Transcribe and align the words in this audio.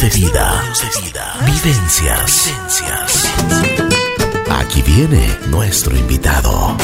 De 0.00 0.08
vida. 0.08 0.62
Vivencias. 1.44 2.50
Aquí 4.48 4.80
viene 4.80 5.28
nuestro 5.50 5.94
invitado. 5.94 6.78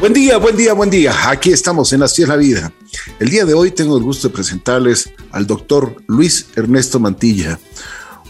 Buen 0.00 0.14
día, 0.14 0.38
buen 0.38 0.56
día, 0.56 0.72
buen 0.72 0.88
día. 0.88 1.28
Aquí 1.28 1.52
estamos 1.52 1.92
en 1.92 2.02
Así 2.02 2.22
es 2.22 2.28
la 2.28 2.36
vida. 2.36 2.72
El 3.18 3.28
día 3.28 3.44
de 3.44 3.52
hoy 3.52 3.72
tengo 3.72 3.98
el 3.98 4.02
gusto 4.02 4.28
de 4.28 4.34
presentarles 4.34 5.10
al 5.32 5.46
doctor 5.46 6.02
Luis 6.06 6.46
Ernesto 6.56 6.98
Mantilla, 6.98 7.60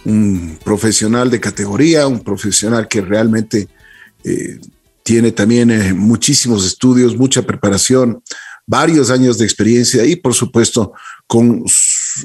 un 0.05 0.59
profesional 0.64 1.30
de 1.30 1.39
categoría, 1.39 2.09
un 2.09 2.25
profesional 2.25 2.89
que 2.89 3.00
realmente 3.00 3.68
eh, 4.25 4.59
tiene 5.05 5.30
también 5.30 5.71
eh, 5.71 5.95
muchísimos 5.95 6.66
estudios, 6.66 7.16
mucha 7.16 7.43
preparación, 7.43 8.23
varios 8.71 9.11
años 9.11 9.37
de 9.37 9.45
experiencia 9.45 10.05
y 10.05 10.16
por 10.16 10.32
supuesto 10.32 10.93
con 11.27 11.64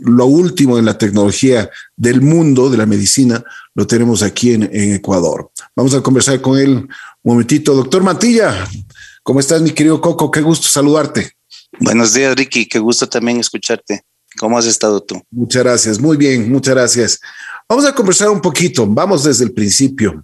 lo 0.04 0.26
último 0.26 0.78
en 0.78 0.86
la 0.86 0.98
tecnología 0.98 1.70
del 1.96 2.22
mundo 2.22 2.70
de 2.70 2.78
la 2.78 2.86
medicina, 2.86 3.44
lo 3.74 3.88
tenemos 3.88 4.22
aquí 4.22 4.54
en, 4.54 4.64
en 4.64 4.94
Ecuador. 4.94 5.52
Vamos 5.76 5.94
a 5.94 6.02
conversar 6.02 6.42
con 6.42 6.58
él 6.58 6.70
un 6.70 6.88
momentito. 7.24 7.74
Doctor 7.74 8.04
Mantilla, 8.04 8.68
¿Cómo 9.26 9.40
estás, 9.40 9.60
mi 9.60 9.72
querido 9.72 10.00
Coco? 10.02 10.30
Qué 10.30 10.42
gusto 10.42 10.68
saludarte. 10.68 11.32
Buenos 11.80 12.14
días, 12.14 12.36
Ricky. 12.36 12.68
Qué 12.68 12.78
gusto 12.78 13.10
también 13.10 13.40
escucharte. 13.40 14.04
¿Cómo 14.38 14.56
has 14.56 14.68
estado 14.68 15.02
tú? 15.02 15.20
Muchas 15.32 15.64
gracias. 15.64 16.00
Muy 16.00 16.16
bien, 16.16 16.52
muchas 16.52 16.76
gracias. 16.76 17.20
Vamos 17.68 17.86
a 17.86 17.96
conversar 17.96 18.30
un 18.30 18.40
poquito. 18.40 18.86
Vamos 18.86 19.24
desde 19.24 19.46
el 19.46 19.52
principio. 19.52 20.24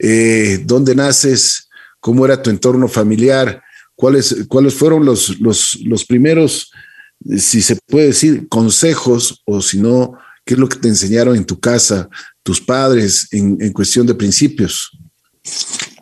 Eh, 0.00 0.60
¿Dónde 0.64 0.96
naces? 0.96 1.68
¿Cómo 2.00 2.24
era 2.24 2.42
tu 2.42 2.50
entorno 2.50 2.88
familiar? 2.88 3.62
¿Cuáles, 3.96 4.46
cuáles 4.48 4.74
fueron 4.74 5.04
los, 5.04 5.38
los, 5.40 5.78
los 5.84 6.04
primeros, 6.04 6.70
si 7.38 7.62
se 7.62 7.76
puede 7.86 8.08
decir, 8.08 8.48
consejos 8.48 9.42
o 9.44 9.60
si 9.62 9.78
no, 9.78 10.14
qué 10.44 10.54
es 10.54 10.60
lo 10.60 10.68
que 10.68 10.78
te 10.78 10.88
enseñaron 10.88 11.36
en 11.36 11.44
tu 11.44 11.60
casa, 11.60 12.08
tus 12.42 12.60
padres 12.60 13.28
en, 13.30 13.56
en 13.60 13.72
cuestión 13.72 14.06
de 14.06 14.14
principios? 14.14 14.90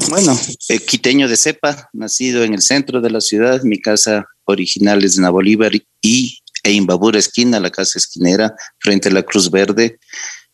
Bueno, 0.08 0.38
eh, 0.68 0.78
quiteño 0.78 1.28
de 1.28 1.36
cepa, 1.36 1.88
nacido 1.92 2.44
en 2.44 2.54
el 2.54 2.62
centro 2.62 3.00
de 3.00 3.10
la 3.10 3.20
ciudad. 3.20 3.62
Mi 3.62 3.80
casa 3.80 4.26
original 4.44 5.04
es 5.04 5.16
de 5.16 5.28
Bolívar 5.28 5.72
y 6.00 6.38
e 6.64 6.72
Imbabura 6.72 7.18
esquina, 7.18 7.58
la 7.58 7.70
casa 7.70 7.98
esquinera, 7.98 8.54
frente 8.78 9.08
a 9.08 9.12
la 9.12 9.22
Cruz 9.22 9.50
Verde. 9.50 9.98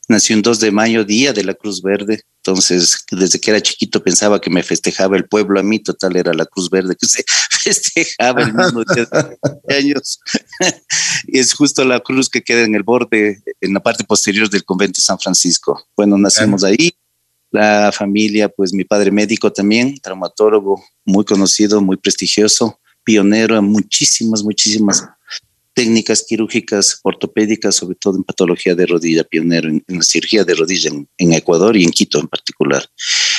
Nací 0.09 0.33
un 0.33 0.41
2 0.41 0.61
de 0.61 0.71
mayo, 0.71 1.05
día 1.05 1.35
de 1.35 1.45
la 1.45 1.53
Cruz 1.53 1.83
Verde. 1.83 2.23
Entonces, 2.37 3.05
desde 3.11 3.39
que 3.39 3.51
era 3.51 3.61
chiquito 3.61 4.03
pensaba 4.03 4.41
que 4.41 4.49
me 4.49 4.63
festejaba 4.63 5.19
el 5.19 5.29
pueblo 5.29 5.61
a 5.61 5.63
mí, 5.63 5.79
total 5.81 6.17
era 6.17 6.33
la 6.33 6.47
Cruz 6.47 6.71
Verde 6.71 6.97
que 6.99 7.07
se 7.07 7.23
festejaba 7.63 8.43
el 8.43 8.55
mismo 8.55 8.85
día 8.85 9.07
de 9.69 9.77
años. 9.77 10.19
y 11.27 11.39
es 11.39 11.53
justo 11.53 11.85
la 11.85 12.01
cruz 12.01 12.31
que 12.31 12.43
queda 12.43 12.63
en 12.63 12.75
el 12.75 12.85
borde, 12.85 13.43
en 13.61 13.75
la 13.75 13.81
parte 13.81 14.03
posterior 14.03 14.49
del 14.49 14.65
convento 14.65 14.97
de 14.97 15.03
San 15.03 15.19
Francisco. 15.19 15.87
Bueno, 15.95 16.17
nacimos 16.17 16.65
ahí 16.65 16.95
la 17.51 17.93
familia, 17.93 18.49
pues 18.49 18.73
mi 18.73 18.85
padre 18.85 19.11
médico 19.11 19.53
también, 19.53 19.99
traumatólogo 20.01 20.83
muy 21.05 21.25
conocido, 21.25 21.83
muy 21.83 21.99
prestigioso, 21.99 22.81
pionero 23.05 23.59
en 23.59 23.65
muchísimas, 23.65 24.43
muchísimas 24.43 25.05
técnicas 25.79 26.25
quirúrgicas 26.27 26.99
ortopédicas, 27.05 27.77
sobre 27.77 27.95
todo 27.95 28.17
en 28.17 28.25
patología 28.25 28.75
de 28.75 28.85
rodilla, 28.85 29.23
pionero 29.23 29.69
en, 29.69 29.85
la 29.87 30.03
cirugía 30.03 30.43
de 30.43 30.57
rodilla 30.57 30.91
en, 31.19 31.33
Ecuador 31.33 31.77
y 31.77 31.85
en 31.85 31.93
Quito 31.93 32.19
en 32.19 32.27
particular. 32.27 32.85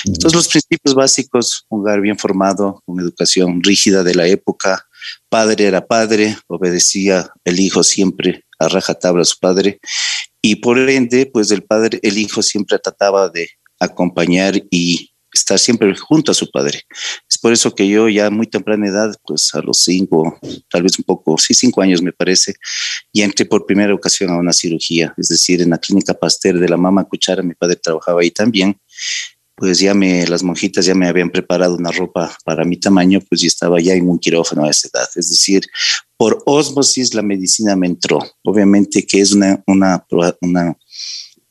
Entonces 0.05 0.33
los 0.33 0.47
principios 0.47 0.95
básicos, 0.95 1.65
un 1.67 1.81
hogar 1.81 1.99
bien 1.99 2.17
formado, 2.17 2.81
una 2.85 3.03
educación 3.03 3.61
rígida 3.61 4.03
de 4.03 4.15
la 4.15 4.25
época, 4.25 4.87
padre 5.27 5.65
era 5.65 5.85
padre, 5.85 6.37
obedecía 6.47 7.29
el 7.43 7.59
hijo 7.59 7.83
siempre 7.83 8.45
a 8.57 8.69
rajatabla 8.69 9.23
a 9.23 9.25
su 9.25 9.37
padre 9.37 9.81
y 10.41 10.55
por 10.55 10.77
ende, 10.77 11.25
pues 11.25 11.51
el 11.51 11.63
padre, 11.63 11.99
el 12.03 12.17
hijo 12.17 12.41
siempre 12.41 12.79
trataba 12.79 13.27
de 13.27 13.49
acompañar 13.81 14.63
y 14.71 15.11
estar 15.33 15.59
siempre 15.59 15.95
junto 15.95 16.31
a 16.31 16.35
su 16.35 16.49
padre. 16.49 16.83
Es 17.29 17.37
por 17.37 17.53
eso 17.53 17.73
que 17.73 17.87
yo 17.87 18.09
ya 18.09 18.29
muy 18.29 18.47
temprana 18.47 18.87
edad, 18.87 19.15
pues 19.25 19.53
a 19.53 19.61
los 19.61 19.79
cinco, 19.79 20.39
tal 20.69 20.83
vez 20.83 20.97
un 20.97 21.05
poco, 21.05 21.37
sí, 21.37 21.53
cinco 21.53 21.81
años 21.81 22.01
me 22.01 22.11
parece, 22.11 22.55
y 23.11 23.21
entré 23.21 23.45
por 23.45 23.65
primera 23.65 23.93
ocasión 23.93 24.31
a 24.31 24.37
una 24.37 24.53
cirugía, 24.53 25.13
es 25.17 25.27
decir, 25.27 25.61
en 25.61 25.71
la 25.71 25.77
clínica 25.77 26.13
Pasteur 26.13 26.59
de 26.59 26.69
la 26.69 26.77
Mama 26.77 27.05
Cuchara, 27.05 27.43
mi 27.43 27.53
padre 27.53 27.75
trabajaba 27.75 28.21
ahí 28.21 28.31
también, 28.31 28.79
pues 29.55 29.79
ya 29.79 29.93
me, 29.93 30.25
las 30.25 30.41
monjitas 30.41 30.85
ya 30.85 30.95
me 30.95 31.07
habían 31.07 31.29
preparado 31.29 31.75
una 31.75 31.91
ropa 31.91 32.35
para 32.45 32.63
mi 32.63 32.77
tamaño, 32.77 33.19
pues 33.27 33.41
yo 33.41 33.47
estaba 33.47 33.81
ya 33.81 33.93
en 33.93 34.09
un 34.09 34.17
quirófano 34.17 34.63
a 34.63 34.69
esa 34.69 34.87
edad, 34.87 35.09
es 35.15 35.29
decir, 35.29 35.67
por 36.17 36.41
osmosis 36.45 37.13
la 37.13 37.21
medicina 37.21 37.75
me 37.75 37.87
entró, 37.87 38.19
obviamente 38.43 39.05
que 39.05 39.19
es 39.19 39.33
una, 39.33 39.61
una, 39.67 40.05
una 40.41 40.77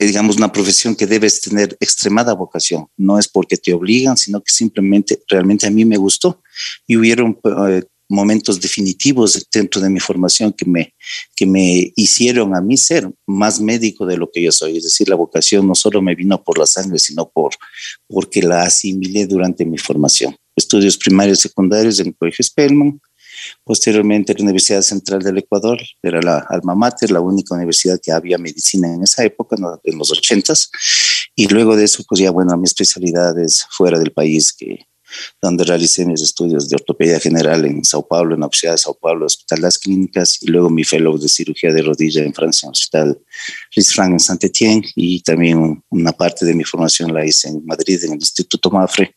digamos, 0.07 0.37
una 0.37 0.53
profesión 0.53 0.95
que 0.95 1.07
debes 1.07 1.41
tener 1.41 1.77
extremada 1.81 2.33
vocación. 2.35 2.87
No 2.97 3.19
es 3.19 3.29
porque 3.29 3.57
te 3.57 3.73
obligan, 3.73 4.17
sino 4.17 4.43
que 4.43 4.53
simplemente 4.53 5.21
realmente 5.29 5.67
a 5.67 5.71
mí 5.71 5.85
me 5.85 5.97
gustó 5.97 6.43
y 6.87 6.97
hubieron 6.97 7.39
eh, 7.69 7.83
momentos 8.09 8.61
definitivos 8.61 9.47
dentro 9.53 9.81
de 9.81 9.91
mi 9.91 10.01
formación 10.01 10.53
que 10.53 10.65
me, 10.65 10.95
que 11.37 11.47
me 11.47 11.93
hicieron 11.97 12.55
a 12.55 12.61
mí 12.61 12.77
ser 12.77 13.11
más 13.27 13.61
médico 13.61 14.07
de 14.07 14.17
lo 14.17 14.31
que 14.31 14.43
yo 14.43 14.53
soy. 14.53 14.79
Es 14.79 14.85
decir, 14.85 15.09
la 15.09 15.17
vocación 15.17 15.67
no 15.67 15.75
solo 15.75 16.01
me 16.01 16.15
vino 16.15 16.43
por 16.43 16.59
la 16.59 16.67
sangre, 16.67 16.99
sino 16.99 17.29
por, 17.29 17.53
porque 18.07 18.43
la 18.43 18.63
asimilé 18.63 19.27
durante 19.27 19.65
mi 19.65 19.79
formación. 19.79 20.35
Estudios 20.57 20.97
primarios 20.97 21.41
y 21.41 21.43
secundarios 21.43 22.01
en 22.01 22.09
el 22.09 22.17
Colegio 22.17 22.45
Spellman, 22.45 23.01
Posteriormente, 23.65 24.35
la 24.35 24.45
Universidad 24.45 24.83
Central 24.83 25.23
del 25.23 25.39
Ecuador 25.39 25.79
era 26.03 26.21
la 26.21 26.39
alma 26.49 26.75
mater, 26.75 27.11
la 27.11 27.21
única 27.21 27.55
universidad 27.55 28.01
que 28.03 28.13
había 28.13 28.39
medicina 28.39 28.93
en 28.93 29.03
esa 29.03 29.25
época, 29.25 29.57
en 29.85 29.99
los 29.99 30.11
ochentas. 30.11 30.71
Y 31.35 31.47
luego 31.49 31.77
de 31.77 31.85
eso, 31.85 32.03
pues 32.09 32.21
ya, 32.21 32.31
bueno, 32.31 32.57
mi 32.57 32.65
especialidad 32.65 33.39
es 33.39 33.67
fuera 33.71 33.99
del 33.99 34.13
país, 34.13 34.53
que, 34.53 34.88
donde 35.41 35.65
realicé 35.65 36.05
mis 36.05 36.23
estudios 36.23 36.69
de 36.69 36.77
ortopedia 36.77 37.21
general 37.21 37.65
en 37.65 37.85
Sao 37.85 38.07
Paulo, 38.07 38.35
en 38.35 38.41
la 38.41 38.47
Universidad 38.47 38.73
de 38.73 38.79
Sao 38.79 38.95
Paulo, 38.95 39.27
Hospital 39.27 39.61
Las 39.63 39.79
Clínicas, 39.79 40.39
y 40.43 40.47
luego 40.49 40.71
mi 40.71 40.85
fellow 40.85 41.19
de 41.19 41.29
cirugía 41.29 41.73
de 41.73 41.83
rodilla 41.83 42.23
en 42.23 42.35
Francia, 42.35 42.67
en 42.67 42.71
el 42.71 42.73
Hospital 42.73 43.25
Frank 43.87 44.13
en 44.13 44.21
Saint-Étienne, 44.21 44.89
y 44.95 45.21
también 45.21 45.83
una 45.91 46.13
parte 46.13 46.45
de 46.45 46.55
mi 46.55 46.65
formación 46.65 47.13
la 47.13 47.25
hice 47.25 47.49
en 47.49 47.65
Madrid, 47.65 48.03
en 48.05 48.13
el 48.13 48.19
Instituto 48.19 48.71
Mafre, 48.71 49.17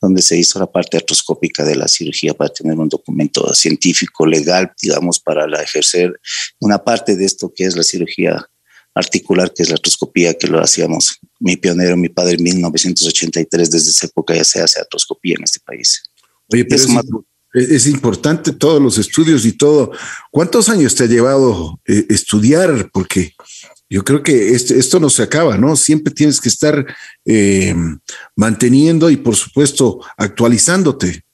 donde 0.00 0.22
se 0.22 0.36
hizo 0.36 0.58
la 0.58 0.70
parte 0.70 0.96
artroscópica 0.96 1.64
de 1.64 1.76
la 1.76 1.88
cirugía 1.88 2.34
para 2.34 2.52
tener 2.52 2.78
un 2.78 2.88
documento 2.88 3.52
científico, 3.54 4.26
legal, 4.26 4.72
digamos, 4.80 5.20
para 5.20 5.46
la 5.46 5.62
ejercer 5.62 6.20
una 6.60 6.82
parte 6.82 7.16
de 7.16 7.24
esto 7.24 7.52
que 7.54 7.64
es 7.64 7.76
la 7.76 7.82
cirugía 7.82 8.46
articular, 8.94 9.52
que 9.54 9.62
es 9.62 9.68
la 9.68 9.76
artroscopía, 9.76 10.34
que 10.34 10.46
lo 10.46 10.60
hacíamos 10.60 11.18
mi 11.38 11.56
pionero, 11.56 11.96
mi 11.96 12.08
padre 12.08 12.34
en 12.34 12.42
1983, 12.42 13.70
desde 13.70 13.90
esa 13.90 14.06
época 14.06 14.34
ya 14.34 14.44
se 14.44 14.60
hace 14.60 14.80
artroscopía 14.80 15.36
en 15.38 15.44
este 15.44 15.60
país. 15.60 16.02
Oye, 16.52 16.64
pero 16.64 16.82
es, 17.54 17.70
es, 17.70 17.86
importante 17.86 18.52
todos 18.52 18.80
los 18.82 18.98
estudios 18.98 19.44
y 19.46 19.52
todo. 19.52 19.92
¿Cuántos 20.30 20.68
años 20.68 20.94
te 20.94 21.04
ha 21.04 21.06
llevado 21.06 21.80
eh, 21.86 22.06
estudiar? 22.08 22.90
Porque 22.92 23.34
yo 23.88 24.04
creo 24.04 24.22
que 24.22 24.50
este, 24.54 24.78
esto 24.78 25.00
no 25.00 25.10
se 25.10 25.22
acaba, 25.22 25.58
¿no? 25.58 25.74
Siempre 25.76 26.12
tienes 26.12 26.40
que 26.40 26.48
estar 26.48 26.86
eh, 27.24 27.74
manteniendo 28.36 29.10
y, 29.10 29.16
por 29.16 29.34
supuesto, 29.34 30.00
actualizándote. 30.16 31.24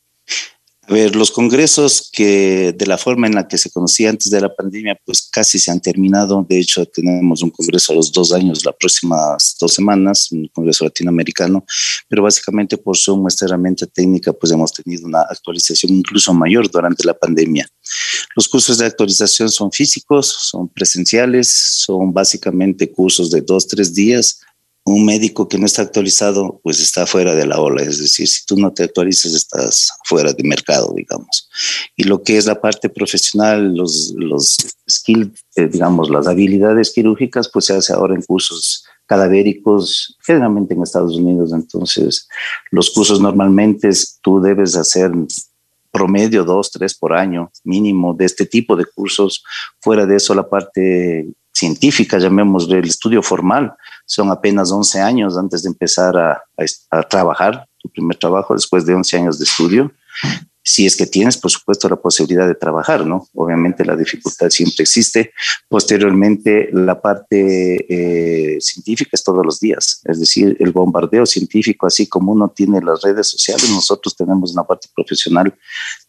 A 0.88 0.92
ver, 0.92 1.16
los 1.16 1.32
congresos 1.32 2.08
que 2.12 2.72
de 2.72 2.86
la 2.86 2.97
forma 2.97 3.26
en 3.26 3.34
la 3.34 3.48
que 3.48 3.58
se 3.58 3.70
conocía 3.70 4.08
antes 4.08 4.30
de 4.30 4.41
la 4.41 4.54
pandemia, 4.54 4.97
pues 5.04 5.28
casi 5.32 5.58
se 5.58 5.72
han 5.72 5.80
terminado. 5.80 6.47
De 6.48 6.60
hecho, 6.60 6.86
tenemos 6.86 7.42
un 7.42 7.50
congreso 7.50 7.92
a 7.92 7.97
los 7.97 8.12
dos 8.12 8.32
años, 8.32 8.64
las 8.64 8.76
próximas 8.78 9.56
dos 9.58 9.75
semanas, 9.75 10.30
un 10.30 10.46
congreso 10.46 10.84
latinoamericano, 10.84 11.64
pero 12.08 12.22
básicamente 12.22 12.78
por 12.78 12.96
su 12.96 13.26
esta 13.26 13.46
herramienta 13.46 13.86
técnica, 13.86 14.32
pues 14.32 14.52
hemos 14.52 14.72
tenido 14.72 15.06
una 15.06 15.22
actualización 15.22 15.92
incluso 15.92 16.32
mayor 16.32 16.70
durante 16.70 17.04
la 17.04 17.14
pandemia. 17.14 17.69
Los 18.36 18.48
cursos 18.48 18.78
de 18.78 18.86
actualización 18.86 19.48
son 19.48 19.72
físicos, 19.72 20.28
son 20.28 20.69
presenciales, 20.69 21.52
son 21.84 22.12
básicamente 22.12 22.93
cursos 22.93 23.32
de 23.32 23.40
dos, 23.40 23.66
tres 23.66 23.93
días 23.93 24.38
un 24.87 25.05
médico 25.05 25.49
que 25.49 25.59
no 25.59 25.67
está 25.67 25.83
actualizado, 25.83 26.61
pues 26.62 26.81
está 26.81 27.06
fuera 27.06 27.35
de 27.35 27.44
la 27.44 27.59
ola. 27.61 27.83
Es 27.83 27.99
decir, 27.99 28.29
si 28.29 28.47
tú 28.47 28.56
no 28.56 28.73
te 28.73 28.85
actualizas, 28.85 29.35
estás 29.35 29.91
fuera 30.05 30.33
de 30.33 30.44
mercado, 30.44 30.94
digamos. 30.97 31.49
Y 31.97 32.05
lo 32.05 32.23
que 32.23 32.37
es 32.37 32.47
la 32.47 32.61
parte 32.61 32.88
profesional, 32.88 33.75
los, 33.75 34.15
los 34.17 34.56
skills, 34.88 35.44
eh, 35.56 35.67
digamos, 35.67 36.09
las 36.09 36.29
habilidades 36.29 36.93
quirúrgicas, 36.93 37.50
pues 37.53 37.65
se 37.65 37.75
hace 37.75 37.93
ahora 37.93 38.15
en 38.15 38.23
cursos 38.23 38.85
cadavéricos, 39.06 40.17
generalmente 40.25 40.75
en 40.75 40.85
Estados 40.85 41.17
Unidos. 41.17 41.53
Entonces, 41.53 42.29
los 42.71 42.91
cursos 42.91 43.21
normalmente 43.21 43.91
tú 44.23 44.41
debes 44.41 44.77
hacer 44.77 45.11
promedio 45.91 46.44
dos, 46.44 46.71
tres 46.71 46.94
por 46.94 47.12
año 47.12 47.50
mínimo 47.65 48.15
de 48.15 48.27
este 48.27 48.47
tipo 48.47 48.77
de 48.77 48.85
cursos. 48.85 49.43
Fuera 49.81 50.06
de 50.06 50.15
eso, 50.15 50.33
la 50.33 50.49
parte 50.49 51.27
científica, 51.53 52.19
llamémosle 52.19 52.79
el 52.79 52.87
estudio 52.87 53.23
formal, 53.23 53.75
son 54.06 54.31
apenas 54.31 54.70
11 54.70 55.00
años 55.00 55.37
antes 55.37 55.62
de 55.64 55.69
empezar 55.69 56.17
a, 56.17 56.43
trabajar, 57.11 57.67
tu 57.79 57.91
primer 57.91 58.17
trabajo 58.17 58.55
después 58.55 58.87
de 58.87 58.94
11 58.94 59.17
años 59.17 59.38
de 59.38 59.44
estudio. 59.44 59.93
si 60.62 60.85
es 60.85 60.97
que 60.97 61.06
tienes, 61.06 61.37
por 61.37 61.50
supuesto, 61.50 61.88
la 61.88 61.94
posibilidad 61.94 62.47
de 62.47 62.56
trabajar, 62.56 63.06
¿no? 63.06 63.29
Obviamente 63.35 63.85
la 63.85 63.94
dificultad 63.94 64.50
siempre 64.50 64.82
existe. 64.82 65.32
Posteriormente, 65.69 66.70
la 66.73 67.00
parte 67.00 67.87
eh, 67.88 68.61
científica 68.61 69.11
es 69.12 69.23
todos 69.23 69.47
los 69.47 69.61
días, 69.61 70.00
es 70.05 70.19
decir, 70.19 70.56
el 70.59 70.73
bombardeo 70.73 71.25
científico, 71.25 71.87
así 71.87 72.09
como 72.09 72.32
uno 72.32 72.49
tiene 72.49 72.81
las 72.81 73.02
redes 73.02 73.29
sociales, 73.29 73.70
nosotros 73.70 74.17
tenemos 74.17 74.52
una 74.55 74.64
parte 74.64 74.88
profesional, 74.93 75.55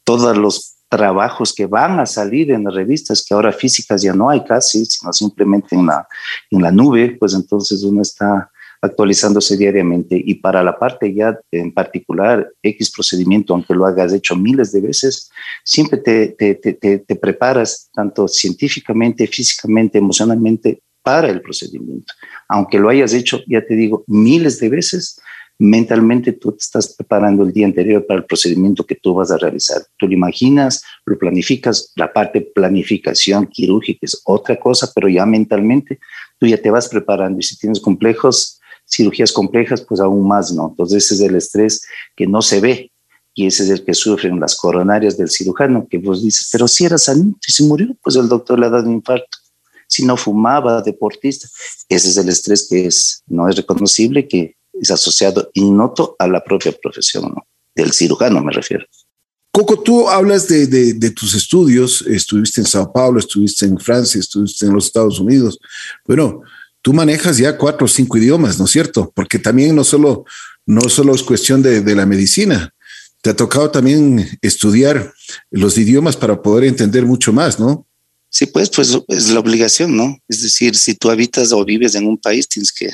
todos 0.04 0.36
los 0.36 0.77
trabajos 0.90 1.54
que 1.54 1.66
van 1.66 2.00
a 2.00 2.06
salir 2.06 2.52
en 2.52 2.64
las 2.64 2.74
revistas, 2.74 3.24
que 3.26 3.34
ahora 3.34 3.52
físicas 3.52 4.02
ya 4.02 4.14
no 4.14 4.30
hay 4.30 4.44
casi, 4.44 4.86
sino 4.86 5.12
simplemente 5.12 5.76
en 5.76 5.86
la, 5.88 6.08
en 6.50 6.62
la 6.62 6.72
nube, 6.72 7.18
pues 7.20 7.34
entonces 7.34 7.84
uno 7.84 8.02
está 8.02 8.50
actualizándose 8.82 9.58
diariamente 9.58 10.22
y 10.24 10.36
para 10.36 10.64
la 10.64 10.78
parte 10.78 11.14
ya 11.14 11.38
en 11.52 11.74
particular 11.74 12.48
X 12.62 12.92
procedimiento, 12.92 13.54
aunque 13.54 13.74
lo 13.74 13.86
hagas 13.86 14.14
hecho 14.14 14.36
miles 14.36 14.72
de 14.72 14.82
veces, 14.82 15.30
siempre 15.64 15.98
te, 15.98 16.30
te, 16.30 16.56
te, 16.56 16.74
te 17.00 17.16
preparas 17.16 17.90
tanto 17.94 18.28
científicamente, 18.28 19.26
físicamente, 19.28 19.98
emocionalmente 19.98 20.82
para 21.02 21.30
el 21.30 21.42
procedimiento. 21.42 22.14
Aunque 22.50 22.78
lo 22.80 22.90
hayas 22.90 23.14
hecho, 23.14 23.40
ya 23.48 23.66
te 23.66 23.76
digo, 23.76 24.04
miles 24.08 24.60
de 24.60 24.70
veces, 24.70 25.20
mentalmente 25.60 26.34
tú 26.34 26.52
te 26.52 26.60
estás 26.60 26.94
preparando 26.96 27.44
el 27.44 27.52
día 27.52 27.66
anterior 27.66 28.06
para 28.06 28.20
el 28.20 28.26
procedimiento 28.26 28.86
que 28.86 28.96
tú 28.96 29.16
vas 29.16 29.32
a 29.32 29.38
realizar. 29.38 29.82
Tú 29.98 30.08
lo 30.08 30.14
imaginas, 30.14 30.84
lo 31.06 31.18
planificas, 31.18 31.92
la 31.96 32.12
parte 32.12 32.42
planificación 32.42 33.48
quirúrgica 33.48 34.00
es 34.04 34.22
otra 34.26 34.60
cosa, 34.60 34.92
pero 34.94 35.10
ya 35.10 35.26
mentalmente 35.26 36.00
tú 36.40 36.46
ya 36.46 36.62
te 36.62 36.70
vas 36.70 36.88
preparando 36.88 37.40
y 37.40 37.44
si 37.44 37.58
tienes 37.58 37.80
complejos, 37.80 38.60
cirugías 38.90 39.32
complejas, 39.32 39.82
pues 39.82 40.00
aún 40.00 40.28
más 40.28 40.54
no. 40.54 40.70
Entonces 40.70 41.06
ese 41.06 41.16
es 41.16 41.22
el 41.22 41.36
estrés 41.36 41.86
que 42.16 42.28
no 42.28 42.42
se 42.42 42.60
ve 42.60 42.92
y 43.34 43.48
ese 43.48 43.64
es 43.64 43.70
el 43.70 43.86
que 43.86 43.94
sufren 43.94 44.40
las 44.40 44.56
coronarias 44.56 45.18
del 45.18 45.30
cirujano, 45.30 45.88
que 45.88 45.98
vos 45.98 46.24
dices, 46.24 46.50
pero 46.52 46.68
si 46.68 46.86
era 46.86 46.98
sanito 46.98 47.40
y 47.48 47.52
se 47.52 47.64
murió, 47.64 47.96
pues 48.02 48.16
el 48.16 48.28
doctor 48.28 48.60
le 48.60 48.68
ha 48.68 48.70
dado 48.70 48.88
un 48.88 48.96
infarto. 48.96 49.38
Si 49.88 50.06
no 50.06 50.18
fumaba, 50.18 50.82
deportista, 50.82 51.48
ese 51.88 52.10
es 52.10 52.18
el 52.18 52.30
estrés 52.30 52.68
que 52.70 52.88
es, 52.88 53.24
no 53.28 53.48
es 53.48 53.56
reconocible, 53.56 54.28
que 54.28 54.57
es 54.82 54.92
asociado 54.92 55.50
ignoto 55.54 56.16
a 56.20 56.28
la 56.28 56.44
propia 56.44 56.72
profesión, 56.72 57.34
¿no? 57.36 57.48
del 57.76 57.94
cirujano 57.94 58.44
me 58.44 58.52
refiero. 58.52 58.86
Coco, 59.52 59.80
tú 59.80 60.10
hablas 60.10 60.48
de, 60.48 60.68
de, 60.68 60.94
de, 60.94 61.12
tus 61.12 61.34
estudios, 61.34 62.04
estuviste 62.08 62.62
en 62.62 62.68
Sao 62.68 62.92
Paulo, 62.92 63.20
estuviste 63.20 63.66
en 63.66 63.80
Francia, 63.80 64.20
estuviste 64.20 64.66
en 64.66 64.74
los 64.74 64.86
Estados 64.86 65.20
Unidos. 65.20 65.58
Bueno, 66.06 66.42
tú 66.82 66.94
manejas 66.94 67.38
ya 67.38 67.58
cuatro 67.58 67.86
o 67.86 67.88
cinco 67.88 68.18
idiomas, 68.18 68.60
¿no 68.60 68.66
es 68.66 68.72
cierto? 68.72 69.12
Porque 69.16 69.40
también 69.40 69.76
no 69.76 69.84
solo, 69.84 70.26
no 70.66 70.82
solo 70.90 71.16
es 71.16 71.24
cuestión 71.24 71.64
de, 71.64 71.82
de 71.82 71.96
la 71.96 72.06
medicina, 72.06 72.74
te 73.22 73.32
ha 73.32 73.36
tocado 73.36 73.72
también 73.72 74.28
estudiar 74.42 75.14
los 75.50 75.78
idiomas 75.78 76.16
para 76.16 76.42
poder 76.42 76.66
entender 76.66 77.06
mucho 77.06 77.34
más, 77.34 77.60
¿no? 77.60 77.88
Sí, 78.30 78.46
pues, 78.46 78.70
pues 78.70 78.96
es 79.08 79.32
la 79.32 79.40
obligación, 79.40 79.96
¿no? 79.96 80.18
Es 80.28 80.44
decir, 80.44 80.76
si 80.76 80.94
tú 80.94 81.10
habitas 81.10 81.52
o 81.52 81.66
vives 81.66 81.96
en 81.96 82.06
un 82.06 82.18
país, 82.18 82.48
tienes 82.48 82.72
que 82.72 82.92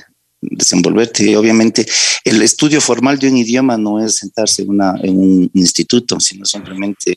desenvolverte. 0.51 1.29
Y 1.29 1.35
obviamente, 1.35 1.85
el 2.23 2.41
estudio 2.41 2.81
formal 2.81 3.19
de 3.19 3.29
un 3.29 3.37
idioma 3.37 3.77
no 3.77 4.03
es 4.03 4.17
sentarse 4.17 4.63
una, 4.63 4.95
en 5.01 5.19
un 5.19 5.51
instituto, 5.53 6.19
sino 6.19 6.45
simplemente 6.45 7.15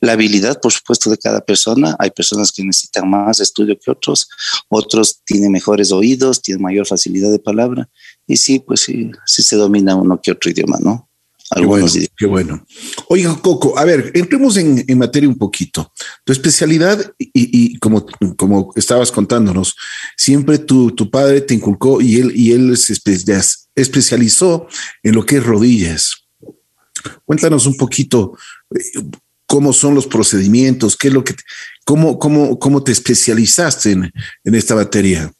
la 0.00 0.12
habilidad, 0.12 0.60
por 0.60 0.72
supuesto, 0.72 1.10
de 1.10 1.18
cada 1.18 1.40
persona. 1.40 1.96
Hay 1.98 2.10
personas 2.10 2.52
que 2.52 2.62
necesitan 2.62 3.08
más 3.08 3.40
estudio 3.40 3.78
que 3.78 3.90
otros, 3.90 4.28
otros 4.68 5.22
tienen 5.24 5.52
mejores 5.52 5.92
oídos, 5.92 6.42
tienen 6.42 6.62
mayor 6.62 6.86
facilidad 6.86 7.30
de 7.30 7.38
palabra. 7.38 7.88
Y 8.26 8.36
sí, 8.36 8.60
pues 8.60 8.80
sí, 8.80 9.10
sí 9.26 9.42
se 9.42 9.56
domina 9.56 9.96
uno 9.96 10.20
que 10.20 10.32
otro 10.32 10.50
idioma, 10.50 10.78
¿no? 10.80 11.08
Qué 11.54 11.66
bueno, 11.66 11.86
qué 12.16 12.26
bueno. 12.26 12.66
Oiga, 13.08 13.36
Coco, 13.40 13.78
a 13.78 13.84
ver, 13.84 14.10
entremos 14.14 14.56
en, 14.56 14.84
en 14.86 14.98
materia 14.98 15.28
un 15.28 15.38
poquito. 15.38 15.92
Tu 16.24 16.32
especialidad, 16.32 17.14
y, 17.18 17.30
y, 17.34 17.78
como, 17.78 18.04
como 18.36 18.72
estabas 18.74 19.12
contándonos, 19.12 19.76
siempre 20.16 20.58
tu, 20.58 20.90
tu 20.90 21.10
padre 21.10 21.40
te 21.40 21.54
inculcó 21.54 22.00
y 22.00 22.16
él, 22.16 22.32
y 22.34 22.52
él 22.52 22.76
se 22.76 22.94
especializó 23.74 24.66
en 25.02 25.14
lo 25.14 25.24
que 25.24 25.36
es 25.36 25.44
rodillas. 25.44 26.26
Cuéntanos 27.24 27.66
un 27.66 27.76
poquito 27.76 28.36
cómo 29.46 29.72
son 29.72 29.94
los 29.94 30.06
procedimientos, 30.06 30.96
qué 30.96 31.08
es 31.08 31.14
lo 31.14 31.22
que, 31.22 31.34
cómo, 31.84 32.18
cómo, 32.18 32.58
cómo 32.58 32.82
te 32.82 32.92
especializaste 32.92 33.92
en, 33.92 34.12
en 34.42 34.54
esta 34.54 34.74
materia. 34.74 35.32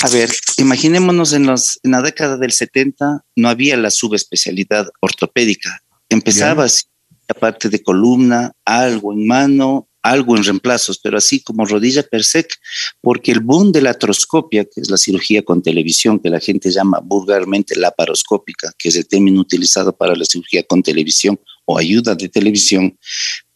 A 0.00 0.08
ver, 0.08 0.30
imaginémonos 0.58 1.32
en, 1.32 1.46
los, 1.46 1.80
en 1.82 1.90
la 1.90 2.02
década 2.02 2.36
del 2.36 2.52
70 2.52 3.24
no 3.36 3.48
había 3.48 3.76
la 3.76 3.90
subespecialidad 3.90 4.88
ortopédica. 5.00 5.82
Empezaba 6.08 6.64
así, 6.64 6.84
aparte 7.26 7.68
de 7.68 7.82
columna, 7.82 8.52
algo 8.64 9.12
en 9.12 9.26
mano, 9.26 9.88
algo 10.02 10.36
en 10.36 10.44
reemplazos, 10.44 10.98
pero 10.98 11.18
así 11.18 11.40
como 11.40 11.66
rodilla 11.66 12.02
per 12.02 12.22
sec, 12.22 12.54
porque 13.00 13.32
el 13.32 13.40
boom 13.40 13.72
de 13.72 13.82
la 13.82 13.90
atroscopia, 13.90 14.64
que 14.64 14.80
es 14.80 14.90
la 14.90 14.96
cirugía 14.96 15.42
con 15.42 15.62
televisión, 15.62 16.20
que 16.20 16.30
la 16.30 16.40
gente 16.40 16.70
llama 16.70 17.00
vulgarmente 17.02 17.76
laparoscópica, 17.76 18.72
que 18.78 18.90
es 18.90 18.96
el 18.96 19.06
término 19.06 19.40
utilizado 19.40 19.96
para 19.96 20.14
la 20.14 20.24
cirugía 20.24 20.62
con 20.62 20.82
televisión 20.82 21.40
o 21.64 21.76
ayuda 21.76 22.14
de 22.14 22.28
televisión, 22.28 22.96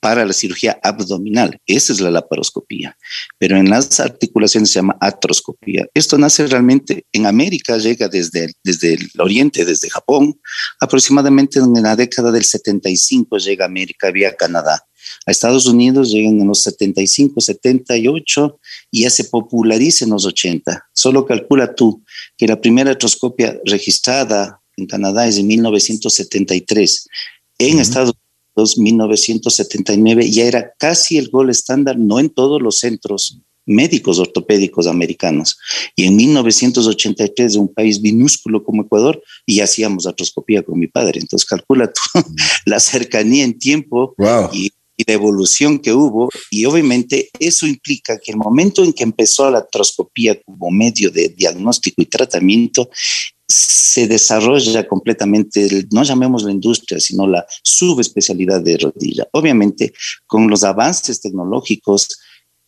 para 0.03 0.27
la 0.27 0.33
cirugía 0.33 0.81
abdominal. 0.83 1.61
Esa 1.65 1.93
es 1.93 2.01
la 2.01 2.11
laparoscopía. 2.11 2.99
Pero 3.39 3.57
en 3.57 3.71
las 3.71 4.01
articulaciones 4.01 4.73
se 4.73 4.81
llama 4.81 4.97
atroscopía. 5.01 5.87
Esto 5.95 6.19
nace 6.19 6.45
realmente 6.49 7.07
en 7.13 7.25
América, 7.25 7.79
llega 7.79 8.09
desde, 8.09 8.53
desde 8.65 8.95
el 8.95 9.09
oriente, 9.21 9.65
desde 9.65 9.89
Japón. 9.89 10.41
Aproximadamente 10.81 11.61
en 11.61 11.81
la 11.81 11.95
década 11.95 12.33
del 12.33 12.43
75 12.43 13.39
llega 13.39 13.65
a 13.65 13.69
América 13.69 14.11
vía 14.11 14.35
Canadá. 14.35 14.85
A 15.25 15.31
Estados 15.31 15.67
Unidos 15.67 16.11
llegan 16.11 16.41
en 16.41 16.49
los 16.49 16.63
75, 16.63 17.41
78 17.41 18.59
y 18.91 19.03
ya 19.03 19.11
se 19.11 19.23
populariza 19.27 20.05
en 20.05 20.11
los 20.11 20.27
80. 20.27 20.85
Solo 20.93 21.25
calcula 21.27 21.77
tú 21.77 22.03
que 22.37 22.49
la 22.49 22.61
primera 22.61 22.91
atroscopia 22.91 23.57
registrada 23.65 24.61
en 24.77 24.87
Canadá 24.87 25.29
es 25.29 25.37
de 25.37 25.45
1973. 25.45 27.07
En 27.59 27.75
uh 27.75 27.79
-huh. 27.79 27.83
Estados 27.83 28.15
1979 28.79 30.31
ya 30.31 30.45
era 30.45 30.73
casi 30.79 31.19
el 31.19 31.29
gol 31.29 31.51
estándar, 31.51 31.99
no 31.99 32.21
en 32.21 32.31
todos 32.31 32.61
los 32.61 32.79
centros 32.79 33.41
médicos 33.67 34.19
ortopédicos 34.19 34.87
americanos. 34.87 35.59
Y 35.97 36.05
en 36.05 36.17
1983, 36.17 37.53
de 37.53 37.59
un 37.59 37.73
país 37.73 38.01
minúsculo 38.01 38.65
como 38.65 38.83
Ecuador, 38.83 39.23
y 39.47 39.61
hacíamos 39.61 40.07
artroscopía 40.07 40.63
con 40.63 40.79
mi 40.79 40.89
padre. 40.89 41.21
Entonces, 41.21 41.49
calcula 41.49 41.93
tú 41.93 42.01
la 42.67 42.81
cercanía 42.81 43.45
en 43.45 43.59
tiempo 43.59 44.15
wow. 44.19 44.51
y, 44.53 44.73
y 44.97 45.05
la 45.07 45.15
evolución 45.15 45.79
que 45.79 45.93
hubo. 45.93 46.29
Y 46.51 46.65
obviamente 46.65 47.31
eso 47.39 47.67
implica 47.67 48.19
que 48.19 48.33
el 48.33 48.39
momento 48.39 48.85
en 48.85 48.93
que 48.93 49.05
empezó 49.05 49.51
la 49.51 49.59
artroscopía 49.59 50.41
como 50.43 50.71
medio 50.71 51.11
de 51.11 51.29
diagnóstico 51.29 52.03
y 52.03 52.07
tratamiento, 52.07 52.91
se 53.53 54.07
desarrolla 54.07 54.89
completamente, 54.89 55.87
no 55.91 56.03
llamemos 56.03 56.43
la 56.43 56.53
industria, 56.53 56.99
sino 56.99 57.27
la 57.27 57.45
subespecialidad 57.63 58.63
de 58.63 58.79
rodilla. 58.79 59.29
Obviamente, 59.33 59.93
con 60.27 60.49
los 60.49 60.65
avances 60.65 61.21
tecnológicos, 61.21 62.09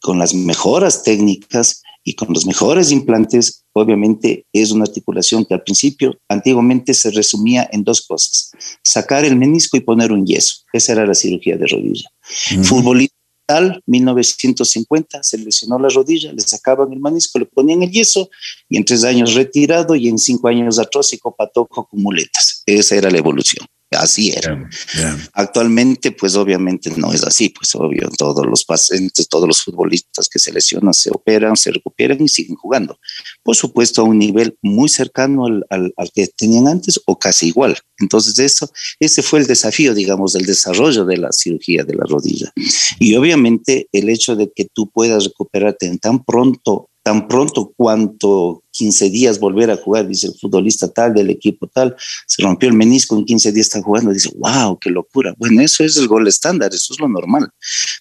con 0.01 0.19
las 0.19 0.35
mejoras 0.35 1.03
técnicas 1.03 1.83
y 2.05 2.15
con 2.15 2.29
los 2.35 2.45
mejores 2.45 2.91
implantes, 2.91 3.65
obviamente 3.73 4.45
es 4.53 4.71
una 4.73 4.85
articulación 4.85 5.47
que 5.47 5.55
al 5.55 5.63
principio, 5.63 6.19
antiguamente 6.29 6.93
se 6.93 7.11
resumía 7.11 7.67
en 7.73 7.83
dos 7.83 8.03
cosas, 8.03 8.51
sacar 8.83 9.25
el 9.25 9.37
menisco 9.37 9.79
y 9.79 9.81
poner 9.81 10.13
un 10.13 10.27
yeso. 10.27 10.57
Esa 10.75 10.93
era 10.93 11.07
la 11.07 11.15
cirugía 11.15 11.57
de 11.57 11.67
rodilla. 11.67 12.11
Uh 12.53 12.57
-huh. 12.57 13.09
Tal, 13.47 13.83
1950, 13.87 15.23
se 15.23 15.39
lesionó 15.39 15.79
la 15.79 15.89
rodilla, 15.89 16.33
le 16.33 16.41
sacaban 16.41 16.93
el 16.93 17.01
manisco, 17.01 17.39
le 17.39 17.47
ponían 17.47 17.83
el 17.83 17.91
yeso 17.91 18.31
y 18.69 18.77
en 18.77 18.85
tres 18.85 19.05
años 19.05 19.35
retirado 19.35 19.95
y 19.95 20.09
en 20.09 20.19
cinco 20.19 20.49
años 20.49 20.79
atrósico, 20.79 21.35
patojo 21.35 21.87
con 21.87 22.03
muletas. 22.03 22.63
Esa 22.67 22.97
era 22.97 23.11
la 23.11 23.19
evolución. 23.19 23.67
Así 23.95 24.31
era. 24.31 24.55
Yeah, 24.55 24.69
yeah. 24.95 25.29
Actualmente, 25.33 26.13
pues 26.13 26.35
obviamente 26.37 26.91
no 26.97 27.13
es 27.13 27.25
así, 27.25 27.49
pues 27.51 27.75
obvio, 27.75 28.09
todos 28.17 28.47
los 28.47 28.65
pacientes, 28.65 29.29
todos 29.29 29.49
los 29.49 29.63
futbolistas 29.63 30.29
que 30.29 30.39
se 30.39 30.53
lesionan 30.53 30.95
se 30.95 31.11
operan, 31.11 31.57
se 31.57 31.71
recuperan 31.71 32.23
y 32.23 32.29
siguen 32.29 32.57
jugando. 32.57 32.99
Por 33.43 33.57
supuesto, 33.57 34.03
a 34.03 34.05
un 34.05 34.19
nivel 34.19 34.57
muy 34.63 34.89
cercano 34.89 35.47
al, 35.47 35.65
al, 35.71 35.93
al 35.97 36.11
que 36.13 36.27
tenían 36.27 36.69
antes 36.69 37.01
o 37.07 37.19
casi 37.19 37.49
igual. 37.49 37.79
Entonces, 37.99 38.39
eso, 38.39 38.71
ese 38.99 39.23
fue 39.23 39.41
el 39.41 39.47
desafío, 39.47 39.95
digamos, 39.95 40.33
del 40.33 40.47
desarrollo 40.47 41.05
de 41.05 41.17
la 41.17 41.33
cirugía 41.33 41.85
de 41.85 41.95
la 41.95 42.05
rodilla. 42.05 42.53
Y 42.99 43.15
obviamente 43.15 43.89
el 43.93 44.09
hecho 44.09 44.37
de 44.37 44.53
que 44.55 44.65
tú 44.65 44.91
puedas 44.91 45.25
recuperarte 45.25 45.87
en 45.87 45.99
tan 45.99 46.25
pronto 46.25 46.91
tan 47.05 47.29
pronto 47.29 47.71
cuanto 47.77 48.63
15 48.71 49.11
días 49.11 49.39
volver 49.39 49.71
a 49.71 49.77
jugar, 49.77 50.09
dice 50.09 50.29
el 50.29 50.35
futbolista 50.41 50.89
tal 50.89 51.13
del 51.13 51.29
equipo 51.29 51.67
tal, 51.67 51.95
se 52.27 52.43
rompió 52.43 52.67
el 52.67 52.75
menisco, 52.75 53.15
en 53.15 53.27
15 53.27 53.53
días 53.53 53.67
está 53.67 53.83
jugando, 53.83 54.11
dice, 54.11 54.31
wow, 54.39 54.79
qué 54.79 54.89
locura. 54.89 55.35
Bueno, 55.37 55.61
eso 55.61 55.85
es 55.85 55.99
el 55.99 56.09
gol 56.09 56.27
estándar, 56.27 56.73
eso 56.73 56.95
es 56.95 56.99
lo 56.99 57.07
normal. 57.07 57.51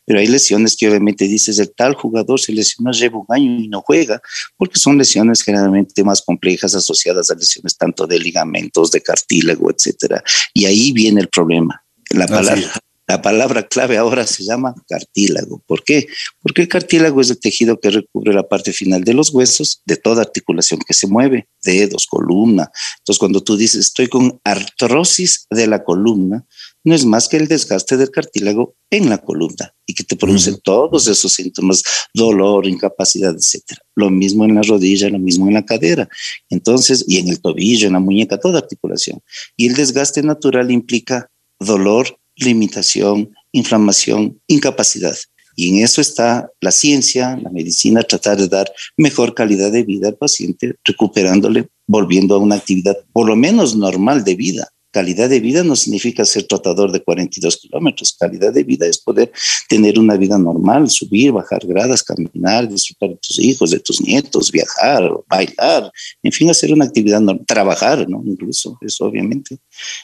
Pero 0.05 0.19
hay 0.19 0.27
lesiones 0.27 0.77
que 0.77 0.88
obviamente 0.88 1.27
dices, 1.27 1.60
el 1.60 1.74
tal 1.75 1.95
jugador 1.95 2.39
se 2.39 2.53
lesionó, 2.53 2.91
lleva 2.93 3.19
un 3.19 3.25
año 3.27 3.60
y 3.60 3.67
no 3.67 3.81
juega, 3.81 4.22
porque 4.55 4.79
son 4.79 4.98
lesiones 4.98 5.41
generalmente 5.41 6.01
más 6.05 6.22
complejas 6.22 6.74
asociadas 6.74 7.29
a 7.29 7.36
lesiones 7.36 7.77
tanto 7.77 8.07
de 8.07 8.19
ligamentos, 8.19 8.89
de 8.89 9.01
cartílago, 9.01 9.69
etcétera. 9.69 10.24
Y 10.53 10.63
ahí 10.63 10.93
viene 10.93 11.19
el 11.19 11.27
problema. 11.27 11.83
La 12.10 12.25
palabra, 12.25 12.72
La 13.05 13.22
palabra 13.22 13.67
clave 13.67 13.98
ahora 13.98 14.25
se 14.25 14.43
llama 14.43 14.74
cartílago. 14.88 15.62
¿Por 15.67 15.83
qué? 15.83 16.07
Porque 16.41 16.62
el 16.62 16.67
cartílago 16.69 17.19
es 17.19 17.29
el 17.29 17.39
tejido 17.39 17.79
que 17.79 17.89
recubre 17.89 18.33
la 18.33 18.48
parte 18.48 18.72
final 18.72 19.03
de 19.03 19.13
los 19.13 19.29
huesos, 19.31 19.81
de 19.86 19.98
toda 19.98 20.22
articulación 20.22 20.79
que 20.88 20.93
se 20.93 21.07
mueve, 21.07 21.50
dedos, 21.62 22.07
columna. 22.07 22.72
Entonces, 23.00 23.19
cuando 23.19 23.43
tú 23.43 23.57
dices 23.57 23.88
estoy 23.88 24.07
con 24.07 24.39
artrosis 24.45 25.48
de 25.50 25.67
la 25.67 25.83
columna, 25.83 26.45
no 26.86 26.95
es 26.95 27.05
más 27.05 27.27
que 27.27 27.38
el 27.38 27.48
desgaste 27.48 27.98
del 27.98 28.10
cartílago 28.10 28.75
en 28.89 29.10
la 29.10 29.17
columna 29.17 29.74
y 29.86 29.93
que 29.93 30.03
te 30.03 30.15
produce 30.15 30.57
todos 30.63 31.07
esos 31.07 31.33
síntomas, 31.33 31.83
dolor, 32.13 32.67
incapacidad, 32.67 33.36
etc. 33.36 33.79
Lo 33.95 34.10
mismo 34.10 34.45
en 34.45 34.55
la 34.55 34.62
rodilla, 34.62 35.10
lo 35.10 35.19
mismo 35.19 35.48
en 35.48 35.55
la 35.55 35.65
cadera. 35.65 36.07
Entonces, 36.50 37.03
y 37.07 37.17
en 37.17 37.29
el 37.29 37.41
tobillo, 37.41 37.88
en 37.88 37.93
la 37.93 38.00
muñeca, 38.00 38.39
toda 38.39 38.60
articulación. 38.60 39.22
Y 39.57 39.67
el 39.67 39.75
desgaste 39.75 40.24
natural 40.24 40.72
implica 40.72 41.29
dolor, 41.60 42.17
limitación, 42.35 43.33
inflamación, 43.51 44.39
incapacidad. 44.47 45.15
Y 45.55 45.69
en 45.69 45.83
eso 45.83 46.01
está 46.01 46.49
la 46.61 46.71
ciencia, 46.71 47.37
la 47.41 47.49
medicina, 47.49 48.03
tratar 48.03 48.37
de 48.37 48.47
dar 48.47 48.71
mejor 48.97 49.35
calidad 49.35 49.71
de 49.71 49.83
vida 49.83 50.07
al 50.07 50.15
paciente, 50.15 50.75
recuperándole, 50.83 51.67
volviendo 51.85 52.35
a 52.35 52.39
una 52.39 52.55
actividad 52.55 52.97
por 53.11 53.27
lo 53.27 53.35
menos 53.35 53.75
normal 53.75 54.23
de 54.23 54.35
vida. 54.35 54.72
Calidad 54.93 55.27
de 55.27 55.39
vida 55.39 55.63
no 55.63 55.75
significa 55.75 56.23
ser 56.23 56.43
tratador 56.43 56.91
de 56.91 57.01
42 57.01 57.57
kilómetros. 57.57 58.15
Calidad 58.19 58.53
de 58.53 58.63
vida 58.63 58.85
es 58.85 59.00
poder 59.00 59.31
tener 59.67 59.97
una 59.97 60.17
vida 60.17 60.38
normal, 60.38 60.88
subir, 60.88 61.31
bajar 61.31 61.65
gradas, 61.65 62.03
caminar, 62.03 62.69
disfrutar 62.69 63.09
de 63.09 63.15
tus 63.15 63.39
hijos, 63.39 63.71
de 63.71 63.79
tus 63.79 64.00
nietos, 64.01 64.51
viajar, 64.51 65.01
bailar, 65.27 65.91
en 66.21 66.31
fin, 66.31 66.51
hacer 66.51 66.71
una 66.71 66.85
actividad 66.85 67.21
normal, 67.21 67.43
trabajar, 67.47 68.07
¿no? 68.07 68.21
Incluso, 68.23 68.77
eso 68.81 69.05
obviamente. 69.05 69.57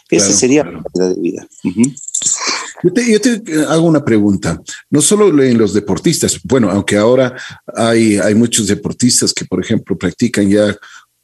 Esa 0.09 0.33
sería 0.33 0.63
la 0.63 0.81
calidad 0.81 1.15
de 1.15 1.21
vida. 1.21 1.47
yo, 2.83 2.91
te, 2.91 3.11
yo 3.11 3.21
te, 3.21 3.65
hago 3.67 3.85
una 3.85 4.03
pregunta, 4.03 4.59
no 4.89 5.01
solo 5.01 5.43
en 5.43 5.55
los 5.55 5.75
deportistas, 5.75 6.39
bueno, 6.43 6.71
aunque 6.71 6.97
ahora 6.97 7.35
hay, 7.75 8.17
hay 8.17 8.33
muchos 8.33 8.65
deportistas 8.65 9.33
que, 9.33 9.45
por 9.45 9.63
ejemplo, 9.63 9.95
practican 9.95 10.49
ya 10.49 10.75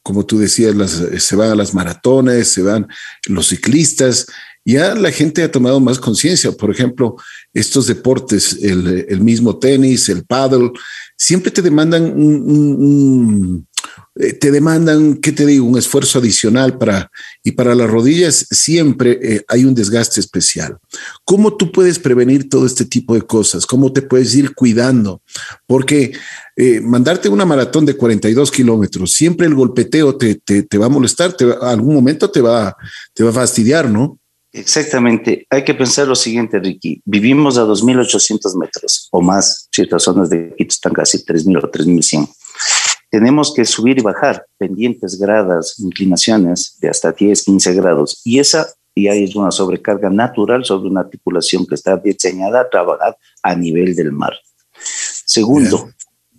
como 0.06 0.24
tú 0.24 0.38
decías, 0.38 0.72
las, 0.76 1.02
se 1.18 1.34
van 1.34 1.50
a 1.50 1.56
las 1.56 1.74
maratones, 1.74 2.46
se 2.46 2.62
van 2.62 2.86
los 3.26 3.48
ciclistas. 3.48 4.28
Ya 4.64 4.94
la 4.94 5.10
gente 5.10 5.42
ha 5.42 5.50
tomado 5.50 5.80
más 5.80 5.98
conciencia. 5.98 6.52
Por 6.52 6.70
ejemplo, 6.70 7.16
estos 7.52 7.88
deportes, 7.88 8.56
el, 8.62 9.20
mismo 9.20 9.58
tenis, 9.58 10.08
el 10.08 10.24
paddle, 10.24 10.70
siempre 11.16 11.50
te 11.50 11.60
demandan 11.60 12.04
un, 12.04 13.66
eh, 13.66 13.75
te 14.16 14.50
demandan, 14.50 15.16
¿qué 15.16 15.30
te 15.32 15.44
digo? 15.44 15.66
Un 15.66 15.76
esfuerzo 15.76 16.18
adicional 16.18 16.78
para, 16.78 17.10
y 17.42 17.52
para 17.52 17.74
las 17.74 17.88
rodillas 17.88 18.46
siempre 18.50 19.18
eh, 19.22 19.44
hay 19.46 19.64
un 19.64 19.74
desgaste 19.74 20.20
especial. 20.20 20.78
¿Cómo 21.24 21.56
tú 21.56 21.70
puedes 21.70 21.98
prevenir 21.98 22.48
todo 22.48 22.64
este 22.64 22.86
tipo 22.86 23.14
de 23.14 23.22
cosas? 23.22 23.66
¿Cómo 23.66 23.92
te 23.92 24.00
puedes 24.00 24.34
ir 24.34 24.54
cuidando? 24.54 25.20
Porque 25.66 26.12
eh, 26.56 26.80
mandarte 26.80 27.28
una 27.28 27.44
maratón 27.44 27.84
de 27.84 27.94
42 27.94 28.50
kilómetros, 28.50 29.12
siempre 29.12 29.46
el 29.46 29.54
golpeteo 29.54 30.16
te, 30.16 30.36
te, 30.36 30.78
va 30.78 30.86
a 30.86 30.90
molestar, 30.90 31.34
te 31.34 31.44
algún 31.60 31.94
momento 31.94 32.30
te 32.30 32.40
va, 32.40 32.74
te 33.12 33.22
va 33.22 33.30
a 33.30 33.34
fastidiar, 33.34 33.90
¿no? 33.90 34.18
Exactamente. 34.50 35.46
Hay 35.50 35.64
que 35.64 35.74
pensar 35.74 36.08
lo 36.08 36.16
siguiente, 36.16 36.58
Ricky. 36.58 37.02
Vivimos 37.04 37.58
a 37.58 37.64
2.800 37.64 38.58
metros 38.58 39.08
o 39.10 39.20
más. 39.20 39.68
Ciertas 39.70 40.04
zonas 40.04 40.30
de 40.30 40.54
Quito 40.56 40.72
están 40.72 40.94
casi 40.94 41.18
3.000 41.18 41.58
o 41.62 41.70
3.100 41.70 42.28
tenemos 43.10 43.54
que 43.54 43.64
subir 43.64 43.98
y 43.98 44.02
bajar 44.02 44.46
pendientes, 44.58 45.18
gradas, 45.18 45.78
inclinaciones 45.78 46.76
de 46.80 46.88
hasta 46.88 47.12
10, 47.12 47.44
15 47.44 47.74
grados. 47.74 48.20
Y 48.24 48.38
esa 48.38 48.66
ya 48.94 49.12
es 49.12 49.36
una 49.36 49.50
sobrecarga 49.50 50.10
natural 50.10 50.64
sobre 50.64 50.88
una 50.88 51.00
articulación 51.00 51.66
que 51.66 51.74
está 51.74 51.96
diseñada 51.96 52.60
a 52.60 52.70
trabajar 52.70 53.16
a 53.42 53.54
nivel 53.54 53.94
del 53.94 54.12
mar. 54.12 54.32
Segundo, 55.26 55.90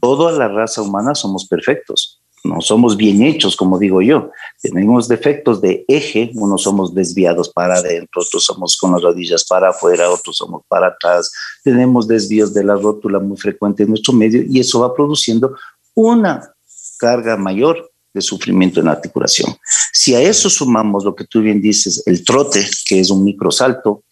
toda 0.01 0.31
la 0.31 0.47
raza 0.47 0.81
humana 0.81 1.13
somos 1.15 1.47
perfectos. 1.47 2.21
No 2.43 2.61
somos 2.61 2.95
bien 2.95 3.21
hechos, 3.23 3.55
como 3.55 3.77
digo 3.77 4.01
yo. 4.01 4.31
Tenemos 4.61 5.07
defectos 5.07 5.59
de 5.59 5.83
eje, 5.87 6.31
unos 6.35 6.63
somos 6.63 6.93
desviados 6.93 7.49
para 7.49 7.75
adentro, 7.75 8.21
otros 8.21 8.45
somos 8.45 8.77
con 8.77 8.93
las 8.93 9.01
rodillas 9.01 9.43
para 9.45 9.69
afuera, 9.69 10.09
otros 10.09 10.37
somos 10.37 10.61
para 10.67 10.87
atrás. 10.87 11.31
Tenemos 11.63 12.07
desvíos 12.07 12.53
de 12.53 12.63
la 12.63 12.75
rótula 12.75 13.19
muy 13.19 13.37
frecuente 13.37 13.83
en 13.83 13.89
nuestro 13.89 14.13
medio 14.13 14.43
y 14.47 14.59
eso 14.59 14.79
va 14.79 14.93
produciendo 14.93 15.55
una 15.93 16.53
carga 16.97 17.37
mayor 17.37 17.91
de 18.13 18.21
sufrimiento 18.21 18.79
en 18.79 18.87
la 18.87 18.93
articulación. 18.93 19.55
Si 19.93 20.15
a 20.15 20.21
eso 20.21 20.49
sumamos 20.49 21.03
lo 21.05 21.15
que 21.15 21.25
tú 21.25 21.41
bien 21.41 21.61
dices, 21.61 22.03
el 22.05 22.23
trote, 22.23 22.67
que 22.87 22.99
es 22.99 23.09
un 23.09 23.23
microsalto, 23.23 24.03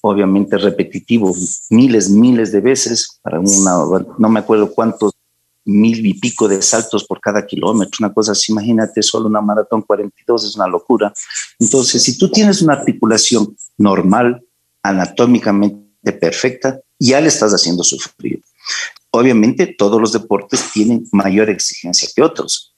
obviamente 0.00 0.58
repetitivo, 0.58 1.34
miles, 1.70 2.10
miles 2.10 2.50
de 2.52 2.60
veces, 2.60 3.20
para 3.22 3.38
una, 3.38 4.04
no 4.18 4.28
me 4.28 4.40
acuerdo 4.40 4.72
cuántos 4.72 5.12
mil 5.64 6.04
y 6.04 6.14
pico 6.14 6.48
de 6.48 6.60
saltos 6.60 7.04
por 7.04 7.20
cada 7.20 7.46
kilómetro, 7.46 7.98
una 8.00 8.12
cosa 8.12 8.32
así, 8.32 8.50
imagínate, 8.52 9.02
solo 9.02 9.28
una 9.28 9.40
maratón 9.40 9.82
42 9.82 10.44
es 10.44 10.56
una 10.56 10.66
locura. 10.66 11.12
Entonces, 11.58 12.02
si 12.02 12.18
tú 12.18 12.30
tienes 12.30 12.62
una 12.62 12.74
articulación 12.74 13.56
normal, 13.78 14.42
anatómicamente 14.82 16.12
perfecta, 16.20 16.80
ya 16.98 17.20
le 17.20 17.28
estás 17.28 17.52
haciendo 17.52 17.84
sufrir. 17.84 18.42
Obviamente 19.12 19.66
todos 19.66 20.00
los 20.00 20.12
deportes 20.12 20.70
tienen 20.72 21.06
mayor 21.12 21.50
exigencia 21.50 22.08
que 22.14 22.22
otros. 22.22 22.74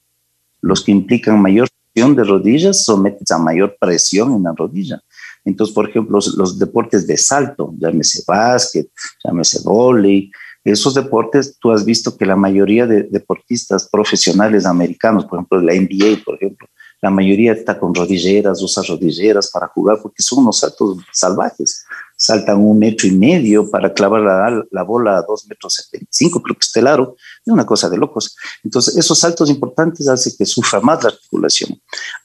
Los 0.60 0.82
que 0.82 0.90
implican 0.90 1.40
mayor 1.40 1.68
presión 1.92 2.16
de 2.16 2.24
rodillas 2.24 2.84
someten 2.84 3.24
a 3.30 3.38
mayor 3.38 3.76
presión 3.78 4.34
en 4.34 4.42
la 4.42 4.52
rodilla. 4.52 5.00
Entonces, 5.44 5.74
por 5.74 5.88
ejemplo, 5.88 6.18
los, 6.36 6.58
deportes 6.58 7.06
de 7.06 7.16
salto, 7.16 7.72
llámese 7.78 8.24
básquet, 8.26 8.88
llámese 9.24 9.60
volei, 9.62 10.30
esos 10.64 10.94
deportes, 10.94 11.58
tú 11.60 11.70
has 11.70 11.84
visto 11.84 12.16
que 12.16 12.24
la 12.24 12.36
mayoría 12.36 12.86
de 12.86 13.02
deportistas 13.04 13.88
profesionales 13.88 14.64
americanos, 14.64 15.26
por 15.26 15.38
ejemplo, 15.38 15.60
la 15.60 15.74
NBA, 15.74 16.24
por 16.24 16.36
ejemplo, 16.36 16.66
la 17.04 17.11
mayoría 17.11 17.52
está 17.52 17.78
con 17.78 17.94
rodilleras, 17.94 18.62
usa 18.62 18.82
rodilleras 18.82 19.50
para 19.50 19.68
jugar 19.68 19.99
porque 20.02 20.23
son 20.23 20.40
unos 20.40 20.58
saltos 20.58 20.99
salvajes 21.12 21.84
saltan 22.16 22.58
un 22.58 22.78
metro 22.78 23.06
y 23.06 23.11
medio 23.11 23.70
para 23.70 23.92
clavar 23.92 24.20
la, 24.23 24.64
la 24.70 24.82
bola 24.82 25.18
a 25.18 25.23
dos 25.23 25.46
metros 25.46 25.75
setenta 25.75 26.08
creo 26.42 26.54
que 26.54 26.61
es 26.61 26.76
el 26.76 26.87
aro, 26.87 27.16
es 27.44 27.52
una 27.52 27.66
cosa 27.66 27.88
de 27.88 27.96
locos. 27.99 28.37
Entonces, 28.62 28.96
esos 28.96 29.18
saltos 29.18 29.50
importantes 29.50 30.08
hacen 30.08 30.32
que 30.38 30.46
sufra 30.46 30.80
más 30.80 31.02
la 31.02 31.11
articulación. 31.11 31.80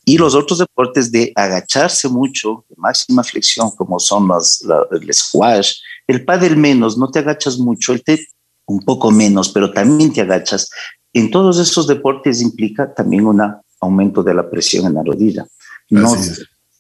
Y 0.06 0.18
los 0.18 0.36
otros 0.36 0.60
deportes 0.60 1.12
de 1.12 1.32
agacharse 1.36 2.08
mucho, 2.08 2.66
de 2.70 2.76
máxima 2.78 3.24
flexión, 3.24 3.72
como 3.72 4.00
son 4.00 4.28
las, 4.28 4.64
el 4.92 5.14
squash, 5.14 5.74
el 6.08 6.24
pádel 6.24 6.56
menos, 6.56 6.98
no 6.98 7.10
te 7.10 7.20
agachas 7.20 7.58
mucho, 7.58 7.94
el 7.94 8.04
té 8.04 8.20
un 8.68 8.80
poco 8.82 9.12
menos, 9.12 9.50
pero 9.50 9.72
también 9.72 10.14
te 10.14 10.22
agachas. 10.22 10.70
En 11.14 11.32
todos 11.32 11.58
esos 11.58 11.88
deportes 11.88 12.42
implica 12.42 12.94
también 12.94 13.26
un 13.26 13.42
aumento 13.82 14.24
de 14.24 14.34
la 14.34 14.50
presión 14.50 14.86
en 14.86 14.96
la 14.96 15.04
rodilla. 15.04 15.46
No, 15.90 16.16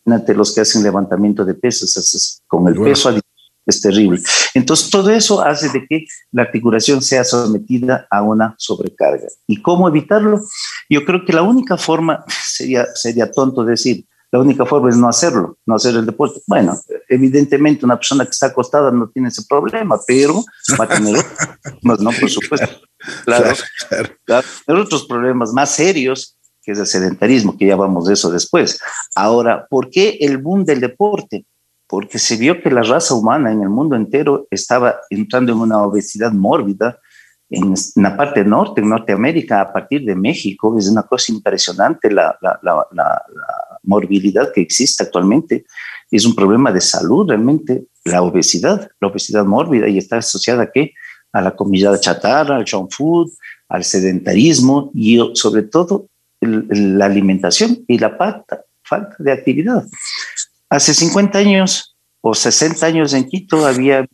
Imagínate 0.06 0.34
los 0.34 0.54
que 0.54 0.62
hacen 0.62 0.84
levantamiento 0.84 1.46
de 1.46 1.54
pesos, 1.54 2.42
con 2.48 2.68
el 2.68 2.76
peso 2.76 3.12
es 3.66 3.82
terrible. 3.82 4.22
Entonces, 4.54 4.90
todo 4.90 5.10
eso 5.10 5.42
hace 5.42 5.70
de 5.70 5.86
que 5.88 6.06
la 6.32 6.44
articulación 6.44 7.02
sea 7.02 7.24
sometida 7.24 8.08
a 8.10 8.22
una 8.22 8.56
sobrecarga. 8.58 9.28
¿Y 9.48 9.62
cómo 9.62 9.88
evitarlo? 9.88 10.42
Yo 10.90 11.06
creo 11.06 11.24
que 11.26 11.34
la 11.34 11.44
única 11.44 11.78
forma, 11.78 12.26
sería, 12.44 12.86
sería 12.96 13.32
tonto 13.32 13.64
decir, 13.64 14.06
la 14.32 14.40
única 14.40 14.64
forma 14.66 14.90
es 14.90 14.98
no 14.98 15.08
hacerlo, 15.08 15.58
no 15.66 15.76
hacer 15.76 15.96
el 15.96 16.06
deporte. 16.06 16.42
Bueno, 16.46 16.80
evidentemente 17.08 17.84
una 17.84 17.96
persona 17.96 18.26
que 18.26 18.32
está 18.32 18.48
acostada 18.48 18.92
no 18.92 19.10
tiene 19.10 19.30
ese 19.30 19.44
problema, 19.48 20.00
pero 20.06 20.44
va 20.80 20.86
a 20.86 20.88
tener 20.88 21.18
otros 21.18 22.00
no, 22.00 22.12
por 22.12 22.30
supuesto. 22.30 22.68
Claro, 23.24 23.56
claro. 23.88 24.10
Va 24.30 24.40
a 24.40 24.44
tener 24.66 24.82
otros 24.82 25.06
problemas 25.06 25.54
más 25.54 25.70
serios 25.74 26.38
que 26.70 26.74
es 26.74 26.80
el 26.80 26.86
sedentarismo, 26.86 27.58
que 27.58 27.66
ya 27.66 27.76
vamos 27.76 28.06
de 28.06 28.14
eso 28.14 28.30
después. 28.30 28.80
Ahora, 29.16 29.66
¿por 29.68 29.90
qué 29.90 30.20
el 30.22 30.38
boom 30.38 30.64
del 30.66 30.80
deporte? 30.80 31.48
Porque 31.88 32.20
se 32.20 32.38
vio 32.38 32.62
que 32.62 32.70
la 32.70 32.84
raza 32.84 33.16
humana 33.16 33.52
en 33.52 33.64
el 33.64 33.70
mundo 33.70 33.96
entero 33.96 34.46
estaba 34.52 34.98
entrando 35.10 35.52
en 35.52 35.58
una 35.58 35.82
obesidad 35.82 36.32
mórbida 36.32 37.00
en, 37.50 37.74
la 37.96 38.16
parte 38.16 38.46
norte, 38.46 38.82
en 38.82 38.90
Norteamérica, 38.90 39.62
a 39.62 39.74
partir 39.74 40.06
de 40.06 40.16
México. 40.16 40.78
Es 40.78 40.88
una 40.88 41.02
cosa 41.02 41.34
impresionante 41.34 42.12
la, 42.12 42.38
la, 42.40 42.60
la, 42.62 42.86
la 42.92 43.24
morbilidad 43.82 44.52
que 44.54 44.62
existe 44.62 45.02
actualmente. 45.02 45.66
Es 46.12 46.24
un 46.28 46.36
problema 46.36 46.72
de 46.72 46.82
salud 46.82 47.28
realmente, 47.28 47.86
la 48.06 48.22
obesidad, 48.22 48.92
la 49.02 49.08
obesidad 49.08 49.46
mórbida, 49.46 49.90
y 49.90 49.98
está 49.98 50.18
asociada 50.18 50.64
a 50.64 50.72
qué? 50.72 50.94
A 51.34 51.42
la 51.42 51.56
comida 51.56 52.00
chatarra, 52.00 52.58
al 52.58 52.66
junk 52.70 52.92
food, 52.92 53.32
al 53.70 53.84
sedentarismo 53.84 54.92
y 54.94 55.20
sobre 55.34 55.64
todo 55.64 56.10
la 56.42 57.06
alimentación 57.06 57.84
y 57.88 57.98
la 57.98 58.16
falta, 58.16 58.62
falta 58.84 59.16
de 59.20 59.32
actividad. 59.32 59.84
Hace 60.70 60.94
50 60.94 61.38
años 61.38 61.96
o 62.22 62.34
60 62.34 62.86
años 62.86 63.14
en 63.14 63.28
Quito 63.28 63.66
había 63.66 64.08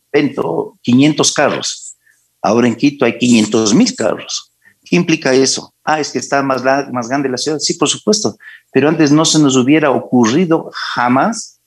500 0.82 1.32
carros. 1.32 1.94
Ahora 2.42 2.66
en 2.66 2.76
Quito 2.76 3.04
hay 3.04 3.18
500 3.18 3.74
mil 3.74 3.94
carros. 3.94 4.52
¿Qué 4.84 4.96
implica 4.96 5.34
eso? 5.34 5.74
Ah, 5.84 5.98
es 5.98 6.12
que 6.12 6.18
está 6.18 6.42
más, 6.42 6.62
más 6.92 7.08
grande 7.08 7.28
la 7.28 7.36
ciudad. 7.36 7.58
Sí, 7.58 7.74
por 7.74 7.88
supuesto. 7.88 8.36
Pero 8.72 8.88
antes 8.88 9.10
no 9.10 9.24
se 9.24 9.40
nos 9.40 9.56
hubiera 9.56 9.90
ocurrido 9.90 10.70
jamás 10.94 11.58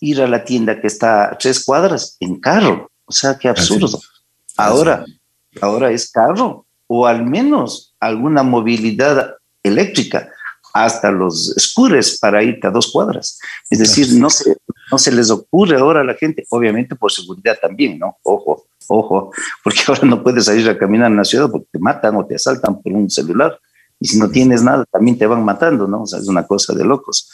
ir 0.00 0.22
a 0.22 0.26
la 0.26 0.44
tienda 0.44 0.80
que 0.80 0.86
está 0.86 1.32
a 1.32 1.38
tres 1.38 1.64
cuadras 1.64 2.16
en 2.18 2.40
carro. 2.40 2.90
O 3.04 3.12
sea, 3.12 3.38
qué 3.38 3.48
absurdo. 3.48 4.00
Ahora, 4.56 5.04
ahora 5.60 5.90
es 5.90 6.10
carro 6.10 6.66
o 6.86 7.06
al 7.06 7.24
menos 7.24 7.94
alguna 8.00 8.42
movilidad 8.42 9.36
eléctrica 9.62 10.28
hasta 10.72 11.10
los 11.10 11.54
scooters 11.58 12.18
para 12.18 12.42
irte 12.42 12.66
a 12.66 12.70
dos 12.70 12.90
cuadras. 12.90 13.38
Es 13.70 13.78
decir, 13.78 14.14
no 14.14 14.30
se, 14.30 14.56
no 14.90 14.98
se 14.98 15.12
les 15.12 15.30
ocurre 15.30 15.78
ahora 15.78 16.00
a 16.00 16.04
la 16.04 16.14
gente, 16.14 16.44
obviamente 16.50 16.96
por 16.96 17.12
seguridad 17.12 17.58
también, 17.60 17.98
¿no? 17.98 18.16
Ojo, 18.22 18.66
ojo, 18.88 19.32
porque 19.62 19.80
ahora 19.88 20.02
no 20.04 20.22
puedes 20.22 20.46
salir 20.46 20.68
a 20.68 20.78
caminar 20.78 21.10
en 21.10 21.18
la 21.18 21.24
ciudad 21.24 21.50
porque 21.50 21.68
te 21.72 21.78
matan 21.78 22.16
o 22.16 22.26
te 22.26 22.36
asaltan 22.36 22.80
por 22.80 22.92
un 22.92 23.10
celular. 23.10 23.58
Y 24.00 24.08
si 24.08 24.18
no 24.18 24.28
tienes 24.28 24.64
nada, 24.64 24.84
también 24.90 25.16
te 25.16 25.26
van 25.26 25.44
matando, 25.44 25.86
¿no? 25.86 26.02
O 26.02 26.06
sea, 26.06 26.18
es 26.18 26.26
una 26.26 26.44
cosa 26.44 26.74
de 26.74 26.84
locos. 26.84 27.30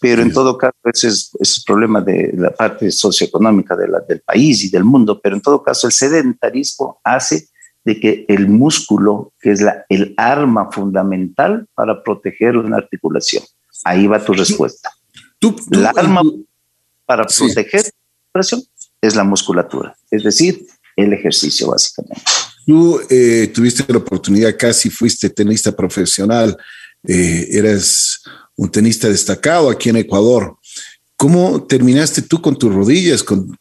Pero 0.00 0.22
en 0.22 0.32
todo 0.32 0.56
caso, 0.56 0.74
ese 0.84 1.08
es, 1.08 1.30
ese 1.38 1.60
problema 1.66 2.00
de 2.00 2.32
la 2.34 2.50
parte 2.50 2.90
socioeconómica 2.90 3.76
de 3.76 3.88
la, 3.88 4.00
del 4.00 4.20
país 4.20 4.64
y 4.64 4.70
del 4.70 4.84
mundo. 4.84 5.20
Pero 5.22 5.36
en 5.36 5.42
todo 5.42 5.62
caso, 5.62 5.86
el 5.86 5.92
sedentarismo 5.92 7.00
hace 7.04 7.48
de 7.86 8.00
que 8.00 8.24
el 8.28 8.48
músculo, 8.48 9.32
que 9.40 9.52
es 9.52 9.60
la, 9.62 9.86
el 9.88 10.12
arma 10.16 10.70
fundamental 10.72 11.66
para 11.74 12.02
proteger 12.02 12.56
una 12.56 12.78
articulación. 12.78 13.44
Ahí 13.84 14.08
va 14.08 14.22
tu 14.22 14.32
respuesta. 14.32 14.90
¿Tú, 15.38 15.54
la 15.70 15.90
arma 15.90 16.22
para 17.06 17.24
proteger 17.24 17.82
la 17.82 18.40
articulación 18.40 18.62
es 19.00 19.14
la 19.14 19.22
musculatura, 19.22 19.96
es 20.10 20.24
decir, 20.24 20.66
el 20.96 21.12
ejercicio 21.12 21.68
básicamente. 21.68 22.24
Tú 22.66 23.00
eh, 23.08 23.52
tuviste 23.54 23.84
la 23.86 23.98
oportunidad, 23.98 24.56
casi 24.58 24.90
fuiste 24.90 25.30
tenista 25.30 25.70
profesional, 25.70 26.56
eh, 27.06 27.46
eras 27.52 28.20
un 28.56 28.68
tenista 28.68 29.08
destacado 29.08 29.70
aquí 29.70 29.90
en 29.90 29.96
Ecuador. 29.96 30.56
¿Cómo 31.16 31.64
terminaste 31.64 32.22
tú 32.22 32.42
con 32.42 32.58
tus 32.58 32.74
rodillas, 32.74 33.22
con, 33.22 33.56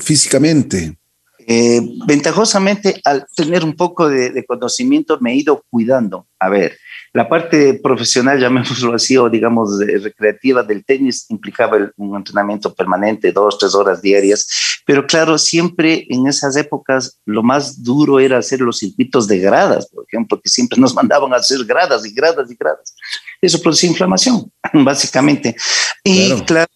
físicamente? 0.00 0.98
Eh, 1.46 1.80
ventajosamente, 2.06 3.00
al 3.04 3.26
tener 3.34 3.64
un 3.64 3.74
poco 3.74 4.08
de, 4.08 4.44
conocimiento, 4.46 5.18
me 5.20 5.32
he 5.32 5.36
ido 5.36 5.62
cuidando. 5.70 6.26
A 6.38 6.48
ver, 6.48 6.78
la 7.12 7.28
parte 7.28 7.80
profesional, 7.82 8.38
llamémoslo 8.40 8.94
así, 8.94 9.16
o 9.16 9.28
digamos 9.28 9.78
recreativa 9.78 10.62
del 10.62 10.84
tenis, 10.84 11.26
implicaba 11.28 11.90
un 11.96 12.16
entrenamiento 12.16 12.74
permanente, 12.74 13.32
dos, 13.32 13.58
tres 13.58 13.74
horas 13.74 14.00
diarias. 14.00 14.80
Pero 14.86 15.06
claro, 15.06 15.38
siempre 15.38 16.06
en 16.08 16.26
esas 16.26 16.56
épocas 16.56 17.18
lo 17.24 17.42
más 17.42 17.82
duro 17.82 18.20
era 18.20 18.38
hacer 18.38 18.60
los 18.60 18.78
circuitos 18.78 19.26
de 19.26 19.38
gradas, 19.38 19.88
por 19.88 20.04
ejemplo, 20.06 20.40
que 20.40 20.48
siempre 20.48 20.80
nos 20.80 20.94
mandaban 21.00 21.32
a 21.32 21.36
hacer 21.36 21.64
gradas 21.64 22.06
y 22.06 22.14
gradas 22.14 22.50
y 22.50 22.54
gradas. 22.54 22.94
Eso 23.40 23.60
produce 23.60 23.86
inflamación, 23.86 24.50
básicamente. 24.72 25.56
Y 26.02 26.32
claro 26.42 26.73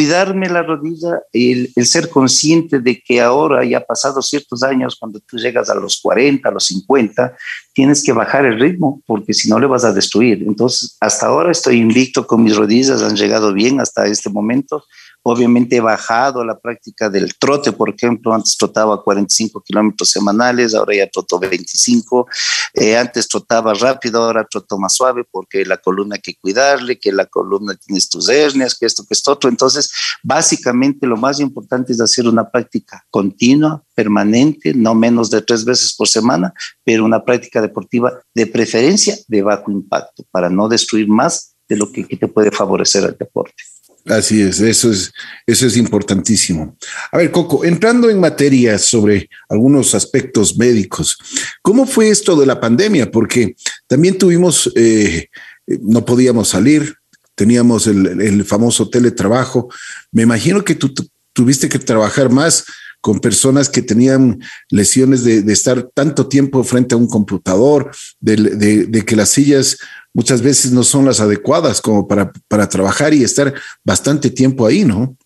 cuidarme 0.00 0.48
la 0.48 0.62
rodilla, 0.62 1.20
el, 1.30 1.70
el, 1.76 1.84
ser 1.84 2.08
consciente 2.08 2.80
de 2.80 3.02
que 3.02 3.20
ahora 3.20 3.62
ya 3.66 3.84
pasado 3.84 4.22
ciertos 4.22 4.62
años, 4.62 4.96
cuando 4.98 5.20
tú 5.20 5.36
llegas 5.36 5.68
a 5.68 5.74
los 5.74 6.00
40, 6.00 6.48
a 6.48 6.52
los 6.52 6.64
50, 6.64 7.36
tienes 7.74 8.02
que 8.02 8.14
bajar 8.14 8.46
el 8.46 8.58
ritmo 8.58 9.02
porque 9.06 9.34
si 9.34 9.50
no 9.50 9.60
le 9.60 9.66
vas 9.66 9.84
a 9.84 9.92
destruir. 9.92 10.42
Entonces, 10.46 10.96
hasta 11.00 11.26
ahora 11.26 11.52
estoy 11.52 11.76
invicto 11.76 12.26
con 12.26 12.42
mis 12.42 12.56
rodillas, 12.56 13.02
han 13.02 13.14
llegado 13.14 13.52
bien 13.52 13.78
hasta 13.78 14.06
este 14.06 14.30
momento, 14.30 14.84
Obviamente 15.22 15.76
he 15.76 15.80
bajado 15.80 16.44
la 16.44 16.58
práctica 16.58 17.10
del 17.10 17.36
trote, 17.36 17.72
por 17.72 17.90
ejemplo, 17.90 18.32
antes 18.32 18.56
trotaba 18.56 19.02
45 19.02 19.62
kilómetros 19.62 20.10
semanales, 20.10 20.74
ahora 20.74 20.96
ya 20.96 21.10
troto 21.10 21.38
25. 21.38 22.26
Eh, 22.74 22.96
antes 22.96 23.28
trotaba 23.28 23.74
rápido, 23.74 24.22
ahora 24.22 24.46
troto 24.48 24.78
más 24.78 24.94
suave 24.94 25.24
porque 25.30 25.64
la 25.66 25.76
columna 25.76 26.14
hay 26.14 26.22
que 26.22 26.36
cuidarle, 26.40 26.98
que 26.98 27.12
la 27.12 27.26
columna 27.26 27.74
tienes 27.74 28.08
tus 28.08 28.28
hernias, 28.30 28.78
que 28.78 28.86
esto, 28.86 29.04
que 29.04 29.14
esto 29.14 29.32
otro. 29.32 29.50
Entonces, 29.50 29.90
básicamente 30.22 31.06
lo 31.06 31.16
más 31.16 31.38
importante 31.38 31.92
es 31.92 32.00
hacer 32.00 32.26
una 32.26 32.50
práctica 32.50 33.04
continua, 33.10 33.82
permanente, 33.94 34.72
no 34.74 34.94
menos 34.94 35.30
de 35.30 35.42
tres 35.42 35.64
veces 35.64 35.94
por 35.94 36.08
semana, 36.08 36.54
pero 36.82 37.04
una 37.04 37.22
práctica 37.22 37.60
deportiva 37.60 38.12
de 38.34 38.46
preferencia 38.46 39.18
de 39.28 39.42
bajo 39.42 39.70
impacto 39.70 40.24
para 40.30 40.48
no 40.48 40.68
destruir 40.68 41.08
más 41.08 41.54
de 41.68 41.76
lo 41.76 41.92
que 41.92 42.04
te 42.04 42.26
puede 42.26 42.50
favorecer 42.50 43.04
el 43.04 43.16
deporte. 43.16 43.62
Así 44.06 44.40
es, 44.40 44.60
eso 44.60 44.90
es, 44.90 45.12
eso 45.46 45.66
es 45.66 45.76
importantísimo. 45.76 46.76
A 47.12 47.18
ver, 47.18 47.30
Coco, 47.30 47.64
entrando 47.64 48.08
en 48.08 48.18
materia 48.18 48.78
sobre 48.78 49.28
algunos 49.48 49.94
aspectos 49.94 50.56
médicos, 50.56 51.18
¿cómo 51.62 51.86
fue 51.86 52.08
esto 52.08 52.34
de 52.36 52.46
la 52.46 52.58
pandemia? 52.58 53.10
Porque 53.10 53.54
también 53.86 54.16
tuvimos, 54.16 54.72
eh, 54.74 55.28
no 55.66 56.04
podíamos 56.04 56.48
salir, 56.48 56.94
teníamos 57.34 57.86
el, 57.86 58.44
famoso 58.44 58.88
teletrabajo. 58.88 59.68
Me 60.12 60.22
imagino 60.22 60.64
que 60.64 60.74
tú 60.74 60.92
tuviste 61.32 61.68
que 61.68 61.78
trabajar 61.78 62.30
más 62.30 62.64
con 63.00 63.18
personas 63.18 63.68
que 63.68 63.82
tenían 63.82 64.40
lesiones 64.68 65.24
de, 65.24 65.50
estar 65.52 65.88
tanto 65.94 66.28
tiempo 66.28 66.62
frente 66.64 66.94
a 66.94 66.98
un 66.98 67.08
computador, 67.08 67.90
de, 68.20 69.04
que 69.06 69.16
las 69.16 69.30
sillas 69.30 69.78
muchas 70.14 70.42
veces 70.42 70.72
no 70.72 70.82
son 70.82 71.04
las 71.04 71.20
adecuadas 71.20 71.80
como 71.80 72.06
para, 72.08 72.32
para 72.48 72.68
trabajar 72.68 73.14
y 73.14 73.24
estar 73.24 73.54
bastante 73.84 74.30
tiempo 74.30 74.66
ahí, 74.66 74.84
¿no? 74.84 75.16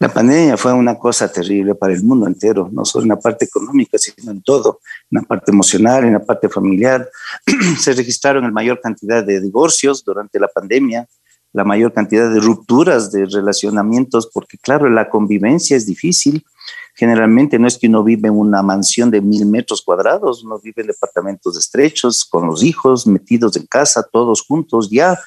La 0.00 0.12
pandemia 0.12 0.56
fue 0.56 0.72
una 0.72 0.98
cosa 0.98 1.32
terrible 1.32 1.74
para 1.74 1.94
el 1.94 2.02
mundo 2.02 2.26
entero, 2.26 2.68
no 2.72 2.84
solo 2.84 3.04
en 3.04 3.10
la 3.10 3.18
parte 3.18 3.44
económica, 3.46 3.96
sino 3.96 4.32
en 4.32 4.42
todo, 4.42 4.80
en 5.10 5.20
la 5.20 5.22
parte 5.22 5.50
emocional, 5.50 6.04
en 6.04 6.12
la 6.14 6.24
parte 6.24 6.48
familiar. 6.48 7.08
Se 7.80 7.92
registraron 7.92 8.44
la 8.44 8.50
mayor 8.50 8.80
cantidad 8.80 9.24
de 9.24 9.40
divorcios 9.40 10.04
durante 10.04 10.38
la 10.40 10.48
pandemia, 10.48 11.08
la 11.52 11.64
mayor 11.64 11.92
cantidad 11.92 12.30
de 12.30 12.40
rupturas 12.40 13.12
de 13.12 13.24
relacionamientos, 13.26 14.28
porque 14.34 14.58
claro, 14.58 14.90
la 14.90 15.08
convivencia 15.08 15.76
es 15.76 15.86
difícil 15.86 16.44
Generalmente 16.96 17.58
no 17.58 17.66
es 17.66 17.76
que 17.76 17.88
uno 17.88 18.04
vive 18.04 18.28
en 18.28 18.34
una 18.34 18.62
mansión 18.62 19.10
de 19.10 19.20
mil 19.20 19.46
metros 19.46 19.82
cuadrados, 19.82 20.44
uno 20.44 20.60
vive 20.62 20.82
en 20.82 20.86
departamentos 20.88 21.58
estrechos, 21.58 22.24
con 22.24 22.46
los 22.46 22.62
hijos 22.62 23.06
metidos 23.06 23.56
en 23.56 23.66
casa, 23.66 24.06
todos 24.12 24.42
juntos 24.42 24.90
ya, 24.90 25.18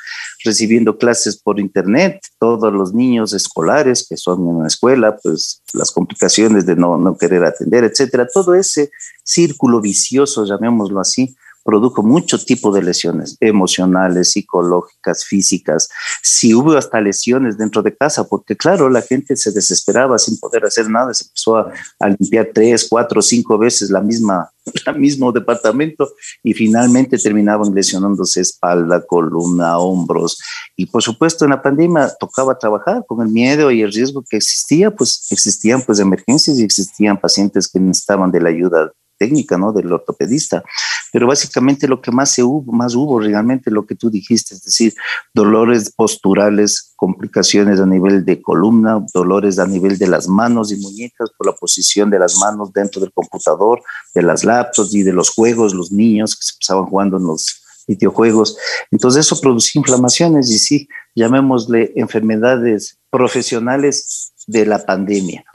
recibiendo 0.46 0.98
clases 0.98 1.36
por 1.36 1.60
internet, 1.60 2.22
todos 2.40 2.72
los 2.72 2.94
niños 2.94 3.34
escolares 3.34 4.06
que 4.08 4.16
son 4.16 4.40
en 4.40 4.48
una 4.48 4.68
escuela, 4.68 5.18
pues 5.22 5.62
las 5.74 5.92
complicaciones 5.92 6.66
de 6.66 6.76
no, 6.78 6.98
no 6.98 7.18
querer 7.18 7.44
atender, 7.44 7.84
etcétera. 7.84 8.28
Todo 8.34 8.56
ese 8.56 8.90
círculo 9.24 9.82
vicioso, 9.82 10.46
llamémoslo 10.46 11.02
así, 11.02 11.36
produjo 11.68 12.02
mucho 12.02 12.40
tipo 12.40 12.72
de 12.72 12.82
lesiones 12.82 13.36
emocionales, 13.42 14.32
psicológicas, 14.32 15.26
físicas. 15.26 15.90
Si 16.24 16.54
hubo 16.54 16.78
hasta 16.78 17.02
lesiones 17.02 17.58
dentro 17.58 17.84
de 17.84 17.94
casa, 17.94 18.24
porque 18.24 18.56
claro, 18.56 18.90
la 18.90 19.02
gente 19.02 19.36
se 19.36 19.52
desesperaba 19.52 20.18
sin 20.18 20.40
poder 20.40 20.64
hacer 20.64 20.90
nada, 20.90 21.14
se 21.14 21.26
empezó 21.26 21.58
a, 21.58 21.74
limpiar 22.08 22.52
tres, 22.54 22.88
cuatro, 22.90 23.22
cinco 23.22 23.58
veces 23.58 23.90
la 23.90 24.00
misma, 24.00 24.50
el 24.86 24.98
mismo 24.98 25.34
departamento 25.34 26.14
y 26.42 26.54
finalmente 26.54 27.18
terminaban 27.18 27.76
lesionándose 27.76 28.40
espalda, 28.40 29.06
columna, 29.06 29.78
hombros. 29.78 30.40
Y 30.78 30.86
por 30.86 31.04
supuesto 31.04 31.44
en 31.44 31.52
la 31.52 31.62
pandemia 31.62 32.14
tocaba 32.18 32.58
trabajar 32.58 33.04
con 33.06 33.22
el 33.22 33.28
miedo 33.28 33.72
y 33.72 33.82
el 33.82 33.92
riesgo 33.92 34.24
que 34.30 34.38
existía, 34.38 34.90
pues 34.90 35.28
existían 35.32 35.82
pues 35.82 36.00
emergencias 36.00 36.60
y 36.60 36.64
existían 36.64 37.20
pacientes 37.20 37.68
que 37.68 37.82
necesitaban 37.82 38.32
de 38.32 38.40
la 38.40 38.48
ayuda 38.48 38.94
técnica, 39.18 39.58
¿no? 39.58 39.74
Del 39.74 39.92
ortopedista. 39.92 40.64
Pero 41.12 41.28
básicamente 41.28 41.88
lo 41.88 42.02
que 42.02 42.12
más 42.12 42.32
se 42.32 42.44
hubo, 42.44 42.72
más 42.72 42.96
hubo 42.96 43.20
realmente 43.20 43.72
lo 43.72 43.86
que 43.86 43.96
tú 43.96 44.10
dijiste, 44.10 44.56
es 44.56 44.64
decir, 44.64 44.94
dolores 45.34 45.92
posturales, 45.96 46.94
complicaciones 46.96 47.80
a 47.80 47.86
nivel 47.86 48.26
de 48.26 48.42
columna, 48.42 49.06
dolores 49.14 49.60
a 49.60 49.68
nivel 49.68 49.98
de 49.98 50.08
las 50.08 50.28
manos 50.28 50.72
y 50.72 50.78
muñecas 50.78 51.30
por 51.38 51.48
la 51.48 51.54
posición 51.54 52.10
de 52.10 52.20
las 52.20 52.38
manos 52.38 52.72
dentro 52.74 53.02
del 53.02 53.12
computador, 53.12 53.82
de 54.14 54.22
las 54.22 54.44
laptops 54.44 54.94
y 54.94 55.04
de 55.04 55.14
los 55.14 55.30
juegos, 55.30 55.74
los 55.74 55.92
niños 55.92 56.36
que 56.36 56.44
se 56.44 56.54
pasaban 56.60 56.86
jugando 56.86 57.18
en 57.18 57.24
los 57.24 57.64
videojuegos. 57.88 58.58
Entonces 58.92 59.26
eso 59.26 59.40
producía 59.40 59.80
inflamaciones 59.80 60.52
y 60.52 60.60
sí, 60.60 60.88
llamémosle 61.16 61.94
enfermedades 61.96 63.00
profesionales 63.10 64.34
de 64.46 64.66
la 64.66 64.86
pandemia. 64.86 65.46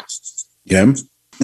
¿Ya? 0.65 0.87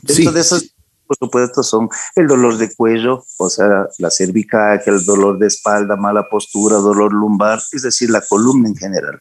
Dentro 0.02 0.32
de 0.32 0.40
esas 0.40 0.74
por 1.08 1.16
supuesto, 1.16 1.62
son 1.62 1.88
el 2.14 2.26
dolor 2.26 2.58
de 2.58 2.72
cuello, 2.74 3.24
o 3.38 3.48
sea, 3.48 3.88
la 3.98 4.10
cervical, 4.10 4.80
el 4.86 5.04
dolor 5.04 5.38
de 5.38 5.46
espalda, 5.46 5.96
mala 5.96 6.28
postura, 6.28 6.76
dolor 6.76 7.12
lumbar, 7.12 7.60
es 7.72 7.82
decir, 7.82 8.10
la 8.10 8.20
columna 8.20 8.68
en 8.68 8.76
general. 8.76 9.20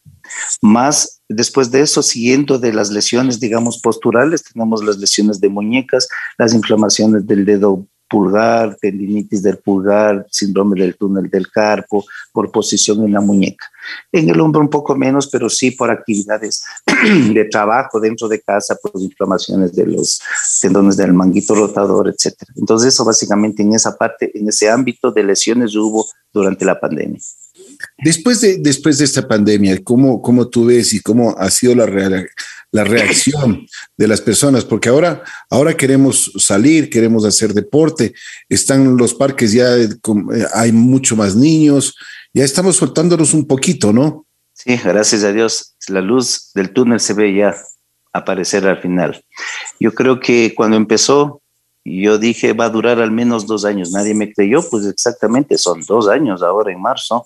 Más 0.62 1.22
después 1.30 1.72
de 1.72 1.82
eso, 1.82 2.04
siguiendo 2.04 2.60
de 2.60 2.74
las 2.74 2.92
lesiones, 2.92 3.40
digamos, 3.40 3.80
posturales, 3.82 4.44
tenemos 4.44 4.84
las 4.84 4.98
lesiones 4.98 5.40
de 5.40 5.50
muñecas, 5.50 6.08
las 6.38 6.54
inflamaciones 6.54 7.26
del 7.26 7.46
dedo 7.46 7.88
pulgar, 8.08 8.78
tendinitis 8.80 9.44
del 9.44 9.58
pulgar, 9.58 10.26
síndrome 10.32 10.80
del 10.80 10.96
túnel 10.96 11.30
del 11.30 11.50
carpo, 11.50 12.06
por 12.32 12.52
posición 12.52 13.06
en 13.06 13.14
la 13.14 13.22
muñeca. 13.22 13.70
En 14.12 14.30
el 14.30 14.40
hombro 14.40 14.62
un 14.62 14.70
poco 14.70 14.96
menos, 14.96 15.28
pero 15.28 15.50
sí 15.50 15.72
por 15.72 15.90
actividades 15.90 16.64
de 17.34 17.46
trabajo 17.46 18.00
dentro 18.00 18.28
de 18.28 18.42
casa, 18.42 18.78
por 18.82 18.92
inflamaciones 19.02 19.74
de 19.74 19.88
los 19.88 20.22
tendones 20.62 20.98
del 20.98 21.14
manguito 21.14 21.56
rotador, 21.56 22.10
etc. 22.10 22.36
Entonces 22.56 22.94
eso 22.94 23.06
básicamente 23.06 23.64
en 23.64 23.74
esa 23.74 23.98
parte, 23.98 24.32
en 24.34 24.50
ese 24.50 24.70
ámbito 24.70 25.12
de 25.12 25.24
lesiones 25.24 25.76
hubo 25.76 26.06
durante 26.34 26.66
la 26.66 26.80
pandemia. 26.80 27.20
Después 27.98 28.42
de, 28.42 28.58
después 28.58 28.98
de 28.98 29.06
esta 29.06 29.28
pandemia, 29.28 29.84
¿cómo, 29.84 30.22
¿cómo 30.22 30.48
tú 30.48 30.66
ves 30.66 30.94
y 30.94 31.02
cómo 31.02 31.36
ha 31.38 31.50
sido 31.50 31.76
la, 31.76 31.86
la 32.72 32.84
reacción 32.84 33.66
de 33.98 34.08
las 34.08 34.22
personas, 34.22 34.66
porque 34.66 34.90
ahora, 34.90 35.24
ahora 35.50 35.76
queremos 35.76 36.32
salir, 36.38 36.90
queremos 36.90 37.26
hacer 37.26 37.54
deporte, 37.54 38.14
están 38.50 38.98
los 38.98 39.14
parques 39.14 39.54
ya, 39.54 39.76
eh, 39.78 39.90
hay 40.54 40.72
mucho 40.72 41.16
más 41.16 41.36
niños, 41.36 41.96
ya 42.34 42.44
estamos 42.44 42.76
soltándonos 42.76 43.34
un 43.34 43.48
poquito, 43.48 43.94
¿no? 43.94 44.26
Sí, 44.54 44.76
gracias 44.84 45.24
a 45.24 45.32
Dios, 45.32 45.76
la 45.88 46.02
luz 46.02 46.52
del 46.54 46.72
túnel 46.74 47.00
se 47.00 47.14
ve 47.14 47.34
ya 47.34 47.56
aparecer 48.12 48.68
al 48.68 48.82
final. 48.82 49.24
Yo 49.80 49.94
creo 49.94 50.20
que 50.20 50.54
cuando 50.56 50.76
empezó, 50.78 51.42
yo 51.86 52.18
dije 52.18 52.54
va 52.54 52.66
a 52.66 52.70
durar 52.70 53.00
al 53.00 53.12
menos 53.12 53.48
dos 53.48 53.64
años, 53.64 53.92
nadie 53.92 54.14
me 54.14 54.34
creyó, 54.34 54.68
pues 54.70 54.86
exactamente 54.86 55.58
son 55.58 55.82
dos 55.86 56.08
años 56.08 56.42
ahora 56.44 56.72
en 56.72 56.82
marzo, 56.82 57.24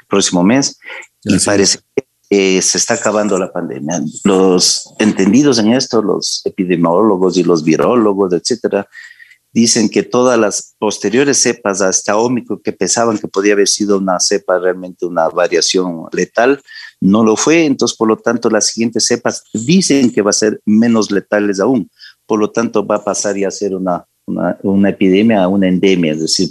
el 0.00 0.06
próximo 0.06 0.42
mes, 0.42 0.78
y 1.24 1.38
parece 1.38 1.78
que 1.94 2.01
se 2.32 2.78
está 2.78 2.94
acabando 2.94 3.38
la 3.38 3.52
pandemia. 3.52 4.00
Los 4.24 4.94
entendidos 4.98 5.58
en 5.58 5.72
esto, 5.72 6.00
los 6.00 6.40
epidemiólogos 6.44 7.36
y 7.36 7.42
los 7.42 7.62
virólogos, 7.62 8.32
etcétera, 8.32 8.88
dicen 9.52 9.90
que 9.90 10.02
todas 10.02 10.38
las 10.38 10.74
posteriores 10.78 11.38
cepas 11.38 11.82
hasta 11.82 12.16
Ómicron 12.16 12.60
que 12.64 12.72
pensaban 12.72 13.18
que 13.18 13.28
podía 13.28 13.52
haber 13.52 13.68
sido 13.68 13.98
una 13.98 14.18
cepa 14.18 14.58
realmente 14.58 15.04
una 15.04 15.28
variación 15.28 16.06
letal, 16.12 16.62
no 17.00 17.22
lo 17.22 17.36
fue, 17.36 17.66
entonces 17.66 17.96
por 17.96 18.08
lo 18.08 18.16
tanto 18.16 18.48
las 18.48 18.68
siguientes 18.68 19.06
cepas 19.06 19.44
dicen 19.52 20.10
que 20.10 20.22
va 20.22 20.30
a 20.30 20.34
ser 20.34 20.60
menos 20.64 21.10
letales 21.10 21.60
aún, 21.60 21.90
por 22.26 22.40
lo 22.40 22.50
tanto 22.50 22.86
va 22.86 22.96
a 22.96 23.04
pasar 23.04 23.36
y 23.36 23.44
a 23.44 23.50
ser 23.50 23.74
una, 23.74 24.06
una, 24.24 24.56
una 24.62 24.88
epidemia, 24.88 25.46
una 25.48 25.68
endemia, 25.68 26.12
es 26.12 26.20
decir, 26.20 26.48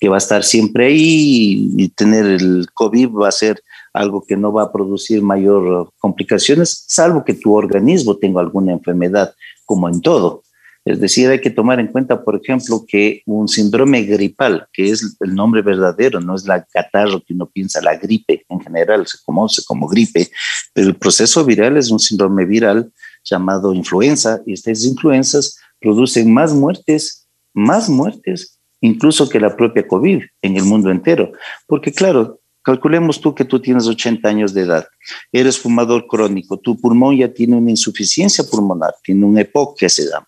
que 0.00 0.08
va 0.08 0.16
a 0.16 0.18
estar 0.18 0.42
siempre 0.42 0.86
ahí 0.86 1.70
y 1.76 1.88
tener 1.90 2.24
el 2.24 2.66
COVID 2.72 3.10
va 3.10 3.28
a 3.28 3.32
ser 3.32 3.62
algo 3.92 4.24
que 4.26 4.36
no 4.36 4.50
va 4.50 4.64
a 4.64 4.72
producir 4.72 5.22
mayor 5.22 5.92
complicaciones, 5.98 6.84
salvo 6.88 7.24
que 7.24 7.34
tu 7.34 7.54
organismo 7.54 8.16
tenga 8.16 8.40
alguna 8.40 8.72
enfermedad, 8.72 9.34
como 9.66 9.88
en 9.88 10.00
todo. 10.00 10.42
Es 10.86 10.98
decir, 10.98 11.28
hay 11.28 11.40
que 11.40 11.50
tomar 11.50 11.78
en 11.78 11.88
cuenta, 11.88 12.24
por 12.24 12.40
ejemplo, 12.42 12.84
que 12.88 13.22
un 13.26 13.46
síndrome 13.46 14.02
gripal, 14.04 14.66
que 14.72 14.90
es 14.90 15.16
el 15.20 15.34
nombre 15.34 15.60
verdadero, 15.60 16.20
no 16.20 16.34
es 16.34 16.46
la 16.46 16.64
catarro 16.64 17.20
que 17.20 17.34
uno 17.34 17.46
piensa, 17.46 17.82
la 17.82 17.96
gripe 17.96 18.46
en 18.48 18.60
general 18.60 19.06
se 19.06 19.18
conoce 19.22 19.62
como 19.66 19.86
gripe, 19.86 20.30
pero 20.72 20.88
el 20.88 20.96
proceso 20.96 21.44
viral 21.44 21.76
es 21.76 21.90
un 21.90 21.98
síndrome 21.98 22.46
viral 22.46 22.90
llamado 23.22 23.74
influenza 23.74 24.40
y 24.46 24.54
estas 24.54 24.82
influencias 24.86 25.58
producen 25.78 26.32
más 26.32 26.54
muertes, 26.54 27.28
más 27.52 27.90
muertes 27.90 28.59
incluso 28.80 29.28
que 29.28 29.40
la 29.40 29.56
propia 29.56 29.86
COVID 29.86 30.22
en 30.42 30.56
el 30.56 30.64
mundo 30.64 30.90
entero. 30.90 31.32
Porque 31.66 31.92
claro, 31.92 32.40
Calculemos 32.62 33.20
tú 33.20 33.34
que 33.34 33.46
tú 33.46 33.58
tienes 33.60 33.86
80 33.86 34.28
años 34.28 34.52
de 34.52 34.62
edad, 34.62 34.86
eres 35.32 35.58
fumador 35.58 36.06
crónico, 36.06 36.58
tu 36.58 36.78
pulmón 36.78 37.16
ya 37.16 37.32
tiene 37.32 37.56
una 37.56 37.70
insuficiencia 37.70 38.44
pulmonar, 38.44 38.94
tiene 39.02 39.24
un 39.24 39.38
EPOC 39.38 39.78
que 39.78 39.88
se 39.88 40.04
llama, 40.04 40.26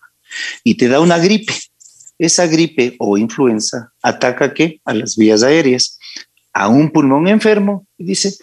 y 0.63 0.75
te 0.75 0.87
da 0.87 0.99
una 0.99 1.19
gripe. 1.19 1.53
Esa 2.17 2.47
gripe 2.47 2.95
o 2.99 3.17
influenza 3.17 3.91
ataca 4.01 4.53
¿qué? 4.53 4.81
a 4.85 4.93
las 4.93 5.15
vías 5.15 5.43
aéreas, 5.43 5.99
a 6.53 6.69
un 6.69 6.89
pulmón 6.89 7.27
enfermo, 7.27 7.85
y 7.97 8.05
dice, 8.05 8.35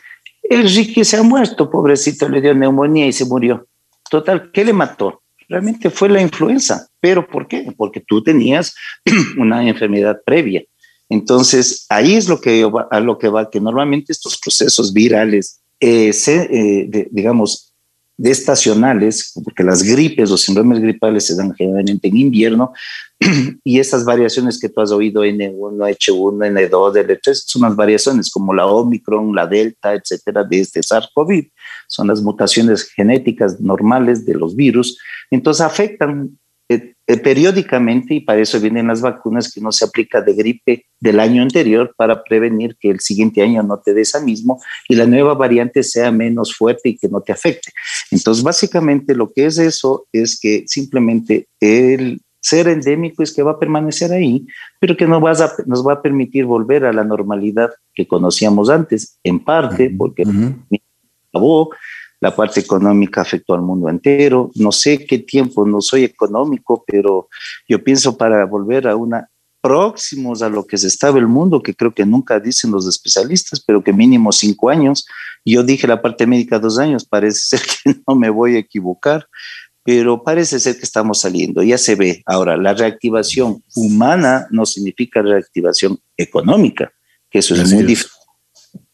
el 0.43 0.69
Ricky 0.73 1.05
se 1.05 1.17
ha 1.17 1.23
muerto, 1.23 1.71
pobrecito, 1.71 2.29
le 2.29 2.41
dio 2.41 2.55
neumonía 2.55 3.07
y 3.07 3.13
se 3.13 3.25
murió. 3.25 3.67
Total, 4.09 4.51
¿qué 4.53 4.65
le 4.65 4.73
mató? 4.73 5.23
Realmente 5.49 5.91
fue 5.91 6.09
la 6.09 6.21
influenza. 6.21 6.89
¿Pero 7.01 7.27
por 7.27 7.49
qué? 7.49 7.73
Porque 7.77 8.01
tú 8.01 8.23
tenías 8.23 8.75
una 9.39 9.67
enfermedad 9.67 10.21
previa. 10.25 10.63
Entonces, 11.09 11.87
ahí 11.89 12.15
es 12.15 12.29
lo 12.29 12.41
que, 12.41 12.69
a 12.91 13.01
lo 13.01 13.19
que 13.19 13.29
va, 13.29 13.51
que 13.51 13.61
normalmente 13.61 14.13
estos 14.13 14.39
procesos 14.39 14.93
virales, 14.93 15.61
eh, 15.81 16.13
se, 16.13 16.43
eh, 16.43 17.09
digamos, 17.11 17.71
de 18.17 18.31
estacionales, 18.31 19.33
porque 19.43 19.65
las 19.65 19.83
gripes 19.83 20.31
o 20.31 20.37
síndromes 20.37 20.79
gripales 20.79 21.27
se 21.27 21.35
dan 21.35 21.55
generalmente 21.55 22.07
en 22.07 22.19
invierno, 22.19 22.73
y 23.65 23.81
esas 23.81 24.05
variaciones 24.05 24.61
que 24.61 24.69
tú 24.69 24.83
has 24.83 24.93
oído, 24.93 25.25
N1, 25.25 25.57
H1, 25.57 26.69
N2, 26.71 27.07
L3, 27.07 27.35
son 27.35 27.63
las 27.63 27.75
variaciones 27.75 28.31
como 28.31 28.53
la 28.53 28.67
Omicron, 28.67 29.35
la 29.35 29.47
Delta, 29.47 29.95
etcétera, 29.95 30.45
de 30.45 30.61
este 30.61 30.81
SARS-CoV. 30.81 31.51
Son 31.89 32.07
las 32.09 32.21
mutaciones 32.21 32.85
genéticas 32.85 33.59
normales 33.59 34.27
de 34.27 34.35
los 34.35 34.55
virus. 34.55 34.99
Entonces 35.31 35.63
afectan 35.65 36.39
eh, 36.71 36.95
eh, 37.09 37.17
periódicamente 37.17 38.15
y 38.15 38.21
para 38.21 38.41
eso 38.41 38.61
vienen 38.61 38.87
las 38.87 39.01
vacunas 39.01 39.53
que 39.53 39.61
no 39.61 39.73
se 39.73 39.85
aplica 39.85 40.21
de 40.21 40.35
gripe 40.35 40.87
del 41.01 41.19
año 41.19 41.43
anterior 41.43 41.93
para 41.97 42.23
prevenir 42.23 42.77
que 42.79 42.91
el 42.91 43.01
siguiente 43.01 43.43
año 43.43 43.65
no 43.65 43.81
te 43.81 43.93
dé 43.93 44.03
esa 44.03 44.21
mismo 44.21 44.63
y 44.89 44.95
la 44.95 45.05
nueva 45.05 45.35
variante 45.35 45.83
sea 45.83 46.13
menos 46.13 46.55
fuerte 46.55 46.91
y 46.91 46.97
que 46.97 47.09
no 47.09 47.23
te 47.23 47.33
afecte. 47.33 47.73
Entonces, 48.13 48.45
básicamente 48.45 49.17
lo 49.17 49.33
que 49.33 49.47
es 49.47 49.59
eso 49.59 50.07
es 50.13 50.39
que 50.39 50.63
simplemente 50.69 51.49
el 51.59 52.21
ser 52.41 52.69
endémico 52.69 53.25
es 53.25 53.35
que 53.35 53.43
va 53.43 53.51
a 53.51 53.59
permanecer 53.59 54.13
ahí, 54.13 54.47
pero 54.79 54.97
que 54.97 55.09
no 55.09 55.21
vas 55.21 55.41
a, 55.41 55.53
nos 55.67 55.85
va 55.85 55.95
a 55.95 56.03
permitir 56.03 56.45
volver 56.45 56.85
a 56.85 56.93
la 56.93 57.03
normalidad 57.03 57.71
que 57.95 58.07
conocíamos 58.07 58.71
antes, 58.71 59.19
en 59.25 59.41
parte 59.41 59.91
porque 59.91 60.23
acabó, 61.33 61.71
la 62.21 62.37
parte 62.37 62.61
económica 62.61 63.23
afectó 63.23 63.55
al 63.55 63.63
mundo 63.63 63.89
entero. 63.89 64.51
No 64.55 64.73
sé 64.73 65.07
qué 65.07 65.19
tiempo, 65.19 65.67
no 65.67 65.81
soy 65.81 66.05
económico, 66.05 66.85
pero 66.87 67.29
yo 67.69 67.83
pienso 67.83 68.17
para 68.17 68.45
volver 68.45 68.87
a 68.87 68.97
una 68.97 69.29
próximos 69.63 70.41
a 70.43 70.49
lo 70.49 70.67
que 70.67 70.79
se 70.79 70.87
estaba 70.87 71.19
el 71.19 71.27
mundo, 71.27 71.63
que 71.63 71.75
creo 71.75 71.93
que 71.93 72.07
nunca 72.07 72.41
dicen 72.41 72.71
los 72.71 72.87
especialistas, 72.87 73.61
pero 73.61 73.83
que 73.83 73.93
mínimo 73.93 74.33
cinco 74.33 74.71
años. 74.71 75.07
Yo 75.45 75.63
dije 75.63 75.87
la 75.87 76.01
parte 76.01 76.27
médica 76.27 76.59
dos 76.59 76.79
años, 76.79 77.05
parece 77.05 77.41
ser 77.57 77.61
que 77.61 78.01
no 78.07 78.15
me 78.15 78.31
voy 78.31 78.57
a 78.57 78.61
equivocar, 78.61 79.27
pero 79.83 80.23
parece 80.23 80.61
ser 80.61 80.77
que 80.77 80.85
estamos 80.85 81.21
saliendo, 81.21 81.63
ya 81.63 81.79
se 81.79 81.95
ve. 81.95 82.23
Ahora, 82.27 82.57
la 82.57 82.75
reactivación 82.75 83.63
humana 83.75 84.47
no 84.51 84.67
significa 84.67 85.23
reactivación 85.23 85.99
económica, 86.17 86.93
que 87.31 87.39
eso 87.39 87.55
es 87.55 87.73
muy 87.73 87.85
difícil 87.85 88.20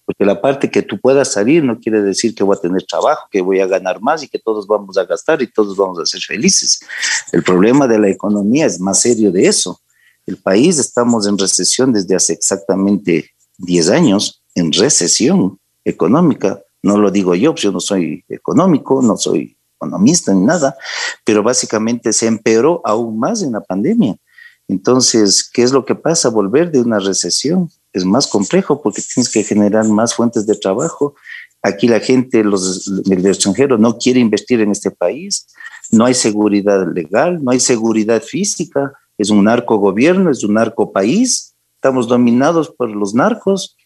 porque 0.07 0.25
la 0.25 0.41
parte 0.41 0.71
que 0.71 0.83
tú 0.83 1.01
puedas 1.01 1.33
salir 1.33 1.65
no 1.65 1.81
quiere 1.81 2.01
decir 2.01 2.33
que 2.35 2.45
voy 2.45 2.57
a 2.57 2.61
tener 2.61 2.85
trabajo, 2.85 3.27
que 3.29 3.41
voy 3.41 3.59
a 3.59 3.67
ganar 3.67 4.01
más 4.01 4.23
y 4.23 4.29
que 4.29 4.39
todos 4.39 4.67
vamos 4.67 4.97
a 4.97 5.05
gastar 5.05 5.43
y 5.43 5.49
todos 5.49 5.77
vamos 5.77 5.99
a 5.99 6.07
ser 6.07 6.21
felices. 6.21 6.81
El 7.33 7.43
problema 7.43 7.89
de 7.89 7.99
la 7.99 8.09
economía 8.09 8.67
es 8.67 8.79
más 8.79 9.01
serio 9.01 9.33
de 9.33 9.49
eso. 9.49 9.81
El 10.25 10.37
país 10.37 10.79
estamos 10.79 11.27
en 11.27 11.37
recesión 11.37 11.93
desde 11.93 12.15
hace 12.15 12.33
exactamente 12.35 13.31
10 13.59 13.91
años, 13.91 14.45
en 14.55 14.73
recesión 14.73 15.59
económica. 15.85 16.63
No 16.83 16.99
lo 16.99 17.11
digo 17.11 17.35
yo, 17.35 17.53
pues 17.53 17.63
yo 17.63 17.73
no 17.73 17.81
soy 17.81 18.25
económico, 18.29 19.03
no 19.03 19.17
soy 19.17 19.57
economista 19.75 20.33
ni 20.33 20.47
nada, 20.47 20.77
pero 21.25 21.43
básicamente 21.43 22.13
se 22.13 22.29
empeoró 22.29 22.81
aún 22.85 23.19
más 23.19 23.43
en 23.43 23.53
la 23.53 23.61
pandemia. 23.61 24.17
Entonces, 24.69 25.49
¿qué 25.53 25.63
es 25.63 25.73
lo 25.73 25.85
que 25.85 25.95
pasa? 25.95 26.29
Volver 26.29 26.71
de 26.71 26.81
una 26.81 26.99
recesión 26.99 27.71
es 27.93 28.05
más 28.05 28.27
complejo 28.27 28.83
porque 28.83 29.03
tienes 29.03 29.31
que 29.31 29.45
generar 29.45 29.87
más 29.89 30.15
fuentes 30.15 30.47
de 30.47 30.57
trabajo. 30.57 31.15
Aquí 31.63 31.89
la 31.89 32.01
gente, 32.01 32.45
los 32.45 33.05
del 33.05 33.27
extranjero, 33.27 33.79
no 33.79 33.97
quiere 33.97 34.21
invertir 34.21 34.61
en 34.61 34.73
este 34.73 34.91
país. 34.91 35.47
No 35.91 36.05
hay 36.05 36.15
seguridad 36.15 36.87
legal, 36.93 37.43
no 37.43 37.53
hay 37.53 37.61
seguridad 37.61 38.23
física. 38.23 38.93
Es 39.17 39.31
un 39.31 39.45
narco 39.45 39.77
gobierno, 39.79 40.31
es 40.31 40.43
un 40.43 40.55
narco 40.55 40.93
país. 40.93 41.55
Estamos 41.77 42.09
dominados 42.09 42.69
por 42.69 42.91
los 42.91 43.15
narcos. 43.15 43.77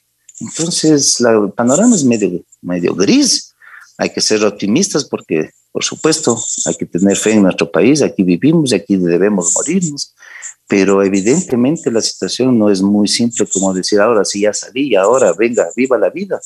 Entonces, 0.40 1.20
la, 1.20 1.32
el 1.32 1.52
panorama 1.52 1.94
es 1.94 2.04
medio, 2.04 2.42
medio 2.62 2.94
gris. 2.94 3.54
Hay 3.98 4.10
que 4.10 4.22
ser 4.22 4.42
optimistas 4.44 5.04
porque, 5.04 5.50
por 5.72 5.84
supuesto, 5.84 6.42
hay 6.64 6.74
que 6.74 6.86
tener 6.86 7.16
fe 7.16 7.32
en 7.32 7.42
nuestro 7.42 7.70
país. 7.70 8.00
Aquí 8.00 8.22
vivimos 8.22 8.72
aquí 8.72 8.96
debemos 8.96 9.52
morirnos 9.54 10.14
pero 10.70 11.02
evidentemente 11.02 11.90
la 11.90 12.00
situación 12.00 12.56
no 12.56 12.70
es 12.70 12.80
muy 12.80 13.08
simple 13.08 13.44
como 13.52 13.74
decir 13.74 13.98
ahora 13.98 14.24
sí 14.24 14.42
ya 14.42 14.54
salí 14.54 14.94
ahora 14.94 15.34
venga, 15.36 15.66
viva 15.76 15.98
la 15.98 16.10
vida. 16.10 16.40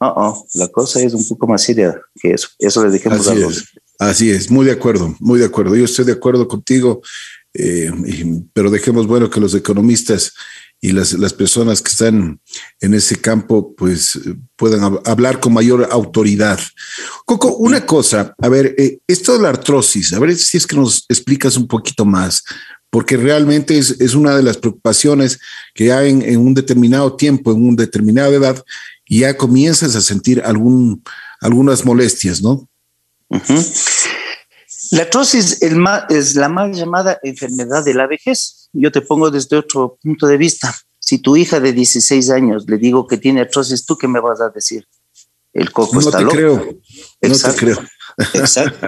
No, 0.00 0.14
no, 0.14 0.46
la 0.54 0.68
cosa 0.68 1.02
es 1.02 1.12
un 1.12 1.26
poco 1.26 1.48
más 1.48 1.62
seria 1.62 2.00
que 2.20 2.30
eso. 2.30 2.48
Eso 2.58 2.84
le 2.84 2.92
dijimos 2.92 3.26
así 3.26 3.30
a 3.30 3.34
los. 3.34 3.56
Es, 3.56 3.64
así 3.98 4.30
es, 4.30 4.48
muy 4.48 4.64
de 4.64 4.72
acuerdo, 4.72 5.16
muy 5.18 5.40
de 5.40 5.46
acuerdo. 5.46 5.74
Yo 5.74 5.86
estoy 5.86 6.04
de 6.04 6.12
acuerdo 6.12 6.46
contigo, 6.46 7.02
eh, 7.52 7.90
pero 8.52 8.70
dejemos 8.70 9.08
bueno 9.08 9.28
que 9.28 9.40
los 9.40 9.54
economistas 9.54 10.32
y 10.80 10.92
las, 10.92 11.12
las, 11.14 11.32
personas 11.32 11.82
que 11.82 11.90
están 11.90 12.40
en 12.80 12.94
ese 12.94 13.16
campo 13.16 13.74
pues 13.74 14.20
puedan 14.54 14.98
hablar 15.04 15.40
con 15.40 15.52
mayor 15.52 15.88
autoridad. 15.90 16.60
Coco, 17.24 17.56
una 17.56 17.86
cosa, 17.86 18.34
a 18.38 18.48
ver, 18.48 18.74
eh, 18.78 18.98
esto 19.08 19.32
de 19.32 19.42
la 19.42 19.48
artrosis, 19.48 20.12
a 20.12 20.20
ver 20.20 20.36
si 20.36 20.58
es 20.58 20.66
que 20.66 20.76
nos 20.76 21.06
explicas 21.08 21.56
un 21.56 21.66
poquito 21.66 22.04
más, 22.04 22.44
porque 22.94 23.16
realmente 23.16 23.76
es, 23.76 24.00
es 24.00 24.14
una 24.14 24.36
de 24.36 24.44
las 24.44 24.56
preocupaciones 24.56 25.40
que 25.74 25.92
hay 25.92 26.10
en, 26.10 26.22
en, 26.22 26.38
un 26.38 26.54
determinado 26.54 27.16
tiempo, 27.16 27.50
en 27.50 27.66
una 27.66 27.82
determinada 27.82 28.28
edad, 28.28 28.64
y 29.04 29.22
ya 29.22 29.36
comienzas 29.36 29.96
a 29.96 30.00
sentir 30.00 30.40
algún, 30.44 31.02
algunas 31.40 31.84
molestias, 31.84 32.40
¿no? 32.40 32.68
Uh 33.30 33.38
-huh. 33.38 34.06
La 34.92 35.02
artrosis 35.02 35.60
es, 35.60 36.34
la 36.36 36.48
mal 36.48 36.72
llamada 36.72 37.18
enfermedad 37.24 37.84
de 37.84 37.94
la 37.94 38.06
vejez. 38.06 38.68
Yo 38.72 38.92
te 38.92 39.00
pongo 39.00 39.28
desde 39.28 39.56
otro 39.56 39.98
punto 40.00 40.28
de 40.28 40.36
vista. 40.36 40.72
Si 41.00 41.18
tu 41.18 41.36
hija 41.36 41.58
de 41.58 41.72
16 41.72 42.30
años 42.30 42.64
le 42.68 42.78
digo 42.78 43.08
que 43.08 43.16
tiene 43.16 43.40
artrosis, 43.40 43.84
¿tú 43.84 43.98
qué 43.98 44.06
me 44.06 44.20
vas 44.20 44.40
a 44.40 44.50
decir? 44.50 44.86
El 45.52 45.72
coco 45.72 45.94
no 45.94 46.00
está 46.00 46.18
te 46.18 46.22
loco. 46.22 46.36
Creo. 46.36 46.78
No 47.22 47.36
te 47.36 47.54
creo. 47.56 47.78
Exacto. 48.34 48.86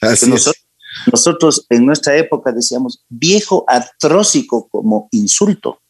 nosotros, 0.28 0.61
nosotros 1.10 1.66
en 1.68 1.86
nuestra 1.86 2.16
época 2.16 2.52
decíamos 2.52 3.04
viejo 3.08 3.64
artrósico 3.66 4.68
como 4.68 5.08
insulto. 5.10 5.80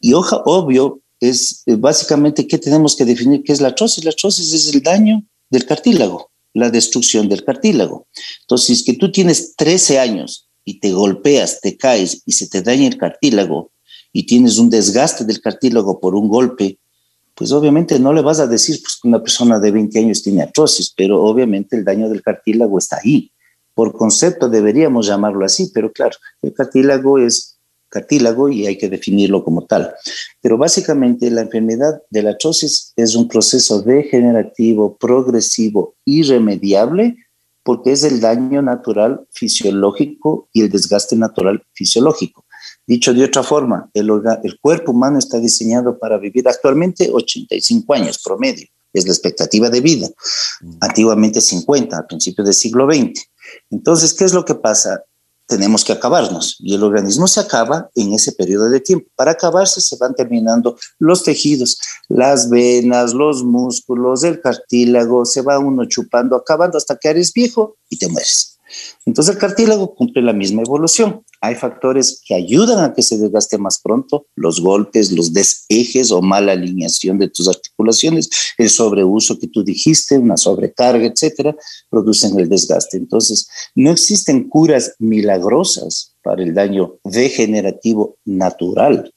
Y 0.00 0.12
hoja, 0.14 0.42
obvio, 0.44 1.00
es 1.20 1.62
eh, 1.66 1.76
básicamente 1.76 2.46
que 2.46 2.58
tenemos 2.58 2.96
que 2.96 3.04
definir 3.04 3.42
qué 3.44 3.52
es 3.52 3.60
la 3.60 3.68
artrosis. 3.68 4.04
La 4.04 4.10
artrosis 4.10 4.52
es 4.52 4.74
el 4.74 4.82
daño 4.82 5.22
del 5.50 5.66
cartílago, 5.66 6.30
la 6.54 6.70
destrucción 6.70 7.28
del 7.28 7.44
cartílago. 7.44 8.06
Entonces, 8.42 8.66
si 8.66 8.72
es 8.72 8.82
que 8.84 8.94
tú 8.94 9.12
tienes 9.12 9.54
13 9.56 9.98
años 9.98 10.48
y 10.64 10.80
te 10.80 10.92
golpeas, 10.92 11.60
te 11.60 11.76
caes 11.76 12.22
y 12.24 12.32
se 12.32 12.48
te 12.48 12.62
daña 12.62 12.86
el 12.86 12.96
cartílago 12.96 13.72
y 14.12 14.26
tienes 14.26 14.58
un 14.58 14.70
desgaste 14.70 15.24
del 15.24 15.40
cartílago 15.40 16.00
por 16.00 16.14
un 16.14 16.28
golpe, 16.28 16.78
pues 17.34 17.52
obviamente 17.52 17.98
no 17.98 18.12
le 18.12 18.22
vas 18.22 18.40
a 18.40 18.46
decir 18.46 18.80
pues, 18.82 18.98
que 19.00 19.08
una 19.08 19.22
persona 19.22 19.58
de 19.58 19.70
20 19.70 19.98
años 19.98 20.22
tiene 20.22 20.42
artrosis, 20.42 20.92
pero 20.96 21.22
obviamente 21.22 21.76
el 21.76 21.84
daño 21.84 22.08
del 22.08 22.22
cartílago 22.22 22.78
está 22.78 22.98
ahí. 23.02 23.30
Por 23.74 23.92
concepto 23.92 24.48
deberíamos 24.48 25.06
llamarlo 25.06 25.44
así, 25.44 25.70
pero 25.72 25.92
claro, 25.92 26.16
el 26.42 26.52
cartílago 26.52 27.18
es 27.18 27.60
cartílago 27.90 28.48
y 28.48 28.66
hay 28.66 28.78
que 28.78 28.88
definirlo 28.88 29.44
como 29.44 29.66
tal. 29.66 29.92
Pero 30.40 30.56
básicamente 30.56 31.30
la 31.30 31.42
enfermedad 31.42 32.00
de 32.08 32.22
la 32.22 32.30
artrosis 32.30 32.92
es 32.96 33.14
un 33.14 33.28
proceso 33.28 33.82
degenerativo, 33.82 34.96
progresivo, 34.96 35.96
irremediable, 36.04 37.16
porque 37.62 37.92
es 37.92 38.04
el 38.04 38.20
daño 38.20 38.62
natural 38.62 39.26
fisiológico 39.32 40.48
y 40.52 40.62
el 40.62 40.70
desgaste 40.70 41.16
natural 41.16 41.62
fisiológico. 41.74 42.46
Dicho 42.86 43.12
de 43.12 43.24
otra 43.24 43.42
forma, 43.42 43.90
el, 43.92 44.10
el 44.42 44.58
cuerpo 44.60 44.92
humano 44.92 45.18
está 45.18 45.38
diseñado 45.38 45.98
para 45.98 46.16
vivir 46.18 46.48
actualmente 46.48 47.10
85 47.12 47.92
años 47.94 48.20
promedio, 48.24 48.66
es 48.92 49.04
la 49.06 49.12
expectativa 49.12 49.68
de 49.68 49.80
vida. 49.80 50.08
Mm. 50.62 50.76
Antiguamente 50.80 51.40
50, 51.40 51.96
al 51.96 52.06
principio 52.06 52.44
del 52.44 52.54
siglo 52.54 52.86
XX. 52.90 53.29
Entonces, 53.70 54.14
¿qué 54.14 54.24
es 54.24 54.34
lo 54.34 54.44
que 54.44 54.54
pasa? 54.54 55.04
tenemos 55.50 55.84
que 55.84 55.92
acabarnos 55.92 56.56
y 56.60 56.76
el 56.76 56.84
organismo 56.84 57.26
se 57.26 57.40
acaba 57.40 57.90
en 57.96 58.14
ese 58.14 58.30
periodo 58.30 58.70
de 58.70 58.78
tiempo. 58.78 59.08
Para 59.16 59.32
acabarse 59.32 59.80
se 59.80 59.96
van 59.96 60.14
terminando 60.14 60.78
los 61.00 61.24
tejidos, 61.24 61.76
las 62.08 62.48
venas, 62.48 63.12
los 63.14 63.42
músculos, 63.42 64.22
el 64.22 64.40
cartílago, 64.40 65.24
se 65.24 65.42
va 65.42 65.58
uno 65.58 65.86
chupando, 65.86 66.36
acabando 66.36 66.78
hasta 66.78 66.96
que 66.96 67.08
eres 67.08 67.32
viejo 67.32 67.76
y 67.88 67.98
te 67.98 68.06
mueres. 68.06 68.58
Entonces 69.04 69.34
el 69.34 69.40
cartílago 69.40 69.92
cumple 69.96 70.22
la 70.22 70.32
misma 70.32 70.62
evolución. 70.62 71.24
Hay 71.42 71.54
factores 71.54 72.20
que 72.24 72.34
ayudan 72.34 72.84
a 72.84 72.92
que 72.92 73.02
se 73.02 73.16
desgaste 73.16 73.56
más 73.56 73.80
pronto, 73.82 74.26
los 74.36 74.60
golpes, 74.60 75.10
los 75.12 75.32
desejes 75.32 76.10
o 76.10 76.20
mala 76.20 76.52
alineación 76.52 77.18
de 77.18 77.28
tus 77.28 77.48
articulaciones, 77.48 78.28
el 78.58 78.68
sobreuso 78.68 79.38
que 79.38 79.46
tú 79.46 79.64
dijiste, 79.64 80.18
una 80.18 80.36
sobrecarga, 80.36 81.06
etcétera, 81.06 81.56
producen 81.88 82.38
el 82.38 82.48
desgaste. 82.48 82.98
Entonces, 82.98 83.48
no 83.74 83.90
existen 83.90 84.48
curas 84.48 84.94
milagrosas 84.98 86.14
para 86.22 86.42
el 86.42 86.54
daño 86.54 86.98
degenerativo 87.04 88.18
natural. 88.24 89.12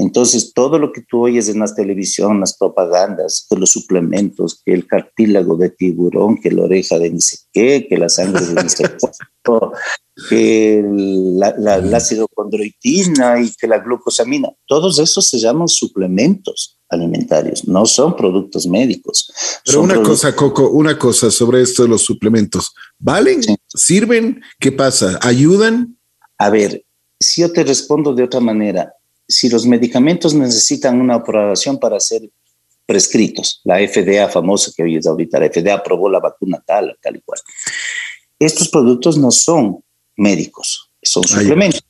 Entonces, 0.00 0.54
todo 0.54 0.78
lo 0.78 0.92
que 0.92 1.02
tú 1.02 1.24
oyes 1.24 1.50
en 1.50 1.58
las 1.58 1.74
televisión, 1.74 2.40
las 2.40 2.56
propagandas, 2.56 3.46
que 3.48 3.56
los 3.56 3.68
suplementos, 3.68 4.62
que 4.64 4.72
el 4.72 4.86
cartílago 4.86 5.56
de 5.56 5.68
tiburón, 5.68 6.40
que 6.40 6.50
la 6.50 6.62
oreja 6.62 6.98
de 6.98 7.10
ni 7.10 7.20
sé 7.20 7.36
qué, 7.52 7.86
que 7.86 7.98
la 7.98 8.08
sangre 8.08 8.46
de 8.46 8.62
ni 8.62 8.70
sé 8.70 8.84
qué, 9.44 9.58
que 10.30 10.82
la, 10.82 11.54
la, 11.58 11.96
ácido 11.98 12.26
condroitina 12.28 13.42
y 13.42 13.52
que 13.52 13.66
la 13.66 13.80
glucosamina, 13.80 14.48
todos 14.66 14.98
esos 14.98 15.28
se 15.28 15.38
llaman 15.38 15.68
suplementos 15.68 16.78
alimentarios, 16.88 17.68
no 17.68 17.84
son 17.84 18.16
productos 18.16 18.66
médicos. 18.66 19.30
Pero 19.66 19.82
una 19.82 20.02
cosa, 20.02 20.34
Coco, 20.34 20.70
una 20.70 20.98
cosa 20.98 21.30
sobre 21.30 21.60
esto 21.60 21.82
de 21.82 21.90
los 21.90 22.02
suplementos. 22.02 22.72
¿Valen? 22.98 23.42
¿Sirven? 23.68 24.40
¿Qué 24.58 24.72
pasa? 24.72 25.18
¿Ayudan? 25.20 25.98
A 26.38 26.48
ver, 26.48 26.84
si 27.20 27.42
yo 27.42 27.52
te 27.52 27.64
respondo 27.64 28.14
de 28.14 28.24
otra 28.24 28.40
manera, 28.40 28.94
si 29.30 29.48
los 29.48 29.66
medicamentos 29.66 30.34
necesitan 30.34 31.00
una 31.00 31.14
aprobación 31.14 31.78
para 31.78 32.00
ser 32.00 32.28
prescritos, 32.84 33.60
la 33.64 33.76
FDA 33.76 34.28
famosa 34.28 34.72
que 34.76 34.82
hoy 34.82 34.96
es 34.96 35.06
ahorita, 35.06 35.38
la 35.38 35.48
FDA 35.48 35.74
aprobó 35.74 36.10
la 36.10 36.18
vacuna 36.18 36.62
tal, 36.66 36.98
tal 37.00 37.16
y 37.16 37.20
cual. 37.20 37.40
Estos 38.38 38.68
productos 38.68 39.16
no 39.16 39.30
son 39.30 39.78
médicos, 40.16 40.90
son 41.00 41.22
ah, 41.26 41.28
suplementos. 41.28 41.84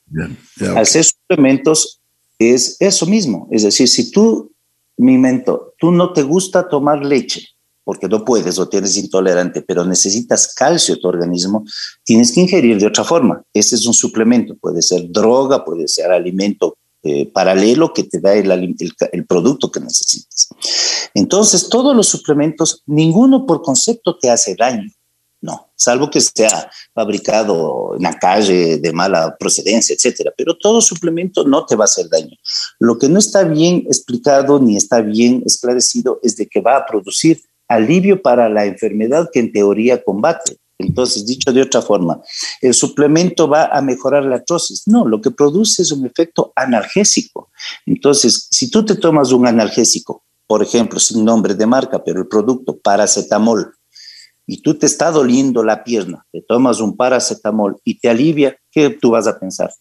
Al 0.75 0.85
ser 0.85 1.05
suplementos 1.05 1.99
es 2.37 2.77
eso 2.79 3.05
mismo, 3.07 3.47
es 3.51 3.63
decir, 3.63 3.87
si 3.87 4.11
tú, 4.11 4.51
mi 4.97 5.17
mento, 5.17 5.73
tú 5.79 5.91
no 5.91 6.13
te 6.13 6.21
gusta 6.21 6.69
tomar 6.69 7.03
leche, 7.03 7.47
porque 7.83 8.07
no 8.07 8.23
puedes 8.23 8.59
o 8.59 8.69
tienes 8.69 8.95
intolerante, 8.95 9.63
pero 9.63 9.83
necesitas 9.83 10.53
calcio 10.53 10.99
tu 10.99 11.07
organismo, 11.07 11.65
tienes 12.03 12.31
que 12.31 12.41
ingerir 12.41 12.79
de 12.79 12.85
otra 12.85 13.03
forma. 13.03 13.43
Ese 13.53 13.75
es 13.75 13.87
un 13.87 13.93
suplemento, 13.93 14.55
puede 14.55 14.83
ser 14.83 15.09
droga, 15.09 15.65
puede 15.65 15.87
ser 15.87 16.11
alimento 16.11 16.77
eh, 17.03 17.31
paralelo 17.31 17.93
que 17.93 18.03
te 18.03 18.19
da 18.19 18.33
el, 18.33 18.51
el, 18.51 19.25
producto 19.25 19.71
que 19.71 19.79
necesitas. 19.79 20.49
Entonces, 21.15 21.67
todos 21.67 21.95
los 21.95 22.07
suplementos, 22.07 22.83
ninguno 22.85 23.45
por 23.45 23.63
concepto 23.63 24.17
te 24.19 24.29
hace 24.29 24.55
daño. 24.55 24.89
No, 25.41 25.71
salvo 25.75 26.11
que 26.11 26.21
sea 26.21 26.69
fabricado 26.93 27.95
en 27.97 28.03
la 28.03 28.13
calle 28.13 28.77
de 28.77 28.93
mala 28.93 29.35
procedencia, 29.39 29.95
etcétera. 29.95 30.31
Pero 30.37 30.55
todo 30.55 30.79
suplemento 30.79 31.43
no 31.43 31.65
te 31.65 31.75
va 31.75 31.85
a 31.85 31.85
hacer 31.85 32.07
daño. 32.07 32.37
Lo 32.77 32.99
que 32.99 33.09
no 33.09 33.17
está 33.17 33.43
bien 33.45 33.83
explicado 33.87 34.59
ni 34.59 34.77
está 34.77 35.01
bien 35.01 35.41
esclarecido 35.43 36.19
es 36.21 36.35
de 36.35 36.47
que 36.47 36.61
va 36.61 36.77
a 36.77 36.85
producir 36.85 37.41
alivio 37.67 38.21
para 38.21 38.47
la 38.49 38.65
enfermedad 38.65 39.29
que 39.33 39.39
en 39.39 39.51
teoría 39.51 40.03
combate. 40.03 40.57
Entonces, 40.81 41.25
dicho 41.25 41.51
de 41.51 41.61
otra 41.61 41.81
forma, 41.81 42.21
el 42.61 42.73
suplemento 42.73 43.47
va 43.47 43.65
a 43.65 43.81
mejorar 43.81 44.23
la 44.25 44.35
artrosis. 44.35 44.83
No, 44.87 45.07
lo 45.07 45.21
que 45.21 45.31
produce 45.31 45.81
es 45.81 45.91
un 45.91 46.05
efecto 46.05 46.51
analgésico. 46.55 47.49
Entonces, 47.85 48.47
si 48.51 48.69
tú 48.69 48.85
te 48.85 48.95
tomas 48.95 49.31
un 49.31 49.47
analgésico, 49.47 50.23
por 50.47 50.61
ejemplo, 50.61 50.99
sin 50.99 51.23
nombre 51.23 51.53
de 51.55 51.65
marca, 51.65 52.03
pero 52.03 52.19
el 52.19 52.27
producto 52.27 52.77
paracetamol, 52.77 53.73
y 54.45 54.61
tú 54.61 54.77
te 54.77 54.85
está 54.85 55.11
doliendo 55.11 55.63
la 55.63 55.83
pierna, 55.83 56.25
te 56.31 56.41
tomas 56.41 56.81
un 56.81 56.97
paracetamol 56.97 57.77
y 57.85 57.99
te 57.99 58.09
alivia, 58.09 58.57
¿qué 58.69 58.89
tú 58.89 59.11
vas 59.11 59.27
a 59.27 59.39
pensar? 59.39 59.71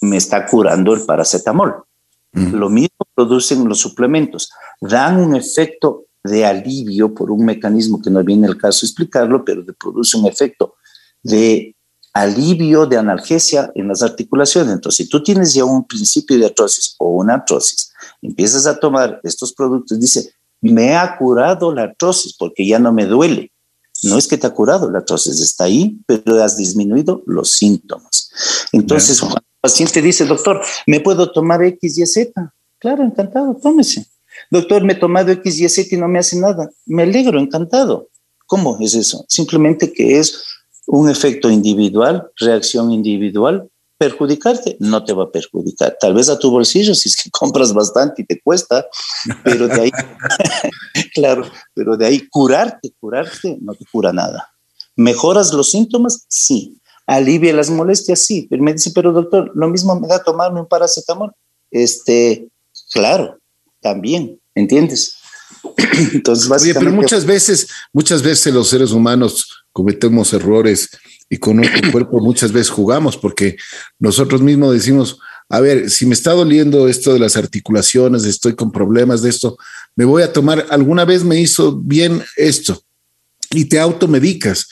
Me 0.00 0.16
está 0.16 0.46
curando 0.46 0.94
el 0.94 1.02
paracetamol. 1.02 1.84
Lo 2.32 2.68
mismo 2.68 2.96
producen 3.14 3.66
los 3.66 3.78
suplementos, 3.78 4.50
dan 4.80 5.18
un 5.18 5.36
efecto 5.36 6.05
de 6.26 6.44
alivio 6.44 7.14
por 7.14 7.30
un 7.30 7.44
mecanismo 7.44 8.00
que 8.00 8.10
no 8.10 8.22
viene 8.22 8.46
el 8.46 8.56
caso 8.56 8.84
explicarlo, 8.84 9.44
pero 9.44 9.64
produce 9.78 10.16
un 10.16 10.26
efecto 10.26 10.74
de 11.22 11.74
alivio, 12.12 12.86
de 12.86 12.96
analgesia 12.96 13.70
en 13.74 13.88
las 13.88 14.02
articulaciones. 14.02 14.72
Entonces, 14.72 15.04
si 15.04 15.10
tú 15.10 15.22
tienes 15.22 15.52
ya 15.52 15.64
un 15.64 15.86
principio 15.86 16.38
de 16.38 16.46
artrosis 16.46 16.94
o 16.98 17.10
una 17.10 17.34
artrosis, 17.34 17.92
empiezas 18.22 18.66
a 18.66 18.78
tomar 18.78 19.20
estos 19.22 19.52
productos, 19.52 20.00
dice, 20.00 20.32
me 20.62 20.96
ha 20.96 21.18
curado 21.18 21.74
la 21.74 21.82
artrosis 21.82 22.34
porque 22.38 22.66
ya 22.66 22.78
no 22.78 22.92
me 22.92 23.04
duele. 23.04 23.52
No 24.02 24.18
es 24.18 24.26
que 24.26 24.38
te 24.38 24.46
ha 24.46 24.50
curado, 24.50 24.90
la 24.90 24.98
artrosis 24.98 25.40
está 25.40 25.64
ahí, 25.64 25.98
pero 26.06 26.42
has 26.42 26.56
disminuido 26.56 27.22
los 27.26 27.52
síntomas. 27.52 28.30
Entonces, 28.72 29.20
cuando 29.20 29.38
el 29.38 29.60
paciente 29.60 30.00
dice, 30.00 30.24
doctor, 30.24 30.62
¿me 30.86 31.00
puedo 31.00 31.30
tomar 31.32 31.62
X, 31.62 31.98
Y, 31.98 32.06
Z? 32.06 32.54
Claro, 32.78 33.04
encantado, 33.04 33.54
tómese. 33.54 34.06
Doctor, 34.50 34.84
me 34.84 34.92
he 34.92 34.96
tomado 34.96 35.32
X, 35.32 35.60
Y, 35.60 35.68
Z 35.68 35.94
y 35.94 35.98
no 35.98 36.08
me 36.08 36.18
hace 36.18 36.38
nada. 36.38 36.68
Me 36.86 37.02
alegro, 37.02 37.38
encantado. 37.38 38.08
¿Cómo 38.46 38.78
es 38.80 38.94
eso? 38.94 39.24
Simplemente 39.28 39.92
que 39.92 40.18
es 40.18 40.44
un 40.86 41.10
efecto 41.10 41.50
individual, 41.50 42.30
reacción 42.36 42.92
individual. 42.92 43.68
Perjudicarte 43.98 44.76
no 44.78 45.04
te 45.04 45.12
va 45.12 45.24
a 45.24 45.30
perjudicar. 45.30 45.96
Tal 45.98 46.14
vez 46.14 46.28
a 46.28 46.38
tu 46.38 46.50
bolsillo 46.50 46.94
si 46.94 47.08
es 47.08 47.16
que 47.16 47.30
compras 47.32 47.72
bastante 47.72 48.22
y 48.22 48.26
te 48.26 48.40
cuesta, 48.40 48.86
pero 49.42 49.66
de 49.68 49.80
ahí, 49.80 49.90
claro, 51.14 51.44
pero 51.74 51.96
de 51.96 52.06
ahí 52.06 52.28
curarte, 52.28 52.92
curarte 53.00 53.58
no 53.60 53.74
te 53.74 53.84
cura 53.90 54.12
nada. 54.12 54.52
¿Mejoras 54.94 55.52
los 55.52 55.70
síntomas? 55.70 56.24
Sí. 56.28 56.80
¿Alivia 57.06 57.52
las 57.52 57.70
molestias? 57.70 58.24
Sí. 58.24 58.46
Pero 58.48 58.62
me 58.62 58.72
dice, 58.72 58.90
pero 58.94 59.12
doctor, 59.12 59.50
lo 59.54 59.68
mismo 59.68 59.98
me 59.98 60.08
da 60.08 60.22
tomarme 60.22 60.60
un 60.60 60.66
paracetamol. 60.66 61.32
Este, 61.70 62.48
claro, 62.92 63.38
también, 63.86 64.40
¿entiendes? 64.54 65.14
Entonces, 66.12 66.48
básicamente... 66.48 66.90
pero 66.90 67.02
muchas 67.02 67.24
veces, 67.24 67.68
muchas 67.92 68.20
veces 68.20 68.52
los 68.52 68.68
seres 68.68 68.90
humanos 68.90 69.64
cometemos 69.72 70.32
errores 70.32 70.88
y 71.30 71.36
con 71.36 71.58
nuestro 71.58 71.88
cuerpo 71.92 72.20
muchas 72.20 72.50
veces 72.50 72.70
jugamos 72.70 73.16
porque 73.16 73.56
nosotros 74.00 74.42
mismos 74.42 74.72
decimos, 74.72 75.20
a 75.48 75.60
ver, 75.60 75.88
si 75.88 76.04
me 76.04 76.14
está 76.14 76.32
doliendo 76.32 76.88
esto 76.88 77.12
de 77.12 77.20
las 77.20 77.36
articulaciones, 77.36 78.24
estoy 78.24 78.56
con 78.56 78.72
problemas 78.72 79.22
de 79.22 79.30
esto, 79.30 79.56
me 79.94 80.04
voy 80.04 80.24
a 80.24 80.32
tomar, 80.32 80.66
alguna 80.70 81.04
vez 81.04 81.22
me 81.22 81.40
hizo 81.40 81.76
bien 81.76 82.24
esto 82.36 82.82
y 83.50 83.66
te 83.66 83.78
automedicas. 83.78 84.66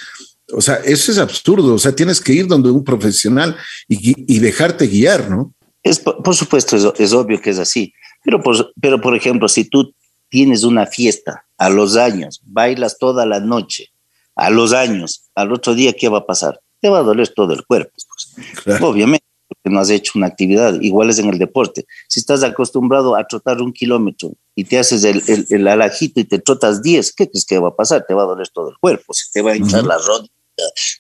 O 0.53 0.61
sea, 0.61 0.74
eso 0.77 1.12
es 1.12 1.18
absurdo. 1.18 1.74
O 1.74 1.79
sea, 1.79 1.94
tienes 1.94 2.20
que 2.20 2.33
ir 2.33 2.46
donde 2.48 2.70
un 2.70 2.83
profesional 2.83 3.57
y, 3.88 4.38
dejarte 4.40 4.88
guiar, 4.88 5.31
¿no? 5.31 5.55
Es, 5.83 6.00
por, 6.00 6.35
supuesto, 6.35 6.94
es, 6.98 7.12
obvio 7.12 7.40
que 7.40 7.50
es 7.50 7.59
así. 7.59 7.92
Pero 8.25 8.43
por, 8.43 8.73
pero, 8.81 9.01
por 9.01 9.15
ejemplo, 9.15 9.49
si 9.49 9.65
tú 9.65 9.95
tienes 10.29 10.65
una 10.65 10.87
fiesta 10.87 11.47
a 11.59 11.69
los 11.69 11.97
años, 11.97 12.41
bailas 12.45 12.99
toda 12.99 13.27
la 13.27 13.39
noche, 13.39 13.93
a 14.35 14.51
los 14.51 14.73
años, 14.73 15.25
al 15.35 15.53
otro 15.53 15.75
día, 15.75 15.93
¿qué 15.93 16.09
va 16.09 16.19
a 16.19 16.27
pasar? 16.27 16.61
Te 16.81 16.89
va 16.89 16.99
a 16.99 17.03
doler 17.03 17.29
todo 17.29 17.53
el 17.53 17.65
cuerpo. 17.65 17.93
Pues. 18.65 18.81
Obviamente, 18.83 19.25
porque 19.47 19.71
no 19.71 19.81
has 19.81 19.91
hecho 19.91 20.13
una 20.17 20.27
actividad. 20.27 20.81
Igual 20.81 21.11
es 21.11 21.19
en 21.19 21.29
el 21.29 21.39
deporte. 21.39 21.87
Si 22.09 22.21
estás 22.21 22.43
acostumbrado 22.43 23.15
a 23.15 23.27
trotar 23.27 23.61
un 23.61 23.73
kilómetro 23.73 24.33
y 24.55 24.65
te 24.65 24.79
haces 24.79 25.05
el, 25.05 25.23
el, 25.51 25.69
alajito 25.69 26.21
y 26.21 26.25
te 26.25 26.39
trotas 26.39 26.83
10, 26.83 27.13
¿qué 27.13 27.29
crees 27.29 27.45
que 27.45 27.59
va 27.59 27.69
a 27.69 27.77
pasar? 27.77 28.05
Te 28.07 28.15
va 28.15 28.23
a 28.23 28.27
doler 28.27 28.49
todo 28.49 28.71
el 28.71 28.79
cuerpo. 28.79 29.13
Se 29.15 29.27
te 29.33 29.43
va 29.43 29.53
a 29.53 29.57
hinchar 29.57 29.85
la 29.85 29.99
rodilla, 29.99 30.33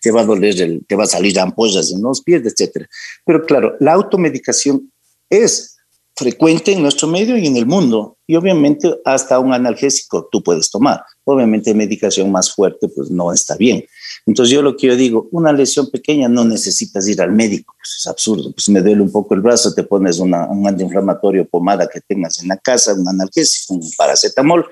te 0.00 0.10
va 0.10 0.20
a 0.20 0.24
doler, 0.24 0.60
el, 0.60 0.84
te 0.86 0.94
va 0.94 1.04
a 1.04 1.08
salir 1.08 1.38
ampollas 1.40 1.90
en 1.90 2.02
los 2.02 2.22
pies, 2.22 2.42
etc. 2.44 2.86
Pero 3.24 3.44
claro, 3.44 3.74
la 3.80 3.94
automedicación 3.94 4.92
es 5.28 5.73
frecuente 6.16 6.72
en 6.72 6.82
nuestro 6.82 7.08
medio 7.08 7.36
y 7.36 7.46
en 7.46 7.56
el 7.56 7.66
mundo. 7.66 8.16
Y 8.26 8.36
obviamente 8.36 8.94
hasta 9.04 9.38
un 9.38 9.52
analgésico 9.52 10.28
tú 10.30 10.42
puedes 10.42 10.70
tomar. 10.70 11.02
Obviamente 11.24 11.74
medicación 11.74 12.30
más 12.30 12.52
fuerte 12.54 12.88
pues 12.88 13.10
no 13.10 13.32
está 13.32 13.56
bien. 13.56 13.84
Entonces 14.26 14.54
yo 14.54 14.62
lo 14.62 14.76
que 14.76 14.86
yo 14.86 14.96
digo, 14.96 15.28
una 15.32 15.52
lesión 15.52 15.90
pequeña 15.90 16.28
no 16.28 16.44
necesitas 16.44 17.06
ir 17.08 17.20
al 17.20 17.32
médico, 17.32 17.74
pues 17.78 17.96
es 17.98 18.06
absurdo. 18.06 18.52
Pues 18.52 18.68
me 18.68 18.80
duele 18.80 19.02
un 19.02 19.12
poco 19.12 19.34
el 19.34 19.40
brazo, 19.40 19.74
te 19.74 19.82
pones 19.82 20.18
una, 20.18 20.48
un 20.48 20.66
antiinflamatorio 20.66 21.46
pomada 21.48 21.88
que 21.88 22.00
tengas 22.00 22.40
en 22.40 22.48
la 22.48 22.56
casa, 22.56 22.94
un 22.94 23.08
analgésico, 23.08 23.74
un 23.74 23.90
paracetamol. 23.96 24.66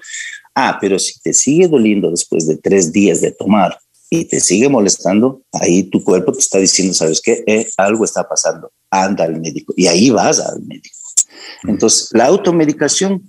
Ah, 0.55 0.79
pero 0.81 0.99
si 0.99 1.19
te 1.21 1.33
sigue 1.33 1.69
doliendo 1.69 2.11
después 2.11 2.47
de 2.47 2.57
tres 2.57 2.93
días 2.93 3.21
de 3.21 3.33
tomar 3.33 3.79
y 4.11 4.27
te 4.27 4.41
sigue 4.41 4.69
molestando, 4.69 5.43
ahí 5.53 5.85
tu 5.85 6.05
cuerpo 6.05 6.33
te 6.33 6.41
está 6.41 6.59
diciendo, 6.59 6.93
¿sabes 6.93 7.21
qué? 7.23 7.43
Eh, 7.47 7.69
algo 7.79 8.05
está 8.05 8.29
pasando, 8.29 8.71
anda 8.91 9.25
al 9.25 9.41
médico. 9.41 9.73
Y 9.77 9.87
ahí 9.87 10.11
vas 10.11 10.39
al 10.41 10.61
médico. 10.63 11.02
Entonces, 11.65 12.09
la 12.13 12.27
automedicación 12.27 13.23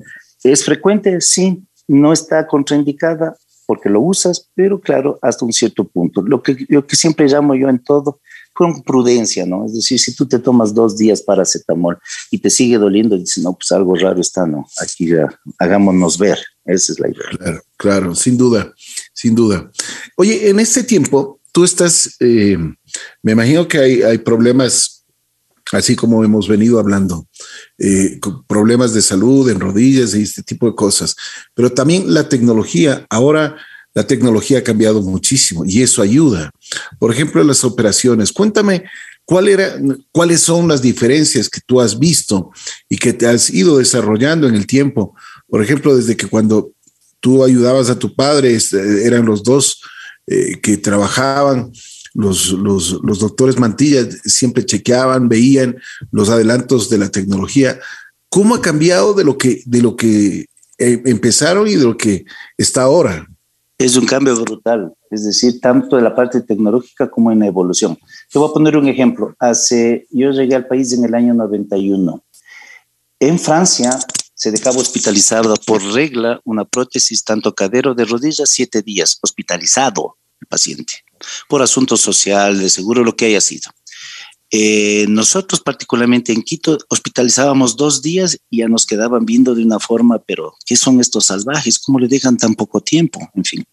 es 0.44 0.64
frecuente, 0.66 1.20
sí, 1.22 1.64
no 1.88 2.14
está 2.14 2.48
contraindicada 2.48 3.36
porque 3.66 3.90
lo 3.90 4.02
usas, 4.02 4.50
pero 4.56 4.80
claro, 4.80 5.20
hasta 5.22 5.46
un 5.46 5.54
cierto 5.54 5.86
punto. 5.86 6.22
Lo 6.22 6.44
que, 6.44 6.66
lo 6.68 6.86
que 6.86 6.96
siempre 6.96 7.28
llamo 7.28 7.56
yo 7.56 7.70
en 7.70 7.80
todo, 7.80 8.20
con 8.54 8.84
prudencia, 8.84 9.46
¿no? 9.46 9.66
Es 9.66 9.74
decir, 9.74 10.00
si 10.00 10.16
tú 10.16 10.28
te 10.28 10.38
tomas 10.38 10.74
dos 10.74 10.98
días 10.98 11.22
para 11.22 11.38
paracetamol 11.38 11.98
y 12.30 12.38
te 12.38 12.50
sigue 12.50 12.78
doliendo, 12.78 13.18
dices, 13.18 13.44
no, 13.44 13.54
pues 13.54 13.72
algo 13.72 13.96
raro 13.96 14.22
está, 14.22 14.46
¿no? 14.46 14.66
Aquí 14.80 15.08
ya, 15.08 15.28
hagámonos 15.58 16.18
ver. 16.18 16.38
Esa 16.66 16.94
es 16.94 17.00
la 17.00 17.10
idea. 17.10 17.26
Claro, 17.38 17.62
claro, 17.76 18.16
sin 18.16 18.38
duda, 18.38 18.72
sin 19.14 19.36
duda. 19.36 19.70
Oye, 20.16 20.50
en 20.50 20.60
este 20.60 20.84
tiempo, 20.84 21.42
tú 21.52 21.64
estás, 21.64 22.16
eh, 22.20 22.58
me 23.22 23.32
imagino 23.32 23.68
que 23.68 23.80
hay, 23.80 24.02
hay 24.02 24.18
problemas 24.20 24.93
así 25.72 25.96
como 25.96 26.24
hemos 26.24 26.48
venido 26.48 26.80
hablando, 26.80 27.28
eh, 27.78 28.20
problemas 28.48 28.94
de 28.94 29.02
salud 29.02 29.50
en 29.50 29.60
rodillas 29.60 30.14
y 30.14 30.24
este 30.24 30.44
tipo 30.44 30.68
de 30.68 30.76
cosas. 30.76 31.16
Pero 31.54 31.72
también 31.72 32.14
la 32.14 32.30
tecnología, 32.30 33.06
ahora 33.10 33.56
la 33.94 34.06
tecnología 34.08 34.60
ha 34.60 34.64
cambiado 34.64 35.02
muchísimo 35.02 35.66
y 35.66 35.82
eso 35.82 36.02
ayuda. 36.02 36.52
Por 37.00 37.12
ejemplo, 37.12 37.44
las 37.44 37.64
operaciones. 37.64 38.32
Cuéntame 38.32 38.84
cuáles 39.26 40.42
son 40.42 40.68
las 40.68 40.82
diferencias 40.82 41.50
que 41.50 41.62
tú 41.66 41.80
has 41.80 41.98
visto 41.98 42.52
y 42.90 42.98
que 42.98 43.14
te 43.14 43.28
has 43.28 43.50
ido 43.50 43.78
desarrollando 43.78 44.48
en 44.48 44.56
el 44.56 44.68
tiempo. 44.68 45.16
Por 45.48 45.64
ejemplo, 45.64 45.96
desde 45.96 46.18
que 46.18 46.28
cuando 46.28 46.72
tú 47.20 47.44
ayudabas 47.44 47.90
a 47.90 47.98
tu 47.98 48.16
padre, 48.16 48.54
este, 48.54 49.06
eran 49.06 49.26
los 49.26 49.44
dos 49.44 49.82
eh, 50.28 50.60
que 50.62 50.78
trabajaban 50.78 51.72
los, 52.14 52.52
los, 52.52 53.20
doctores 53.20 53.58
Mantilla 53.58 54.08
siempre 54.24 54.66
chequeaban, 54.66 55.30
veían 55.30 55.78
los 56.12 56.30
adelantos 56.30 56.90
de 56.90 57.00
la 57.00 57.10
tecnología. 57.10 57.80
¿Cómo 58.30 58.56
ha 58.56 58.62
cambiado 58.62 59.14
de 59.14 59.24
lo 59.24 59.38
que, 59.38 59.62
de 59.66 59.82
lo 59.82 59.96
que 59.96 60.46
eh, 60.78 61.02
empezaron 61.06 61.68
y 61.68 61.76
de 61.76 61.84
lo 61.84 61.98
que 61.98 62.26
está 62.58 62.84
ahora? 62.84 63.28
Es 63.78 63.98
un 63.98 64.06
cambio 64.06 64.36
brutal, 64.36 64.94
es 65.10 65.26
decir, 65.26 65.60
tanto 65.60 65.96
de 65.96 66.04
la 66.04 66.16
parte 66.16 66.42
tecnológica 66.42 67.10
como 67.10 67.32
en 67.32 67.40
la 67.40 67.48
evolución. 67.48 67.98
Te 68.32 68.40
voy 68.40 68.50
a 68.50 68.54
poner 68.54 68.78
un 68.78 68.88
ejemplo. 68.88 69.36
Hace, 69.40 70.08
yo 70.12 70.32
llegué 70.32 70.56
al 70.56 70.68
país 70.68 70.94
en 70.94 71.04
el 71.04 71.16
año 71.16 71.34
91. 71.34 72.24
En 73.20 73.40
Francia 73.40 74.00
se 74.36 74.52
dejaba 74.52 74.78
hospitalizado 74.78 75.54
por 75.66 75.82
regla 75.94 76.40
una 76.44 76.66
prótesis 76.66 77.24
tanto 77.24 77.54
cadero 77.54 77.96
de 77.96 78.06
rodillas 78.06 78.50
siete 78.50 78.82
días, 78.82 79.18
hospitalizado 79.22 80.18
el 80.40 80.48
paciente 80.48 81.04
por 81.48 81.62
asuntos 81.62 82.02
sociales, 82.02 82.74
seguro 82.74 83.04
lo 83.04 83.16
que 83.16 83.26
haya 83.26 83.42
sido. 83.42 83.72
Eh, 84.56 85.08
nosotros 85.10 85.62
particularmente 85.62 86.32
en 86.32 86.44
Quito 86.44 86.78
hospitalizábamos 86.88 87.76
dos 87.76 88.04
días 88.04 88.38
y 88.52 88.60
ya 88.60 88.68
nos 88.68 88.86
quedaban 88.86 89.26
viendo 89.26 89.56
de 89.56 89.64
una 89.64 89.80
forma, 89.80 90.20
pero 90.20 90.54
¿qué 90.64 90.76
son 90.76 91.00
estos 91.00 91.26
salvajes? 91.26 91.80
¿Cómo 91.80 91.98
le 91.98 92.08
dejan 92.08 92.38
tan 92.38 92.54
poco 92.54 92.80
tiempo? 92.80 93.20
En 93.34 93.44
fin. 93.44 93.66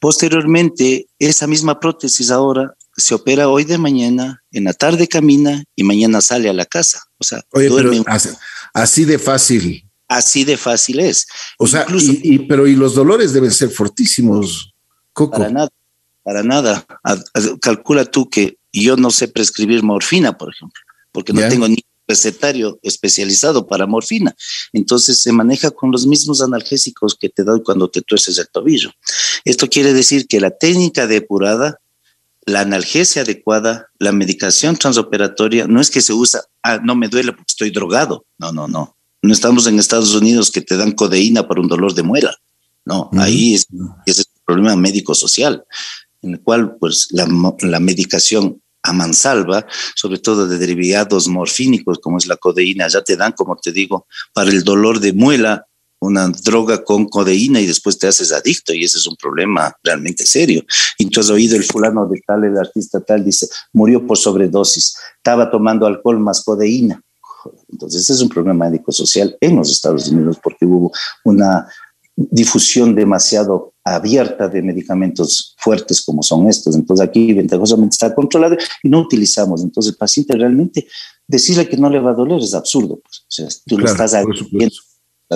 Posteriormente, 0.00 1.06
esa 1.20 1.46
misma 1.46 1.78
prótesis 1.78 2.32
ahora 2.32 2.74
se 2.96 3.14
opera 3.14 3.48
hoy 3.48 3.62
de 3.62 3.78
mañana, 3.78 4.42
en 4.50 4.64
la 4.64 4.72
tarde 4.72 5.06
camina 5.06 5.62
y 5.76 5.84
mañana 5.84 6.20
sale 6.20 6.48
a 6.48 6.54
la 6.54 6.66
casa. 6.66 7.04
O 7.18 7.22
sea, 7.22 7.42
Oye, 7.52 7.68
así, 7.68 9.04
de 9.04 9.18
fácil. 9.20 9.84
Así 10.08 10.42
de 10.42 10.56
fácil 10.56 10.98
es. 10.98 11.28
O 11.56 11.68
sea, 11.68 11.86
pero 12.48 12.66
y 12.66 12.74
los 12.74 12.96
dolores 12.96 13.32
deben 13.32 13.52
ser 13.52 13.70
fortísimos, 13.70 14.74
Coco. 15.12 15.38
Para 15.38 15.50
nada 15.50 15.68
para 16.22 16.42
nada. 16.42 16.86
calcula 17.60 18.04
tú 18.04 18.28
que 18.28 18.58
yo 18.72 18.96
no 18.96 19.10
sé 19.10 19.28
prescribir 19.28 19.82
morfina, 19.82 20.36
por 20.36 20.52
ejemplo, 20.52 20.80
porque 21.12 21.32
no 21.32 21.40
tengo 21.48 21.68
ni 21.68 21.84
recetario 22.06 22.78
especializado 22.82 23.66
para 23.66 23.86
morfina. 23.86 24.34
Entonces 24.72 25.22
se 25.22 25.32
maneja 25.32 25.70
con 25.70 25.92
los 25.92 26.06
mismos 26.06 26.42
analgésicos 26.42 27.14
que 27.14 27.28
te 27.28 27.44
doy 27.44 27.62
cuando 27.62 27.88
te 27.88 28.02
tuerces 28.02 28.38
el 28.38 28.48
tobillo. 28.48 28.90
Esto 29.44 29.68
quiere 29.68 29.92
decir 29.92 30.26
que 30.26 30.40
la 30.40 30.50
técnica 30.50 31.06
depurada, 31.06 31.80
la 32.46 32.60
analgesia 32.60 33.22
adecuada, 33.22 33.88
la 33.98 34.12
medicación 34.12 34.76
transoperatoria, 34.76 35.66
no 35.68 35.80
es 35.80 35.90
que 35.90 36.00
se 36.00 36.12
usa, 36.12 36.42
ah, 36.62 36.80
no 36.82 36.96
me 36.96 37.08
duele 37.08 37.32
porque 37.32 37.52
estoy 37.52 37.70
drogado. 37.70 38.24
No, 38.38 38.52
no, 38.52 38.66
no. 38.66 38.96
No 39.22 39.32
estamos 39.32 39.66
en 39.66 39.78
Estados 39.78 40.14
Unidos 40.14 40.50
que 40.50 40.62
te 40.62 40.76
dan 40.76 40.92
codeína 40.92 41.46
para 41.46 41.60
un 41.60 41.68
dolor 41.68 41.94
de 41.94 42.02
muela. 42.02 42.34
No, 42.84 43.10
ahí 43.18 43.54
es, 43.54 43.66
es 44.06 44.18
el 44.18 44.24
problema 44.44 44.74
médico-social 44.74 45.64
en 46.22 46.32
el 46.32 46.40
cual 46.40 46.76
pues 46.78 47.08
la, 47.10 47.26
medicación 47.80 48.60
a 48.82 48.92
mansalva, 48.92 49.66
sobre 49.94 50.18
todo 50.18 50.46
de 50.46 50.58
derivados 50.58 51.28
morfínicos 51.28 51.98
como 51.98 52.18
es 52.18 52.26
la 52.26 52.36
codeína, 52.36 52.88
ya 52.88 53.02
te 53.02 53.16
dan, 53.16 53.32
como 53.32 53.56
te 53.56 53.72
digo, 53.72 54.06
para 54.32 54.50
el 54.50 54.64
dolor 54.64 55.00
de 55.00 55.12
muela, 55.12 55.66
una 56.00 56.28
droga 56.28 56.82
con 56.82 57.06
codeína 57.06 57.60
y 57.60 57.66
después 57.66 57.98
te 57.98 58.06
haces 58.06 58.32
adicto 58.32 58.72
y 58.72 58.84
ese 58.84 58.96
es 58.96 59.06
un 59.06 59.16
problema 59.16 59.74
realmente 59.82 60.24
serio. 60.24 60.64
Y 60.96 61.10
tú 61.10 61.20
has 61.20 61.28
oído 61.28 61.56
el 61.56 61.64
fulano 61.64 62.06
de 62.08 62.20
tal, 62.26 62.44
el 62.44 62.56
artista 62.56 63.00
tal, 63.00 63.22
dice, 63.22 63.48
murió 63.74 64.06
por 64.06 64.16
sobredosis, 64.16 64.96
estaba 65.16 65.50
tomando 65.50 65.86
alcohol 65.86 66.18
más 66.18 66.42
codeína. 66.42 67.02
Entonces 67.68 68.02
ese 68.02 68.14
es 68.14 68.20
un 68.22 68.28
problema 68.28 68.66
médico-social 68.66 69.36
en 69.40 69.56
los 69.56 69.70
Estados 69.70 70.08
Unidos 70.08 70.38
porque 70.42 70.64
hubo 70.64 70.90
una 71.24 71.66
difusión 72.16 72.94
demasiado 72.94 73.74
abierta 73.84 74.48
de 74.48 74.62
medicamentos 74.62 75.54
fuertes 75.58 76.02
como 76.02 76.22
son 76.22 76.48
estos. 76.48 76.74
Entonces 76.74 77.06
aquí 77.06 77.32
ventajosamente 77.32 77.94
está 77.94 78.14
controlado 78.14 78.56
y 78.82 78.88
no 78.88 79.00
utilizamos. 79.00 79.62
Entonces 79.62 79.92
el 79.92 79.98
paciente 79.98 80.36
realmente 80.36 80.86
decirle 81.26 81.68
que 81.68 81.76
no 81.76 81.88
le 81.88 82.00
va 82.00 82.10
a 82.10 82.14
doler 82.14 82.40
es 82.40 82.54
absurdo. 82.54 83.00
Pues. 83.00 83.20
O 83.20 83.24
sea, 83.28 83.48
tú 83.66 83.78
lo 83.78 83.86
estás 83.86 84.14
viendo. 84.50 84.74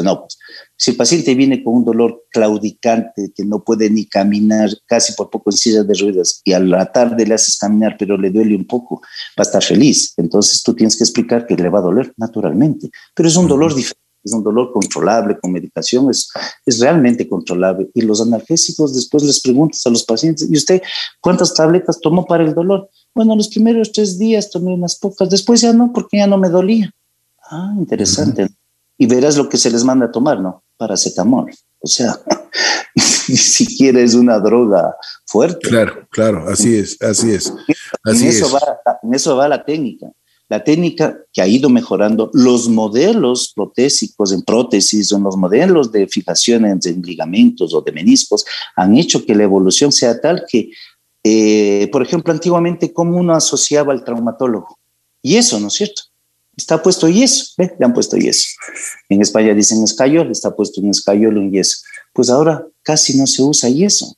No, 0.02 0.22
pues, 0.22 0.38
si 0.76 0.90
el 0.90 0.96
paciente 0.96 1.34
viene 1.36 1.62
con 1.62 1.74
un 1.74 1.84
dolor 1.84 2.24
claudicante, 2.30 3.32
que 3.32 3.44
no 3.44 3.62
puede 3.62 3.88
ni 3.90 4.06
caminar, 4.06 4.70
casi 4.86 5.12
por 5.12 5.30
poco 5.30 5.50
en 5.50 5.56
silla 5.56 5.84
de 5.84 5.94
ruedas, 5.94 6.40
y 6.42 6.52
a 6.52 6.58
la 6.58 6.90
tarde 6.90 7.24
le 7.24 7.34
haces 7.34 7.56
caminar, 7.56 7.94
pero 7.96 8.18
le 8.18 8.30
duele 8.30 8.56
un 8.56 8.66
poco, 8.66 9.00
va 9.38 9.38
a 9.38 9.42
estar 9.42 9.62
feliz. 9.62 10.12
Entonces 10.16 10.64
tú 10.64 10.74
tienes 10.74 10.96
que 10.96 11.04
explicar 11.04 11.46
que 11.46 11.54
le 11.54 11.68
va 11.68 11.78
a 11.78 11.82
doler 11.82 12.12
naturalmente, 12.16 12.90
pero 13.14 13.28
es 13.28 13.36
un 13.36 13.46
dolor 13.46 13.72
diferente 13.72 14.03
es 14.24 14.32
un 14.32 14.42
dolor 14.42 14.72
controlable 14.72 15.38
con 15.38 15.52
medicación, 15.52 16.10
es, 16.10 16.30
es 16.64 16.80
realmente 16.80 17.28
controlable. 17.28 17.90
Y 17.94 18.02
los 18.02 18.20
analgésicos, 18.20 18.94
después 18.94 19.22
les 19.22 19.40
preguntas 19.40 19.84
a 19.86 19.90
los 19.90 20.04
pacientes, 20.04 20.48
¿y 20.50 20.56
usted 20.56 20.82
cuántas 21.20 21.54
tabletas 21.54 22.00
tomó 22.00 22.24
para 22.24 22.44
el 22.44 22.54
dolor? 22.54 22.88
Bueno, 23.14 23.36
los 23.36 23.48
primeros 23.48 23.92
tres 23.92 24.18
días 24.18 24.50
tomé 24.50 24.72
unas 24.72 24.98
pocas, 24.98 25.28
después 25.28 25.60
ya 25.60 25.72
no, 25.72 25.92
porque 25.92 26.18
ya 26.18 26.26
no 26.26 26.38
me 26.38 26.48
dolía. 26.48 26.90
Ah, 27.50 27.74
interesante. 27.76 28.48
Y 28.96 29.06
verás 29.06 29.36
lo 29.36 29.48
que 29.48 29.58
se 29.58 29.70
les 29.70 29.84
manda 29.84 30.06
a 30.06 30.12
tomar, 30.12 30.40
¿no? 30.40 30.62
Paracetamol. 30.76 31.52
O 31.80 31.86
sea, 31.86 32.18
ni 33.28 33.36
siquiera 33.36 34.00
es 34.00 34.14
una 34.14 34.38
droga 34.38 34.96
fuerte. 35.26 35.68
Claro, 35.68 36.06
claro, 36.10 36.48
así 36.48 36.76
es, 36.76 37.00
así 37.02 37.32
es. 37.32 37.52
Así 38.04 38.24
en, 38.24 38.30
eso 38.30 38.50
Va, 38.50 38.78
en 39.02 39.14
eso 39.14 39.36
va 39.36 39.48
la 39.48 39.64
técnica. 39.64 40.10
La 40.48 40.62
técnica 40.62 41.18
que 41.32 41.40
ha 41.40 41.48
ido 41.48 41.70
mejorando, 41.70 42.30
los 42.34 42.68
modelos 42.68 43.52
protésicos 43.54 44.32
en 44.32 44.42
prótesis 44.42 45.10
o 45.12 45.18
los 45.18 45.36
modelos 45.36 45.90
de 45.90 46.06
fijación 46.06 46.66
en 46.66 46.80
ligamentos 47.02 47.72
o 47.72 47.80
de 47.80 47.92
meniscos 47.92 48.44
han 48.76 48.96
hecho 48.96 49.24
que 49.24 49.34
la 49.34 49.44
evolución 49.44 49.90
sea 49.90 50.20
tal 50.20 50.44
que, 50.48 50.70
eh, 51.22 51.88
por 51.90 52.02
ejemplo, 52.02 52.32
antiguamente, 52.32 52.92
como 52.92 53.18
uno 53.18 53.34
asociaba 53.34 53.92
al 53.92 54.04
traumatólogo? 54.04 54.78
Y 55.22 55.36
eso, 55.36 55.58
¿no 55.58 55.68
es 55.68 55.74
cierto? 55.74 56.02
Está 56.56 56.82
puesto 56.82 57.08
yeso, 57.08 57.52
¿ve? 57.58 57.74
Le 57.78 57.84
han 57.84 57.94
puesto 57.94 58.16
yeso. 58.16 58.48
En 59.08 59.22
España 59.22 59.54
dicen 59.54 59.82
escayol, 59.82 60.30
está 60.30 60.54
puesto 60.54 60.80
un 60.80 60.90
escayol, 60.90 61.38
un 61.38 61.50
yeso. 61.50 61.78
Pues 62.12 62.30
ahora 62.30 62.64
casi 62.82 63.16
no 63.18 63.26
se 63.26 63.42
usa 63.42 63.68
yeso 63.68 64.14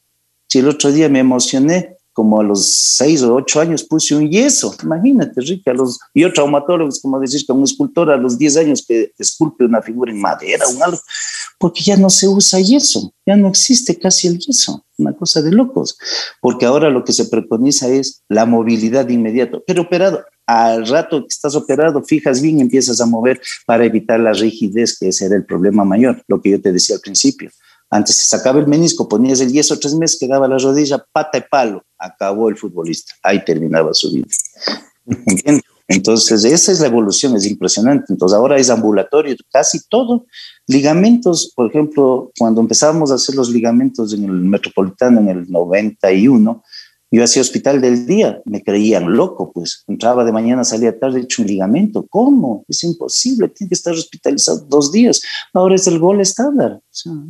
Si 0.47 0.59
el 0.59 0.69
otro 0.69 0.93
día 0.93 1.09
me 1.09 1.21
emocioné 1.21 1.96
como 2.17 2.41
a 2.41 2.43
los 2.43 2.75
seis 2.97 3.23
o 3.23 3.35
ocho 3.35 3.61
años 3.61 3.85
puse 3.85 4.15
un 4.15 4.31
yeso. 4.31 4.75
Imagínate, 4.83 5.39
Ricky, 5.43 5.69
a 5.69 5.75
los, 5.75 6.01
yo 6.15 6.33
traumatólogo, 6.33 6.91
como 7.03 7.21
decir 7.21 7.45
que 7.45 7.53
un 7.53 7.63
escultor 7.63 8.11
a 8.11 8.17
los 8.17 8.39
diez 8.39 8.57
años 8.57 8.83
que 8.89 9.13
esculpe 9.19 9.67
una 9.67 9.83
figura 9.83 10.11
en 10.11 10.19
madera 10.19 10.65
o 10.67 10.83
algo, 10.83 10.99
porque 11.59 11.83
ya 11.83 11.99
no 11.99 12.09
se 12.09 12.27
usa 12.27 12.59
yeso, 12.59 13.13
ya 13.27 13.37
no 13.37 13.49
existe 13.49 13.99
casi 13.99 14.29
el 14.29 14.39
yeso, 14.39 14.83
una 14.97 15.13
cosa 15.13 15.43
de 15.43 15.53
locos, 15.53 15.99
porque 16.41 16.65
ahora 16.65 16.89
lo 16.89 17.05
que 17.05 17.13
se 17.13 17.27
preconiza 17.27 17.87
es 17.89 18.23
la 18.31 18.47
movilidad 18.47 19.05
de 19.05 19.13
inmediato, 19.13 19.63
pero 19.67 19.83
operado. 19.83 20.25
Al 20.47 20.87
rato 20.87 21.21
que 21.21 21.29
estás 21.29 21.55
operado, 21.55 22.03
fijas 22.03 22.41
bien, 22.41 22.61
empiezas 22.61 23.01
a 23.01 23.07
mover 23.07 23.43
para 23.67 23.85
evitar 23.85 24.21
la 24.21 24.33
rigidez, 24.33 24.97
que 24.99 25.09
ese 25.09 25.27
era 25.27 25.37
el 25.37 25.45
problema 25.45 25.85
mayor, 25.85 26.23
lo 26.29 26.41
que 26.41 26.51
yo 26.51 26.63
te 26.63 26.73
decía 26.73 26.97
al 26.97 27.03
principio 27.03 27.51
antes 27.91 28.17
se 28.17 28.27
sacaba 28.27 28.59
el 28.59 28.67
menisco, 28.67 29.09
ponías 29.09 29.41
el 29.41 29.53
yeso 29.53 29.79
tres 29.79 29.95
meses, 29.95 30.19
quedaba 30.19 30.49
la 30.49 30.59
rodilla 30.59 31.05
pata 31.13 31.39
y 31.39 31.43
palo, 31.43 31.85
acabó 31.99 32.49
el 32.49 32.57
futbolista, 32.57 33.15
ahí 33.23 33.45
terminaba 33.45 33.95
su 33.95 34.13
vida. 34.13 34.27
Entonces, 35.89 36.45
esa 36.45 36.73
es 36.73 36.81
la 36.81 36.89
evolución, 36.89 37.37
es 37.37 37.47
impresionante. 37.47 38.07
Entonces, 38.09 38.37
ahora 38.37 38.59
es 38.59 38.71
ambulatorio, 38.71 39.37
casi 39.53 39.87
todo. 39.89 40.27
Ligamentos, 40.67 41.53
por 41.55 41.71
ejemplo, 41.71 42.33
cuando 42.37 42.61
empezábamos 42.61 43.13
a 43.13 43.15
hacer 43.15 43.37
los 43.37 43.51
ligamentos 43.51 44.13
en 44.13 44.25
el 44.25 44.33
metropolitano 44.33 45.21
en 45.21 45.29
el 45.29 45.51
91, 45.51 46.65
yo 47.11 47.23
hacía 47.23 47.41
hospital 47.43 47.81
del 47.81 48.05
día, 48.05 48.43
me 48.45 48.63
creían 48.63 49.13
loco, 49.13 49.53
pues 49.53 49.85
entraba 49.87 50.25
de 50.25 50.33
mañana, 50.33 50.65
salía 50.65 50.99
tarde, 50.99 51.21
hecho 51.21 51.43
un 51.43 51.49
ligamento. 51.49 52.05
¿Cómo? 52.09 52.65
Es 52.69 52.83
imposible, 52.83 53.49
tiene 53.49 53.69
que 53.69 53.75
estar 53.75 53.93
hospitalizado 53.93 54.67
dos 54.69 54.91
días. 54.91 55.23
Ahora 55.53 55.77
es 55.77 55.87
el 55.87 56.01
gol 56.01 56.21
estándar. 56.21 56.81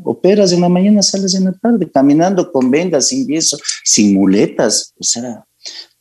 Operas 0.03 0.53
en 0.53 0.63
la 0.63 0.71
mañana, 0.71 1.03
sales 1.03 1.35
en 1.35 1.45
la 1.45 1.53
tarde, 1.53 1.91
caminando 1.91 2.51
con 2.51 2.71
vendas, 2.71 3.09
sin 3.09 3.27
yeso, 3.27 3.59
sin 3.85 4.15
muletas. 4.15 4.95
O 4.99 5.05
sea, 5.05 5.45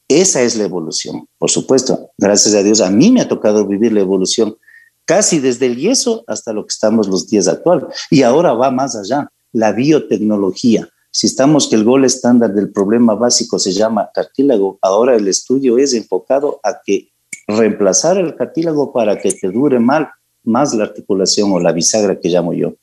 esa 0.08 0.42
es 0.42 0.56
la 0.56 0.64
evolución. 0.64 1.28
Por 1.38 1.52
supuesto, 1.52 2.12
gracias 2.18 2.56
a 2.56 2.64
Dios, 2.64 2.80
a 2.80 2.90
mí 2.90 3.12
me 3.12 3.22
ha 3.22 3.28
tocado 3.28 3.68
vivir 3.68 3.92
la 3.92 4.00
evolución 4.02 4.56
casi 5.04 5.40
desde 5.40 5.66
el 5.66 5.76
yeso 5.76 6.24
hasta 6.28 6.54
lo 6.54 6.66
que 6.66 6.72
estamos 6.72 7.08
los 7.08 7.28
días 7.28 7.48
actuales. 7.50 7.88
Y 8.10 8.22
ahora 8.22 8.54
va 8.54 8.72
más 8.72 8.96
allá, 8.96 9.28
la 9.52 9.74
biotecnología 9.74 10.90
si 11.16 11.28
estamos 11.28 11.70
que 11.70 11.78
el 11.78 11.86
gol 11.86 12.04
estándar 12.04 12.54
del 12.54 12.74
problema 12.74 13.16
básico 13.16 13.58
se 13.58 13.72
llama 13.72 14.10
cartílago, 14.14 14.78
ahora 14.82 15.16
el 15.16 15.30
estudio 15.30 15.78
es 15.78 15.94
enfocado 15.94 16.60
a 16.62 16.82
que 16.86 17.14
reemplazar 17.48 18.18
el 18.18 18.36
cartílago 18.36 18.92
para 18.92 19.18
que 19.18 19.32
te 19.32 19.50
dure 19.50 19.80
mal, 19.80 20.10
más 20.44 20.74
la 20.74 20.84
articulación 20.84 21.54
o 21.54 21.60
la 21.62 21.72
bisagra 21.72 22.20
que 22.20 22.28
llamo 22.28 22.52
yo. 22.52 22.74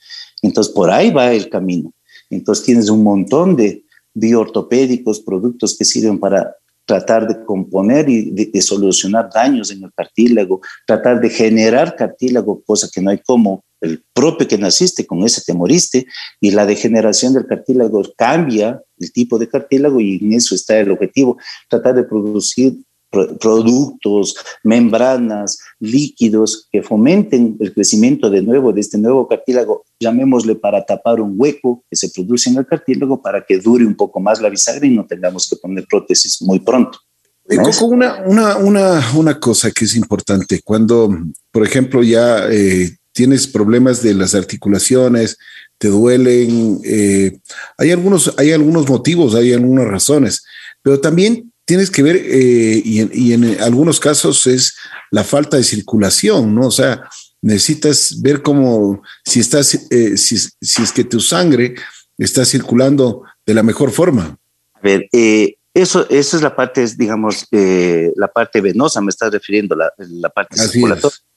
Entonces, 0.41 0.73
por 0.73 0.91
ahí 0.91 1.11
va 1.11 1.31
el 1.31 1.51
camino. 1.51 1.93
Entonces, 2.31 2.65
tienes 2.65 2.89
un 2.89 3.03
montón 3.03 3.55
de 3.55 3.85
bioortopédicos, 4.15 5.21
productos 5.21 5.77
que 5.77 5.85
sirven 5.85 6.19
para 6.19 6.57
tratar 6.87 7.29
de 7.29 7.45
componer 7.45 8.09
y 8.09 8.31
de, 8.31 8.63
solucionar 8.63 9.29
daños 9.29 9.71
en 9.71 9.85
el 9.85 9.93
cartílago, 9.93 10.63
tratar 10.87 11.21
de 11.21 11.29
generar 11.29 11.97
cartílago, 11.97 12.63
cosa 12.65 12.89
que 12.91 13.03
no 13.03 13.11
hay 13.11 13.19
como 13.19 13.63
el 13.83 14.03
propio 14.15 14.49
que 14.49 14.57
naciste, 14.57 15.07
con 15.07 15.23
ese 15.23 15.43
te 15.45 15.53
moriste, 15.53 16.07
y 16.41 16.53
la 16.53 16.65
degeneración 16.65 17.35
del 17.35 17.47
cartílago 17.47 18.03
cambia 18.17 18.81
el 18.99 19.13
tipo 19.13 19.39
de 19.39 19.49
cartílago 19.49 20.01
y 20.01 20.21
en 20.23 20.33
eso 20.33 20.55
está 20.55 20.79
el 20.79 20.91
objetivo, 20.91 21.37
tratar 21.69 21.95
de 21.97 22.05
producir 22.05 22.79
productos, 23.13 24.35
membranas, 24.63 25.59
líquidos 25.79 26.69
que 26.73 26.83
fomenten 26.83 27.59
el 27.61 27.75
crecimiento 27.75 28.31
de 28.31 28.41
nuevo 28.41 28.73
de 28.73 28.81
este 28.81 28.97
nuevo 28.97 29.29
cartílago, 29.29 29.85
llamémosle 30.01 30.55
para 30.55 30.87
tapar 30.87 31.21
un 31.21 31.35
hueco 31.37 31.85
que 31.91 31.97
se 31.97 32.09
produce 32.09 32.49
en 32.49 32.57
el 32.57 32.67
cartílago 32.67 33.21
para 33.21 33.45
que 33.45 33.59
dure 33.59 33.85
un 33.85 33.95
poco 33.95 34.19
más 34.19 34.41
la 34.41 34.49
bisagra 34.49 34.87
y 34.87 34.91
no 34.91 35.05
tengamos 35.07 35.47
que 35.49 35.57
poner 35.57 35.85
prótesis 35.87 36.41
muy 36.41 36.61
pronto. 36.61 36.99
Una, 37.83 38.23
una, 38.25 38.57
una, 38.57 39.13
una, 39.15 39.41
cosa 39.41 39.71
que 39.73 39.85
es 39.85 39.97
importante, 39.97 40.63
cuando, 40.63 41.11
por 41.51 41.67
ejemplo, 41.67 42.03
ya 42.03 42.47
eh, 42.49 42.97
tienes 43.13 43.47
problemas 43.47 44.03
de 44.03 44.15
las 44.15 44.35
articulaciones, 44.35 45.39
te 45.79 45.89
duelen, 45.89 46.81
eh, 46.85 47.39
hay, 47.77 47.91
algunos, 47.91 48.35
hay 48.39 48.53
algunos 48.53 48.89
motivos, 48.89 49.35
hay 49.35 49.53
algunas 49.53 49.87
razones, 49.87 50.45
pero 50.83 51.01
también 51.01 51.53
tienes 51.65 51.91
que 51.91 52.03
ver, 52.03 52.17
eh, 52.17 52.83
y, 52.85 53.33
en, 53.33 53.61
algunos 53.61 54.01
casos 54.01 54.47
es 54.47 54.75
la 55.11 55.25
falta 55.25 55.57
de 55.57 55.65
circulación, 55.65 56.55
¿no? 56.55 56.69
O 56.69 56.71
sea, 56.71 57.09
necesitas 57.41 58.21
ver 58.21 58.43
cómo, 58.43 59.03
si 59.25 59.41
estás, 59.41 59.75
eh, 59.91 60.17
si, 60.17 60.37
es 60.37 60.93
que 60.93 61.05
tu 61.05 61.21
sangre 61.21 61.75
está 62.19 62.45
circulando 62.45 63.23
de 63.45 63.55
la 63.55 63.63
mejor 63.63 63.91
forma. 63.91 64.39
A 64.75 64.81
ver, 64.81 65.09
eso, 65.75 66.07
eso 66.09 66.37
es 66.37 66.43
la 66.43 66.55
parte, 66.55 66.87
digamos, 66.97 67.47
la 67.51 68.29
parte 68.29 68.61
venosa, 68.61 69.01
me 69.01 69.11
estás 69.11 69.33
refiriendo, 69.33 69.75
la, 69.75 69.93
la 69.99 70.29
parte 70.29 70.57
circulatoria 70.57 71.17
es 71.17 71.32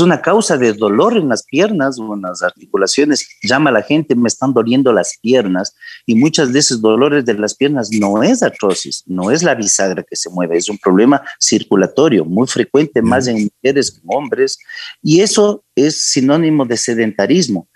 una 0.00 0.22
causa 0.22 0.56
de 0.56 0.72
dolor 0.72 1.16
en 1.16 1.28
las 1.28 1.44
piernas 1.44 1.98
o 1.98 2.14
en 2.14 2.22
las 2.22 2.42
articulaciones. 2.42 3.28
Llama 3.42 3.70
a 3.70 3.74
la 3.74 3.82
gente, 3.82 4.14
me 4.14 4.28
están 4.28 4.54
doliendo 4.54 4.92
las 4.92 5.18
piernas 5.20 5.74
y 6.06 6.14
muchas 6.14 6.52
de 6.52 6.60
esos 6.60 6.80
dolores 6.80 7.24
de 7.24 7.34
las 7.34 7.54
piernas 7.54 7.90
no 7.92 8.22
es 8.22 8.42
artrosis, 8.42 9.04
no 9.06 9.30
es 9.30 9.42
la 9.42 9.54
bisagra 9.54 10.02
que 10.02 10.16
se 10.16 10.30
mueve, 10.30 10.56
es 10.56 10.68
un 10.68 10.78
problema 10.78 11.22
circulatorio 11.38 12.24
muy 12.24 12.46
frecuente 12.46 13.02
más 13.02 13.26
en 13.26 13.50
mujeres 13.62 13.90
que 13.90 13.98
en 13.98 14.04
hombres 14.06 14.58
y 15.02 15.20
eso 15.20 15.64
es 15.74 16.10
sinónimo 16.10 16.64
de 16.64 16.76
sedentarismo. 16.76 17.68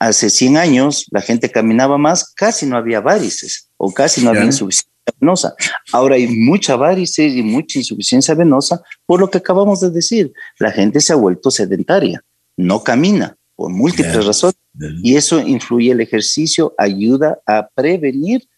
Hace 0.00 0.30
100 0.30 0.56
años 0.56 1.06
la 1.10 1.20
gente 1.20 1.50
caminaba 1.50 1.98
más, 1.98 2.32
casi 2.34 2.66
no 2.66 2.76
había 2.76 3.00
varices 3.00 3.70
o 3.76 3.92
casi 3.92 4.22
no 4.22 4.30
había 4.30 4.44
insuficiencia 4.44 4.97
venosa. 5.20 5.54
Ahora 5.92 6.16
hay 6.16 6.26
mucha 6.26 6.76
varices 6.76 7.34
y 7.34 7.42
mucha 7.42 7.78
insuficiencia 7.78 8.34
venosa 8.34 8.82
por 9.06 9.20
lo 9.20 9.30
que 9.30 9.38
acabamos 9.38 9.80
de 9.80 9.90
decir. 9.90 10.32
La 10.58 10.70
gente 10.70 11.00
se 11.00 11.12
ha 11.12 11.16
vuelto 11.16 11.50
sedentaria, 11.50 12.22
no 12.56 12.82
camina 12.82 13.36
por 13.56 13.70
múltiples 13.70 14.24
razones 14.24 14.58
y 15.02 15.16
eso 15.16 15.40
influye 15.40 15.90
el 15.90 16.00
ejercicio, 16.00 16.74
ayuda 16.78 17.40
a 17.46 17.68
prevenir 17.74 18.48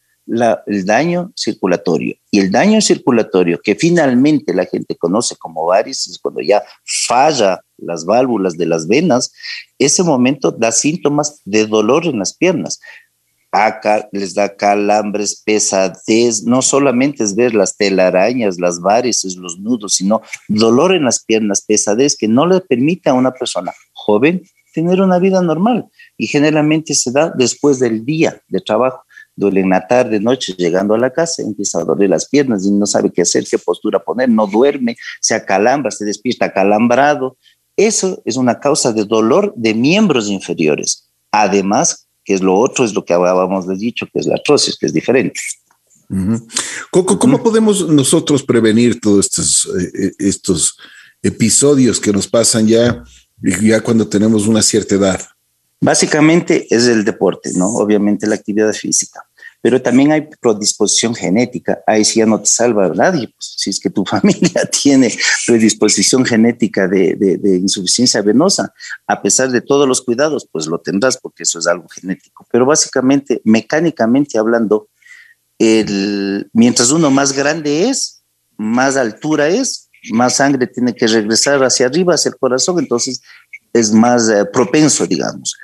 el 0.66 0.84
daño 0.84 1.32
circulatorio. 1.34 2.14
Y 2.30 2.40
el 2.40 2.52
daño 2.52 2.80
circulatorio 2.80 3.60
que 3.62 3.74
finalmente 3.74 4.54
la 4.54 4.66
gente 4.66 4.96
conoce 4.96 5.36
como 5.36 5.66
varices, 5.66 6.18
cuando 6.18 6.40
ya 6.40 6.62
falla 6.84 7.60
las 7.78 8.04
válvulas 8.04 8.56
de 8.56 8.66
las 8.66 8.86
venas, 8.86 9.32
ese 9.78 10.02
momento 10.02 10.50
da 10.50 10.70
síntomas 10.70 11.40
de 11.44 11.66
dolor 11.66 12.06
en 12.06 12.18
las 12.18 12.36
piernas 12.36 12.78
acá 13.52 14.08
les 14.12 14.34
da 14.34 14.54
calambres, 14.54 15.42
pesadez, 15.44 16.44
no 16.44 16.62
solamente 16.62 17.24
es 17.24 17.34
ver 17.34 17.54
las 17.54 17.76
telarañas, 17.76 18.58
las 18.60 18.80
varices, 18.80 19.36
los 19.36 19.58
nudos, 19.58 19.94
sino 19.94 20.22
dolor 20.48 20.94
en 20.94 21.04
las 21.04 21.24
piernas, 21.24 21.62
pesadez 21.62 22.16
que 22.16 22.28
no 22.28 22.46
le 22.46 22.60
permite 22.60 23.10
a 23.10 23.14
una 23.14 23.32
persona 23.32 23.72
joven 23.92 24.42
tener 24.72 25.00
una 25.00 25.18
vida 25.18 25.42
normal 25.42 25.86
y 26.16 26.26
generalmente 26.26 26.94
se 26.94 27.10
da 27.10 27.32
después 27.36 27.78
del 27.78 28.04
día 28.04 28.40
de 28.48 28.60
trabajo. 28.60 29.04
Duele 29.34 29.60
en 29.60 29.70
la 29.70 29.86
tarde, 29.86 30.20
noche, 30.20 30.54
llegando 30.56 30.94
a 30.94 30.98
la 30.98 31.10
casa, 31.10 31.42
empieza 31.42 31.80
a 31.80 31.84
doler 31.84 32.10
las 32.10 32.28
piernas 32.28 32.64
y 32.66 32.70
no 32.70 32.86
sabe 32.86 33.10
qué 33.10 33.22
hacer, 33.22 33.44
qué 33.50 33.58
postura 33.58 33.98
poner, 33.98 34.28
no 34.28 34.46
duerme, 34.46 34.96
se 35.20 35.34
acalambra, 35.34 35.90
se 35.90 36.04
despierta 36.04 36.46
acalambrado. 36.46 37.36
Eso 37.76 38.20
es 38.26 38.36
una 38.36 38.60
causa 38.60 38.92
de 38.92 39.04
dolor 39.04 39.54
de 39.56 39.72
miembros 39.72 40.28
inferiores. 40.28 41.10
Además, 41.30 42.09
que 42.24 42.34
es 42.34 42.42
lo 42.42 42.56
otro, 42.58 42.84
es 42.84 42.94
lo 42.94 43.04
que 43.04 43.12
habíamos 43.12 43.66
dicho, 43.78 44.06
que 44.12 44.20
es 44.20 44.26
la 44.26 44.34
artrosis, 44.34 44.76
que 44.76 44.86
es 44.86 44.92
diferente. 44.92 45.40
¿Cómo, 46.90 47.42
podemos 47.42 47.88
nosotros 47.88 48.42
prevenir 48.42 49.00
todos 49.00 49.26
estos, 49.26 49.70
eh, 49.80 49.90
eh, 49.94 50.12
estos 50.18 50.76
episodios 51.22 52.00
que 52.00 52.12
nos 52.12 52.26
pasan 52.26 52.66
ya, 52.66 53.04
ya 53.62 53.80
cuando 53.80 54.08
tenemos 54.08 54.46
una 54.46 54.62
cierta 54.62 54.96
edad? 54.96 55.20
Básicamente 55.80 56.66
es 56.68 56.86
el 56.88 57.04
deporte, 57.04 57.52
¿no? 57.54 57.68
Obviamente 57.68 58.26
la 58.26 58.34
actividad 58.34 58.72
física 58.72 59.29
pero 59.62 59.82
también 59.82 60.12
hay 60.12 60.28
predisposición 60.40 61.14
genética. 61.14 61.80
Ahí 61.86 62.04
sí 62.04 62.20
ya 62.20 62.26
no 62.26 62.40
te 62.40 62.46
salva 62.46 62.88
nadie. 62.88 63.28
Pues, 63.28 63.54
si 63.56 63.70
es 63.70 63.78
que 63.80 63.90
tu 63.90 64.04
familia 64.06 64.64
tiene 64.82 65.14
predisposición 65.46 66.24
genética 66.24 66.88
de, 66.88 67.14
de, 67.14 67.56
insuficiencia 67.56 68.22
venosa, 68.22 68.72
a 69.06 69.20
pesar 69.20 69.50
de 69.50 69.60
todos 69.60 69.86
los 69.86 70.02
cuidados, 70.02 70.48
pues 70.50 70.66
lo 70.66 70.78
tendrás 70.78 71.18
porque 71.18 71.42
eso 71.42 71.58
es 71.58 71.66
algo 71.66 71.88
genético. 71.88 72.46
Pero 72.50 72.64
básicamente, 72.64 73.40
mecánicamente 73.44 74.38
hablando, 74.38 74.88
el, 75.58 76.48
mientras 76.52 76.90
uno 76.90 77.10
más 77.10 77.32
grande 77.32 77.90
es, 77.90 78.22
más 78.56 78.96
altura 78.96 79.48
es, 79.48 79.90
más 80.12 80.36
sangre 80.36 80.66
tiene 80.66 80.94
que 80.94 81.06
regresar 81.06 81.62
hacia 81.62 81.86
arriba, 81.86 82.14
hacia 82.14 82.30
el 82.30 82.38
corazón, 82.38 82.78
entonces 82.78 83.20
es 83.72 83.92
más 83.92 84.28
eh, 84.30 84.46
propenso, 84.46 85.06
digamos. 85.06 85.56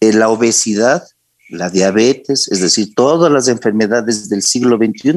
Eh, 0.00 0.12
la 0.12 0.28
obesidad 0.28 1.04
la 1.48 1.70
diabetes, 1.70 2.48
es 2.50 2.60
decir, 2.60 2.94
todas 2.94 3.30
las 3.32 3.48
enfermedades 3.48 4.28
del 4.28 4.42
siglo 4.42 4.76
XXI 4.76 5.14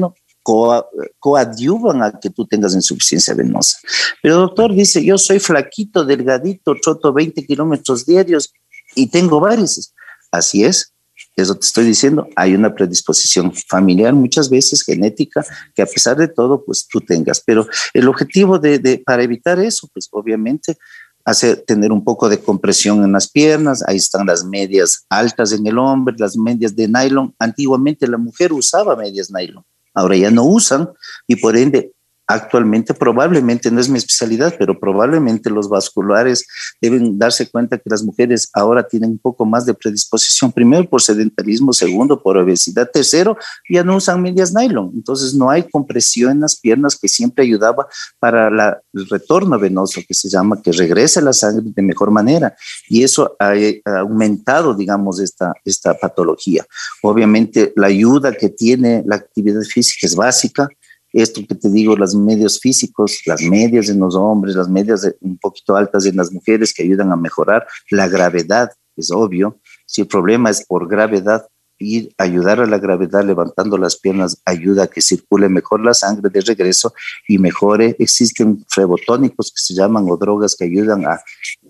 coadyuvan 1.18 2.02
a 2.02 2.18
que 2.18 2.30
tú 2.30 2.46
tengas 2.46 2.74
insuficiencia 2.74 3.34
venosa. 3.34 3.78
Pero 4.22 4.36
doctor 4.36 4.74
dice, 4.74 5.04
yo 5.04 5.16
soy 5.18 5.38
flaquito, 5.38 6.04
delgadito, 6.04 6.74
troto 6.82 7.12
20 7.12 7.46
kilómetros 7.46 8.04
diarios 8.06 8.52
y 8.94 9.06
tengo 9.08 9.38
varices. 9.38 9.94
Así 10.32 10.64
es, 10.64 10.92
eso 11.36 11.54
te 11.54 11.64
estoy 11.64 11.84
diciendo, 11.86 12.28
hay 12.36 12.54
una 12.54 12.74
predisposición 12.74 13.54
familiar, 13.54 14.12
muchas 14.12 14.50
veces 14.50 14.82
genética, 14.82 15.44
que 15.74 15.82
a 15.82 15.86
pesar 15.86 16.16
de 16.16 16.28
todo, 16.28 16.62
pues 16.64 16.86
tú 16.86 17.00
tengas. 17.00 17.40
Pero 17.40 17.66
el 17.94 18.08
objetivo 18.08 18.58
de, 18.58 19.02
para 19.04 19.22
evitar 19.22 19.58
eso, 19.58 19.88
pues 19.92 20.08
obviamente 20.10 20.76
hacer 21.24 21.64
tener 21.66 21.92
un 21.92 22.04
poco 22.04 22.28
de 22.28 22.38
compresión 22.38 23.04
en 23.04 23.12
las 23.12 23.30
piernas, 23.30 23.82
ahí 23.86 23.96
están 23.96 24.26
las 24.26 24.44
medias 24.44 25.04
altas 25.08 25.52
en 25.52 25.66
el 25.66 25.78
hombre, 25.78 26.16
las 26.18 26.36
medias 26.36 26.74
de 26.74 26.88
nylon. 26.88 27.34
Antiguamente 27.38 28.06
la 28.08 28.18
mujer 28.18 28.52
usaba 28.52 28.96
medias 28.96 29.30
nylon, 29.30 29.64
ahora 29.94 30.16
ya 30.16 30.30
no 30.30 30.44
usan 30.44 30.88
y 31.26 31.36
por 31.36 31.56
ende 31.56 31.92
actualmente 32.26 32.94
probablemente, 32.94 33.70
no 33.70 33.80
es 33.80 33.88
mi 33.88 33.98
especialidad, 33.98 34.54
pero 34.58 34.78
probablemente 34.78 35.50
los 35.50 35.68
vasculares 35.68 36.46
deben 36.80 37.18
darse 37.18 37.48
cuenta 37.50 37.78
que 37.78 37.90
las 37.90 38.02
mujeres 38.02 38.48
ahora 38.54 38.86
tienen 38.86 39.10
un 39.10 39.18
poco 39.18 39.44
más 39.44 39.66
de 39.66 39.74
predisposición, 39.74 40.52
primero 40.52 40.88
por 40.88 41.02
sedentarismo, 41.02 41.72
segundo 41.72 42.22
por 42.22 42.36
obesidad, 42.38 42.88
tercero 42.90 43.36
ya 43.68 43.82
no 43.82 43.96
usan 43.96 44.22
medias 44.22 44.52
nylon, 44.54 44.92
entonces 44.94 45.34
no 45.34 45.50
hay 45.50 45.64
compresión 45.64 46.32
en 46.32 46.40
las 46.40 46.58
piernas 46.58 46.98
que 46.98 47.08
siempre 47.08 47.44
ayudaba 47.44 47.86
para 48.18 48.48
el 48.92 49.08
retorno 49.08 49.58
venoso 49.58 50.00
que 50.06 50.14
se 50.14 50.28
llama, 50.28 50.60
que 50.62 50.72
regrese 50.72 51.20
la 51.20 51.32
sangre 51.32 51.72
de 51.74 51.82
mejor 51.82 52.10
manera 52.10 52.54
y 52.88 53.02
eso 53.02 53.36
ha, 53.38 53.52
ha 53.52 53.98
aumentado, 53.98 54.74
digamos, 54.74 55.20
esta, 55.20 55.52
esta 55.64 55.94
patología. 55.94 56.64
Obviamente 57.02 57.72
la 57.76 57.88
ayuda 57.88 58.32
que 58.32 58.48
tiene 58.48 59.02
la 59.06 59.16
actividad 59.16 59.62
física 59.62 60.06
es 60.06 60.14
básica, 60.14 60.68
esto 61.12 61.42
que 61.46 61.54
te 61.54 61.70
digo, 61.70 61.96
los 61.96 62.14
medios 62.14 62.58
físicos, 62.60 63.20
las 63.26 63.42
medias 63.42 63.88
en 63.88 64.00
los 64.00 64.14
hombres, 64.14 64.56
las 64.56 64.68
medias 64.68 65.08
un 65.20 65.38
poquito 65.38 65.76
altas 65.76 66.06
en 66.06 66.16
las 66.16 66.32
mujeres 66.32 66.72
que 66.72 66.82
ayudan 66.82 67.12
a 67.12 67.16
mejorar 67.16 67.66
la 67.90 68.08
gravedad, 68.08 68.70
es 68.96 69.10
obvio. 69.10 69.58
Si 69.86 70.02
el 70.02 70.06
problema 70.06 70.50
es 70.50 70.64
por 70.66 70.88
gravedad, 70.88 71.46
ir 71.78 72.14
ayudar 72.18 72.60
a 72.60 72.66
la 72.66 72.78
gravedad 72.78 73.24
levantando 73.24 73.76
las 73.76 73.98
piernas 73.98 74.40
ayuda 74.44 74.84
a 74.84 74.86
que 74.86 75.02
circule 75.02 75.48
mejor 75.48 75.84
la 75.84 75.94
sangre 75.94 76.30
de 76.30 76.40
regreso 76.40 76.94
y 77.28 77.38
mejore. 77.38 77.96
Existen 77.98 78.64
flebotónicos 78.68 79.50
que 79.50 79.60
se 79.60 79.74
llaman 79.74 80.06
o 80.08 80.16
drogas 80.16 80.56
que 80.56 80.64
ayudan 80.64 81.06
a, 81.06 81.20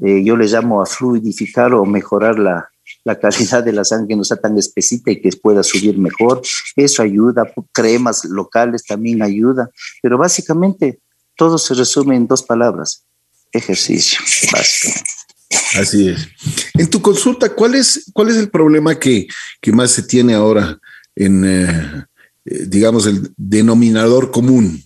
eh, 0.05 0.23
yo 0.23 0.37
le 0.37 0.47
llamo 0.47 0.83
a 0.83 0.87
fluidificar 0.87 1.75
o 1.75 1.85
mejorar 1.85 2.39
la, 2.39 2.72
la 3.05 3.19
calidad 3.19 3.65
de 3.65 3.73
la 3.73 3.85
sangre 3.85 4.17
no 4.17 4.25
sea 4.25 4.37
tan 4.37 4.57
espesita 4.59 5.11
y 5.11 5.21
que 5.21 5.31
pueda 5.33 5.63
subir 5.63 5.99
mejor. 5.99 6.43
Eso 6.77 7.03
ayuda, 7.03 7.53
cremas 7.73 8.25
locales 8.25 8.85
también 8.85 9.23
ayuda, 9.23 9.71
pero 10.03 10.19
básicamente 10.19 11.01
todo 11.37 11.59
se 11.59 11.75
resume 11.75 12.17
en 12.17 12.27
dos 12.27 12.43
palabras, 12.43 13.05
ejercicio, 13.53 14.19
básicamente. 14.53 15.11
Así 15.79 16.09
es. 16.09 16.29
En 16.75 16.89
tu 16.89 17.01
consulta, 17.03 17.55
¿cuál 17.55 17.75
es, 17.75 18.11
cuál 18.13 18.29
es 18.31 18.37
el 18.37 18.49
problema 18.49 18.99
que, 18.99 19.27
que 19.61 19.73
más 19.73 19.91
se 19.91 20.03
tiene 20.03 20.35
ahora 20.35 20.79
en, 21.15 21.45
eh, 21.45 22.07
eh, 22.45 22.65
digamos, 22.67 23.07
el 23.07 23.33
denominador 23.37 24.31
común? 24.31 24.83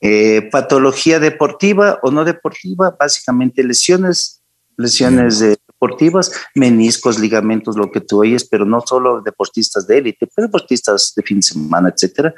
Eh, 0.00 0.48
patología 0.52 1.18
deportiva 1.18 1.98
o 2.02 2.10
no 2.10 2.24
deportiva, 2.24 2.96
básicamente 2.98 3.64
lesiones, 3.64 4.40
lesiones 4.76 5.40
de 5.40 5.56
deportivas, 5.80 6.32
meniscos, 6.54 7.18
ligamentos, 7.18 7.76
lo 7.76 7.90
que 7.90 8.00
tú 8.00 8.20
oyes, 8.20 8.44
pero 8.44 8.64
no 8.64 8.82
solo 8.84 9.20
deportistas 9.22 9.86
de 9.86 9.98
élite, 9.98 10.26
pero 10.34 10.48
deportistas 10.48 11.12
de 11.14 11.22
fin 11.22 11.38
de 11.38 11.42
semana, 11.42 11.92
etcétera. 11.94 12.34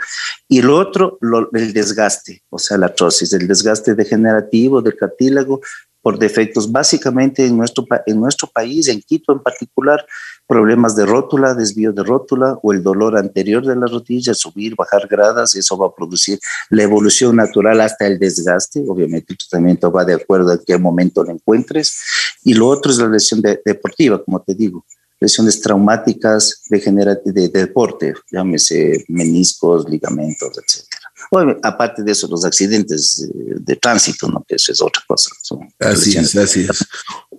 Y 0.47 0.61
lo 0.61 0.77
otro, 0.77 1.19
el 1.53 1.73
desgaste, 1.73 2.43
o 2.51 2.59
sea, 2.59 2.77
la 2.77 2.87
artrosis, 2.87 3.33
el 3.33 3.49
desgaste 3.49 3.95
degenerativo 3.95 4.83
del 4.83 4.97
cartílago, 4.97 5.61
por 6.03 6.19
defectos. 6.19 6.71
Básicamente 6.71 7.47
en 7.47 7.57
nuestro, 7.57 7.85
en 8.07 8.21
nuestro 8.21 8.49
país, 8.49 8.89
en 8.89 9.01
Quito 9.01 9.33
en 9.33 9.41
particular, 9.41 10.05
problemas 10.47 10.97
de 10.97 11.07
rótula, 11.07 11.55
desvío 11.55 11.93
de 11.93 12.03
rótula 12.03 12.59
o 12.63 12.73
el 12.73 12.83
dolor 12.83 13.17
anterior 13.17 13.65
de 13.65 13.77
la 13.77 13.87
rodilla, 13.87 14.35
subir, 14.35 14.75
bajar 14.75 15.07
gradas, 15.09 15.55
eso 15.55 15.77
va 15.77 15.87
a 15.87 15.95
producir 15.95 16.39
la 16.71 16.83
evolución 16.83 17.37
natural 17.37 17.81
hasta 17.81 18.07
el 18.07 18.19
desgaste. 18.19 18.85
Obviamente 18.89 19.33
el 19.33 19.39
tratamiento 19.39 19.93
va 19.93 20.05
de 20.05 20.15
acuerdo 20.15 20.53
a 20.53 20.61
qué 20.65 20.79
momento 20.79 21.23
lo 21.23 21.33
encuentres. 21.33 22.01
Y 22.43 22.55
lo 22.55 22.69
otro 22.69 22.91
es 22.91 22.99
la 22.99 23.09
lesión 23.09 23.43
deportiva, 23.43 24.23
como 24.23 24.41
te 24.41 24.55
digo 24.55 24.85
lesiones 25.21 25.61
traumáticas 25.61 26.63
de, 26.71 26.81
de, 27.27 27.49
deporte, 27.49 28.15
llámese 28.33 29.05
meniscos, 29.09 29.89
ligamentos, 29.89 30.57
etc. 30.57 30.90
aparte 31.63 32.03
de 32.03 32.13
eso, 32.13 32.27
los 32.29 32.45
accidentes 32.45 33.29
de, 33.33 33.77
tránsito, 33.77 34.29
¿no? 34.29 34.45
que 34.47 34.57
eso 34.57 34.73
es 34.73 34.83
otra 34.83 35.03
cosa. 35.07 35.31
Así 35.79 36.17
es, 36.17 36.35
así 36.37 36.67
es. 36.69 36.85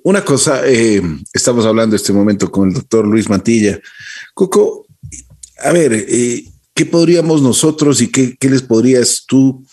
Una 0.04 0.24
cosa, 0.24 0.62
eh, 0.66 1.02
estamos 1.34 1.66
hablando 1.66 1.96
este 1.96 2.14
momento 2.14 2.50
con 2.50 2.70
el 2.70 2.74
doctor 2.74 3.06
Luis 3.06 3.30
Mantilla. 3.30 3.80
Coco, 4.34 4.88
a 5.60 5.72
ver, 5.72 5.94
eh, 5.94 6.46
¿qué 6.74 6.86
podríamos 6.86 7.42
nosotros 7.42 8.02
y 8.02 8.08
qué, 8.10 8.36
qué 8.40 8.50
les 8.50 8.62
podrías 8.62 9.26
tú 9.28 9.64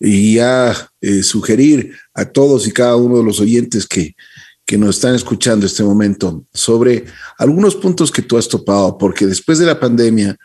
ya 0.00 0.90
eh, 1.00 1.22
sugerir 1.22 1.96
a 2.14 2.24
todos 2.24 2.66
y 2.66 2.72
cada 2.72 2.96
uno 2.96 3.18
de 3.18 3.24
los 3.24 3.40
oyentes 3.40 3.86
que, 3.86 4.14
que 4.66 4.76
nos 4.76 4.96
están 4.96 5.14
escuchando 5.14 5.66
este 5.66 5.82
momento 5.82 6.44
sobre 6.52 7.04
algunos 7.38 7.74
puntos 7.76 8.10
que 8.10 8.22
tú 8.22 8.36
has 8.36 8.48
topado, 8.48 8.98
porque 8.98 9.26
después 9.26 9.58
de 9.58 9.66
la 9.66 9.80
pandemia 9.80 10.36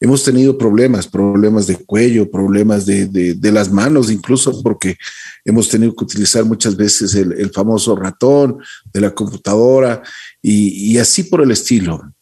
hemos 0.00 0.24
tenido 0.24 0.56
problemas, 0.56 1.06
problemas 1.06 1.66
de 1.66 1.76
cuello, 1.76 2.30
problemas 2.30 2.86
de, 2.86 3.06
de, 3.06 3.52
las 3.52 3.70
manos, 3.70 4.10
incluso 4.10 4.62
porque 4.62 4.96
hemos 5.44 5.68
tenido 5.68 5.94
que 5.94 6.04
utilizar 6.04 6.44
muchas 6.44 6.74
veces 6.74 7.14
el, 7.14 7.50
famoso 7.50 7.94
ratón 7.94 8.58
de 8.92 9.00
la 9.00 9.10
computadora 9.14 10.02
y, 10.40 10.92
y 10.92 10.98
así 10.98 11.24
por 11.24 11.42
el 11.42 11.50
estilo. 11.50 12.12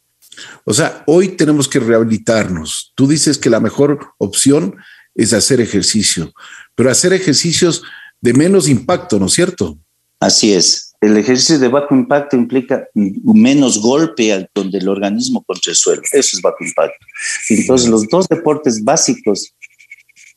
O 0.64 0.74
sea, 0.74 1.04
hoy 1.06 1.28
tenemos 1.28 1.68
que 1.68 1.78
rehabilitarnos. 1.78 2.92
Tú 2.96 3.06
dices 3.06 3.38
que 3.38 3.50
la 3.50 3.60
mejor 3.60 3.98
opción 4.18 4.76
es 5.14 5.32
hacer 5.32 5.60
ejercicio, 5.60 6.32
pero 6.74 6.90
hacer 6.90 7.12
ejercicios 7.12 7.82
de 8.20 8.34
menos 8.34 8.68
impacto, 8.68 9.18
¿no 9.18 9.26
es 9.26 9.32
cierto? 9.32 9.78
Así 10.20 10.52
es 10.52 10.87
el 11.00 11.16
ejercicio 11.16 11.58
de 11.58 11.68
bajo 11.68 11.94
impacto 11.94 12.36
implica 12.36 12.88
menos 12.94 13.80
golpe 13.80 14.48
donde 14.54 14.78
el 14.78 14.88
organismo 14.88 15.44
contra 15.44 15.70
el 15.70 15.76
suelo. 15.76 16.02
Eso 16.12 16.36
es 16.36 16.42
bajo 16.42 16.64
impacto. 16.64 17.06
Entonces, 17.50 17.88
los 17.88 18.08
dos 18.08 18.28
deportes 18.28 18.82
básicos 18.82 19.54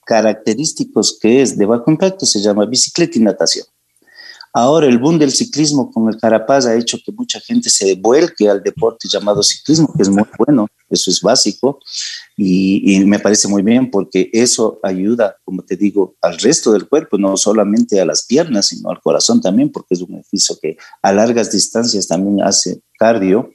característicos 0.06 1.18
que 1.22 1.42
es 1.42 1.58
de 1.58 1.66
bajo 1.66 1.90
impacto 1.90 2.26
se 2.26 2.42
llama 2.42 2.66
bicicleta 2.66 3.18
y 3.18 3.22
natación. 3.22 3.66
Ahora 4.54 4.88
el 4.88 4.98
boom 4.98 5.18
del 5.18 5.32
ciclismo 5.32 5.90
con 5.92 6.10
el 6.10 6.18
Carapaz 6.18 6.66
ha 6.66 6.76
hecho 6.76 6.98
que 7.04 7.12
mucha 7.14 7.40
gente 7.40 7.70
se 7.70 7.96
vuelque 7.96 8.50
al 8.50 8.62
deporte 8.62 9.08
llamado 9.10 9.42
ciclismo, 9.42 9.94
que 9.96 10.02
es 10.02 10.10
muy 10.10 10.26
bueno, 10.38 10.68
eso 10.90 11.10
es 11.10 11.22
básico, 11.22 11.80
y, 12.36 13.00
me 13.06 13.20
parece 13.20 13.48
muy 13.48 13.62
bien 13.62 13.90
porque 13.90 14.30
eso 14.34 14.80
ayuda, 14.84 15.38
como 15.46 15.64
te 15.64 15.78
digo, 15.78 16.16
al 16.22 16.38
resto 16.38 16.74
del 16.74 16.88
cuerpo, 16.88 17.18
no 17.18 17.38
solamente 17.38 18.02
a 18.02 18.06
las 18.06 18.26
piernas, 18.26 18.68
sino 18.68 18.90
al 18.90 19.00
corazón 19.00 19.42
también, 19.42 19.72
porque 19.72 19.94
es 19.94 20.02
un 20.02 20.16
ejercicio 20.16 20.58
que 20.62 20.78
a 21.02 21.14
largas 21.14 21.52
distancias 21.52 22.08
también 22.08 22.42
hace 22.42 22.82
cardio. 22.98 23.54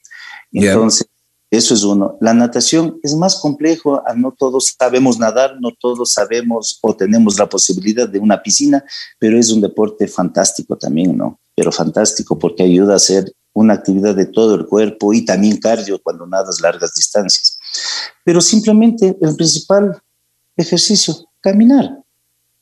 Entonces, 0.53 1.09
eso 1.51 1.75
es 1.75 1.85
uno. 1.85 2.17
La 2.21 2.35
natación 2.35 2.99
es 3.03 3.15
más 3.15 3.37
complejo, 3.37 4.03
no 4.17 4.33
todos 4.33 4.75
sabemos 4.79 5.19
nadar, 5.19 5.57
no 5.61 5.71
todos 5.79 6.13
sabemos 6.13 6.79
o 6.83 6.95
tenemos 6.95 7.39
la 7.39 7.49
posibilidad 7.49 8.09
de 8.09 8.19
una 8.19 8.43
piscina, 8.43 8.85
pero 9.19 9.39
es 9.39 9.51
un 9.51 9.61
deporte 9.61 10.09
fantástico 10.09 10.77
también, 10.77 11.17
¿no? 11.17 11.39
Pero 11.55 11.71
fantástico 11.71 12.39
porque 12.39 12.65
ayuda 12.65 12.95
a 12.95 12.97
hacer 12.97 13.33
una 13.53 13.75
actividad 13.75 14.15
de 14.15 14.27
todo 14.27 14.55
el 14.57 14.67
cuerpo 14.67 15.15
y 15.15 15.25
también 15.25 15.59
cardio 15.59 16.01
cuando 16.03 16.27
nadas 16.27 16.61
largas 16.61 16.95
distancias. 16.95 17.59
Pero 18.25 18.41
simplemente 18.41 19.17
el 19.21 19.37
principal 19.37 20.03
ejercicio, 20.57 21.15
caminar. 21.41 22.03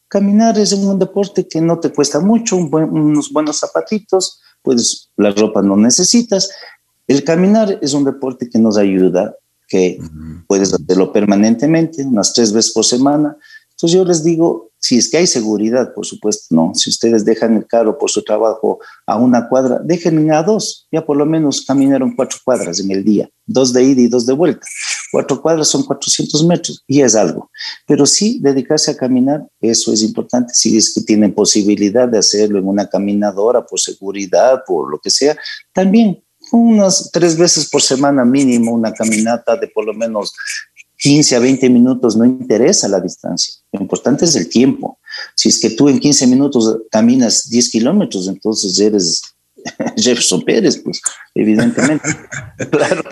Caminar 0.09 0.59
es 0.59 0.73
un 0.73 0.99
deporte 0.99 1.49
que 1.49 1.61
no 1.61 1.81
te 1.81 1.93
cuesta 1.93 2.21
mucho, 2.21 2.57
unos 2.57 3.33
buenos 3.33 3.59
zapatitos, 3.59 4.41
pues 4.63 5.11
la 5.17 5.31
ropa 5.31 5.63
no 5.63 5.77
necesitas, 5.77 6.49
el 7.07 7.25
caminar 7.25 7.79
es 7.83 7.93
un 7.93 8.05
deporte 8.05 8.49
que 8.49 8.59
nos 8.59 8.77
ayuda, 8.77 9.35
que 9.69 9.99
puedes 10.47 10.73
hacerlo 10.73 11.13
permanentemente, 11.13 12.05
unas 12.05 12.33
tres 12.33 12.53
veces 12.53 12.73
por 12.73 12.85
semana. 12.85 13.37
Entonces 13.71 13.99
yo 13.99 14.05
les 14.05 14.23
digo, 14.23 14.71
si 14.79 14.99
es 14.99 15.11
que 15.11 15.17
hay 15.17 15.27
seguridad, 15.27 15.95
por 15.95 16.05
supuesto, 16.05 16.55
no. 16.55 16.75
Si 16.75 16.91
ustedes 16.91 17.25
dejan 17.25 17.57
el 17.57 17.67
carro 17.67 17.99
por 17.99 18.11
su 18.11 18.23
trabajo 18.23 18.81
a 19.07 19.17
una 19.17 19.49
cuadra, 19.49 19.81
déjenme 19.83 20.31
a 20.35 20.43
dos. 20.43 20.87
Ya 20.93 21.05
por 21.05 21.17
lo 21.17 21.25
menos 21.25 21.63
caminaron 21.63 22.15
cuatro 22.15 22.39
cuadras 22.45 22.81
en 22.81 22.91
el 22.91 23.03
día, 23.03 23.31
dos 23.47 23.73
de 23.73 23.83
ida 23.83 24.03
y 24.03 24.09
dos 24.09 24.27
de 24.27 24.35
vuelta. 24.35 24.67
Cuatro 25.11 25.41
cuadras 25.41 25.69
son 25.69 25.85
400 25.85 26.45
metros 26.45 26.85
y 26.87 27.01
es 27.01 27.15
algo. 27.15 27.51
Pero 27.87 28.05
sí, 28.05 28.41
dedicarse 28.43 28.91
a 28.91 28.97
caminar, 28.97 29.47
eso 29.61 29.93
es 29.93 30.03
importante. 30.03 30.53
Si 30.53 30.77
es 30.77 30.93
que 30.93 31.01
tienen 31.01 31.33
posibilidad 31.33 32.09
de 32.09 32.19
hacerlo 32.19 32.59
en 32.59 32.69
una 32.69 32.89
caminadora 32.89 33.65
por 33.65 33.81
seguridad, 33.81 34.65
por 34.67 34.91
lo 34.91 34.99
que 34.99 35.11
sea, 35.11 35.37
también 35.73 36.24
unas 36.53 37.11
tres 37.13 37.37
veces 37.37 37.69
por 37.69 37.83
semana 37.83 38.25
mínimo, 38.25 38.73
una 38.73 38.93
caminata 38.93 39.57
de 39.57 39.69
por 39.69 39.85
lo 39.85 39.95
menos 39.95 40.33
15 40.99 41.37
a 41.37 41.39
20 41.39 41.69
minutos, 41.71 42.17
no 42.17 42.25
interesa 42.25 42.89
la 42.89 43.01
distancia. 43.01 43.55
Lo 43.73 43.81
importante 43.81 44.25
es 44.25 44.37
el 44.37 44.49
tiempo. 44.49 44.99
Si 45.35 45.49
es 45.49 45.61
que 45.61 45.71
tú 45.71 45.89
en 45.89 45.99
15 45.99 46.27
minutos 46.27 46.79
caminas 46.91 47.49
10 47.49 47.71
kilómetros, 47.71 48.29
entonces 48.29 48.79
eres 48.79 49.23
Jefferson 49.97 50.43
Pérez, 50.43 50.79
pues, 50.79 51.01
evidentemente. 51.35 52.09
claro, 52.71 53.03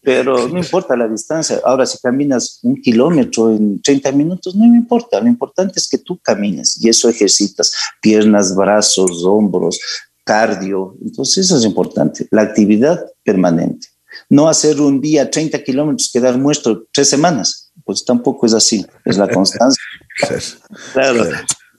pero 0.00 0.48
no 0.48 0.58
importa 0.58 0.96
la 0.96 1.08
distancia. 1.08 1.60
Ahora, 1.64 1.86
si 1.86 1.98
caminas 1.98 2.58
un 2.62 2.80
kilómetro 2.80 3.50
en 3.50 3.80
30 3.80 4.12
minutos, 4.12 4.54
no 4.54 4.66
me 4.66 4.76
importa. 4.76 5.20
Lo 5.20 5.28
importante 5.28 5.74
es 5.76 5.88
que 5.88 5.98
tú 5.98 6.18
camines 6.18 6.82
y 6.82 6.88
eso 6.88 7.08
ejercitas 7.08 7.72
piernas, 8.00 8.54
brazos, 8.54 9.24
hombros, 9.24 9.78
cardio. 10.24 10.96
Entonces, 11.02 11.46
eso 11.46 11.56
es 11.58 11.64
importante. 11.64 12.26
La 12.30 12.42
actividad 12.42 13.04
permanente. 13.24 13.88
No 14.28 14.48
hacer 14.48 14.80
un 14.80 15.00
día 15.00 15.30
30 15.30 15.62
kilómetros, 15.64 16.10
quedar 16.12 16.38
muerto 16.38 16.86
tres 16.92 17.08
semanas. 17.08 17.72
Pues 17.84 18.04
tampoco 18.04 18.46
es 18.46 18.54
así. 18.54 18.86
Es 19.04 19.16
la 19.18 19.28
constancia. 19.28 19.82
claro, 20.92 21.24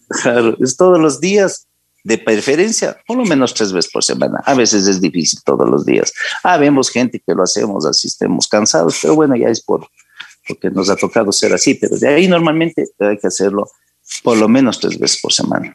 claro. 0.07 0.57
Es 0.59 0.75
todos 0.75 0.99
los 0.99 1.19
días 1.19 1.67
de 2.03 2.17
preferencia, 2.17 2.97
por 3.07 3.17
lo 3.17 3.23
menos 3.23 3.53
tres 3.53 3.71
veces 3.71 3.91
por 3.91 4.03
semana. 4.03 4.41
A 4.45 4.53
veces 4.53 4.87
es 4.87 4.99
difícil 4.99 5.39
todos 5.45 5.69
los 5.69 5.85
días. 5.85 6.11
Ah, 6.43 6.57
vemos 6.57 6.89
gente 6.89 7.21
que 7.25 7.33
lo 7.33 7.43
hacemos 7.43 7.85
así, 7.85 8.07
estemos 8.07 8.47
cansados, 8.47 8.99
pero 9.01 9.15
bueno, 9.15 9.35
ya 9.35 9.47
es 9.47 9.61
por 9.61 9.87
porque 10.47 10.69
nos 10.69 10.89
ha 10.89 10.95
tocado 10.95 11.31
ser 11.31 11.53
así, 11.53 11.75
pero 11.75 11.97
de 11.97 12.07
ahí 12.07 12.27
normalmente 12.27 12.85
hay 12.99 13.17
que 13.17 13.27
hacerlo 13.27 13.69
por 14.23 14.37
lo 14.37 14.49
menos 14.49 14.79
tres 14.79 14.99
veces 14.99 15.21
por 15.21 15.31
semana. 15.31 15.73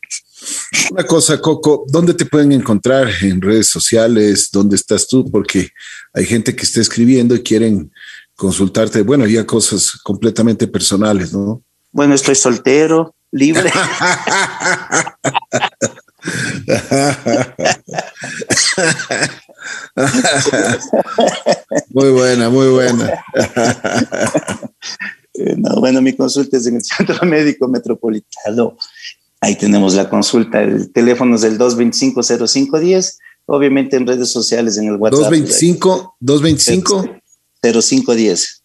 Una 0.91 1.05
cosa, 1.05 1.41
Coco, 1.41 1.85
¿dónde 1.89 2.15
te 2.15 2.27
pueden 2.27 2.53
encontrar 2.53 3.09
en 3.23 3.41
redes 3.41 3.69
sociales? 3.69 4.51
¿Dónde 4.53 4.77
estás 4.77 5.07
tú? 5.07 5.31
Porque 5.31 5.71
hay 6.13 6.25
gente 6.25 6.55
que 6.55 6.63
está 6.63 6.81
escribiendo 6.81 7.35
y 7.35 7.43
quieren 7.43 7.91
consultarte, 8.37 9.03
bueno, 9.03 9.27
ya 9.27 9.45
cosas 9.45 9.93
completamente 10.03 10.69
personales, 10.69 11.33
¿no? 11.33 11.63
Bueno, 11.91 12.15
estoy 12.15 12.37
soltero, 12.37 13.17
libre. 13.33 13.73
muy 21.91 22.11
buena, 22.11 22.51
muy 22.51 22.69
buena. 22.69 23.25
bueno, 25.77 26.01
mi 26.01 26.15
consulta 26.15 26.57
es 26.57 26.67
en 26.67 26.77
el 26.77 26.85
Centro 26.85 27.27
Médico 27.27 27.67
Metropolitano. 27.69 28.77
Ahí 29.41 29.57
tenemos 29.57 29.95
la 29.95 30.09
consulta. 30.09 30.63
El 30.63 30.93
teléfono 30.93 31.37
es 31.37 31.45
el 31.45 31.59
225-0510. 31.59 33.19
Obviamente 33.47 33.97
en 33.97 34.07
redes 34.07 34.31
sociales, 34.31 34.77
en 34.77 34.89
el 34.89 34.97
WhatsApp. 34.97 35.31
225, 35.31 36.17
225. 36.21 37.21
0510. 37.63 38.63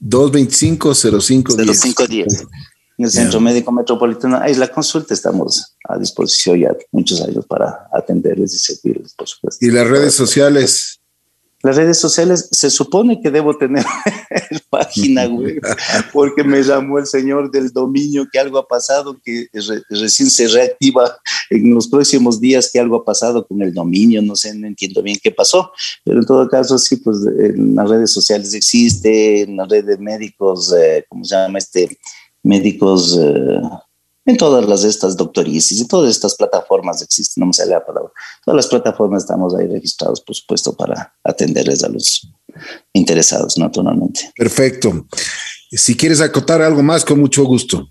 225 0.00 0.94
0510. 0.94 1.80
0510 1.80 2.46
en 2.98 3.04
el 3.04 3.10
Centro 3.10 3.40
Médico 3.40 3.72
Metropolitano. 3.72 4.38
Ahí 4.38 4.52
es 4.52 4.58
la 4.58 4.68
consulta, 4.68 5.14
estamos 5.14 5.76
a 5.88 5.98
disposición 5.98 6.58
ya 6.60 6.76
muchos 6.92 7.20
años 7.22 7.44
para 7.46 7.88
atenderles 7.92 8.54
y 8.54 8.58
servirles, 8.58 9.14
por 9.14 9.28
supuesto. 9.28 9.64
¿Y 9.64 9.70
las 9.70 9.86
redes 9.86 10.14
sociales? 10.14 11.00
Las 11.66 11.74
redes 11.74 11.98
sociales, 11.98 12.48
se 12.52 12.70
supone 12.70 13.20
que 13.20 13.28
debo 13.28 13.58
tener 13.58 13.84
página 14.70 15.26
web, 15.26 15.60
porque 16.12 16.44
me 16.44 16.62
llamó 16.62 17.00
el 17.00 17.06
señor 17.06 17.50
del 17.50 17.72
dominio 17.72 18.28
que 18.30 18.38
algo 18.38 18.58
ha 18.58 18.68
pasado, 18.68 19.18
que 19.24 19.48
recién 19.90 20.30
se 20.30 20.46
reactiva 20.46 21.16
en 21.50 21.74
los 21.74 21.88
próximos 21.88 22.40
días, 22.40 22.70
que 22.72 22.78
algo 22.78 22.94
ha 22.94 23.04
pasado 23.04 23.44
con 23.44 23.60
el 23.62 23.74
dominio, 23.74 24.22
no 24.22 24.36
sé, 24.36 24.54
no 24.54 24.68
entiendo 24.68 25.02
bien 25.02 25.18
qué 25.20 25.32
pasó, 25.32 25.72
pero 26.04 26.20
en 26.20 26.26
todo 26.26 26.48
caso, 26.48 26.78
sí, 26.78 26.98
pues 26.98 27.16
en 27.26 27.74
las 27.74 27.90
redes 27.90 28.12
sociales 28.12 28.54
existe, 28.54 29.40
en 29.40 29.56
las 29.56 29.68
redes 29.68 29.86
de 29.86 29.98
médicos, 29.98 30.72
eh, 30.72 31.04
¿cómo 31.08 31.24
se 31.24 31.34
llama 31.34 31.58
este? 31.58 31.98
médicos 32.46 33.18
eh, 33.20 33.60
en 34.26 34.36
todas 34.36 34.68
las 34.68 34.82
estas 34.82 35.16
doctorices 35.16 35.80
y 35.80 35.86
todas 35.86 36.10
estas 36.10 36.34
plataformas 36.34 37.00
existen, 37.00 37.40
no 37.40 37.46
me 37.46 37.52
sale 37.52 37.70
la 37.70 37.86
palabra. 37.86 38.10
Todas 38.44 38.56
las 38.56 38.66
plataformas 38.66 39.22
estamos 39.22 39.54
ahí 39.54 39.68
registrados, 39.68 40.20
por 40.20 40.34
supuesto, 40.34 40.74
para 40.74 41.14
atenderles 41.22 41.84
a 41.84 41.88
los 41.88 42.28
interesados, 42.92 43.56
naturalmente. 43.56 44.32
Perfecto. 44.36 45.06
Si 45.70 45.96
quieres 45.96 46.20
acotar 46.20 46.60
algo 46.60 46.82
más, 46.82 47.04
con 47.04 47.20
mucho 47.20 47.44
gusto. 47.44 47.88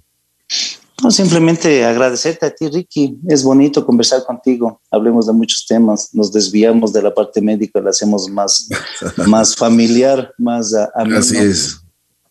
No, 1.02 1.12
simplemente 1.12 1.84
agradecerte 1.86 2.46
a 2.46 2.54
ti, 2.54 2.68
Ricky. 2.68 3.18
Es 3.28 3.44
bonito 3.44 3.86
conversar 3.86 4.24
contigo. 4.26 4.82
Hablemos 4.92 5.28
de 5.28 5.34
muchos 5.34 5.66
temas. 5.66 6.10
Nos 6.14 6.32
desviamos 6.32 6.92
de 6.92 7.02
la 7.02 7.14
parte 7.14 7.42
médica, 7.42 7.80
la 7.80 7.92
hacemos 7.92 8.30
más, 8.30 8.68
más 9.28 9.56
familiar, 9.56 10.34
más 10.38 10.74
ameno. 10.96 11.20
Así 11.20 11.38
es 11.38 11.85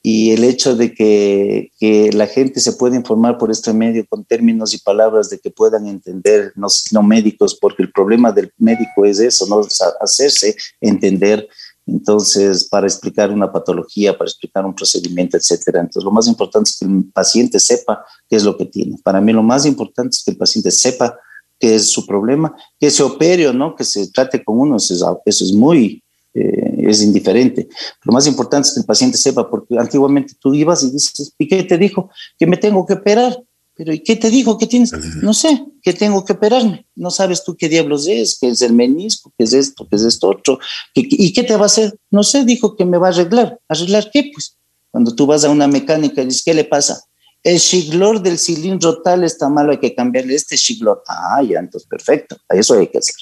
y 0.07 0.33
el 0.33 0.45
hecho 0.45 0.77
de 0.77 0.93
que, 0.93 1.73
que, 1.81 2.13
la 2.13 2.27
gente 2.27 2.61
se 2.61 2.75
pueda 2.75 2.95
informar 2.95 3.39
por 3.39 3.51
este 3.51 3.73
medio 3.73 4.05
con 4.07 4.23
términos 4.23 4.75
y 4.75 4.79
palabras 4.79 5.31
de 5.31 5.39
que 5.39 5.51
puedan 5.51 5.87
entender, 5.87 6.53
no, 6.57 6.67
no 6.93 7.03
médicos, 7.03 7.57
porque 7.59 7.85
el 7.85 7.91
problema 7.91 8.31
del 8.31 8.53
médico 8.59 9.07
es 9.07 9.19
eso, 9.19 9.47
no 9.47 9.63
hacerse 10.03 10.57
entender. 10.83 11.49
Entonces, 11.87 12.69
para 12.69 12.87
explicar 12.87 13.31
una 13.31 13.51
patología, 13.51 14.13
para 14.13 14.29
explicar 14.29 14.67
un 14.67 14.75
procedimiento, 14.75 15.39
etcétera. 15.39 15.81
Entonces, 15.81 16.05
lo 16.05 16.11
más 16.11 16.29
importante 16.29 16.69
es 16.69 16.79
que 16.79 16.85
el 16.85 17.05
paciente 17.11 17.59
sepa 17.59 18.05
qué 18.29 18.37
es 18.37 18.45
lo 18.45 18.59
que 18.59 18.67
tiene. 18.67 18.99
Para 19.03 19.23
mí, 19.23 19.33
lo 19.33 19.43
más 19.43 19.65
importante 19.65 20.17
es 20.17 20.23
que 20.23 20.33
el 20.33 20.37
paciente 20.37 20.71
sepa 20.71 21.19
qué 21.59 21.77
es 21.77 21.89
su 21.91 22.05
problema, 22.05 22.55
que 22.79 22.91
se 22.91 23.03
opere 23.03 23.49
o 23.49 23.55
no, 23.55 23.75
que 23.75 23.85
se 23.85 24.07
trate 24.11 24.45
con 24.45 24.61
uno, 24.61 24.77
eso 24.77 25.17
es 25.25 25.53
muy, 25.55 26.03
eh, 26.35 26.74
es 26.91 27.03
indiferente. 27.03 27.69
Lo 28.03 28.13
más 28.13 28.27
importante 28.27 28.69
es 28.69 28.75
que 28.75 28.81
el 28.81 28.87
paciente 28.87 29.19
sepa, 29.19 29.49
porque 29.49 29.79
antiguamente 29.79 30.35
tú 30.39 30.55
ibas 30.55 30.83
y 30.83 30.91
dices, 30.91 31.35
¿y 31.39 31.49
qué 31.49 31.63
te 31.63 31.79
dijo? 31.79 32.11
Que 32.39 32.47
me 32.47 32.57
tengo 32.57 32.85
que 32.87 32.95
operar. 32.95 33.43
Pero 33.77 33.93
¿y 33.93 34.01
qué 34.01 34.15
te 34.15 34.31
dijo? 34.31 34.57
¿Qué 34.57 34.69
tienes? 34.69 34.93
No 35.21 35.35
sé, 35.35 35.65
que 35.83 35.93
tengo 35.93 36.25
que 36.25 36.35
operarme. 36.35 36.87
No 36.95 37.11
sabes 37.11 37.43
tú 37.43 37.57
qué 37.57 37.69
diablos 37.69 38.07
es, 38.07 38.39
qué 38.41 38.49
es 38.49 38.63
el 38.63 38.73
menisco, 38.73 39.33
qué 39.37 39.45
es 39.45 39.53
esto, 39.53 39.89
qué 39.91 39.97
es 39.97 40.03
esto 40.03 40.29
otro. 40.29 40.61
¿Y 40.95 41.33
qué 41.33 41.43
te 41.43 41.57
va 41.57 41.65
a 41.65 41.67
hacer? 41.67 41.99
No 42.11 42.23
sé, 42.23 42.45
dijo 42.45 42.77
que 42.77 42.85
me 42.85 42.99
va 42.99 43.09
a 43.09 43.11
arreglar. 43.11 43.59
¿Arreglar 43.69 44.11
qué? 44.13 44.31
Pues 44.33 44.57
cuando 44.93 45.13
tú 45.13 45.27
vas 45.27 45.45
a 45.45 45.51
una 45.51 45.67
mecánica 45.67 46.23
y 46.23 46.27
dices, 46.27 46.45
¿qué 46.45 46.55
le 46.55 46.63
pasa? 46.63 47.03
El 47.43 47.59
shiglor 47.59 48.23
del 48.23 48.39
cilindro 48.39 49.03
tal 49.03 49.25
está 49.25 49.49
malo, 49.49 49.73
hay 49.73 49.79
que 49.79 49.93
cambiarle 49.93 50.37
este 50.37 50.57
shiglor. 50.57 51.03
Ah, 51.09 51.43
ya, 51.43 51.59
entonces 51.59 51.89
perfecto, 51.89 52.37
eso 52.51 52.75
hay 52.75 52.87
que 52.87 52.99
hacer. 52.99 53.17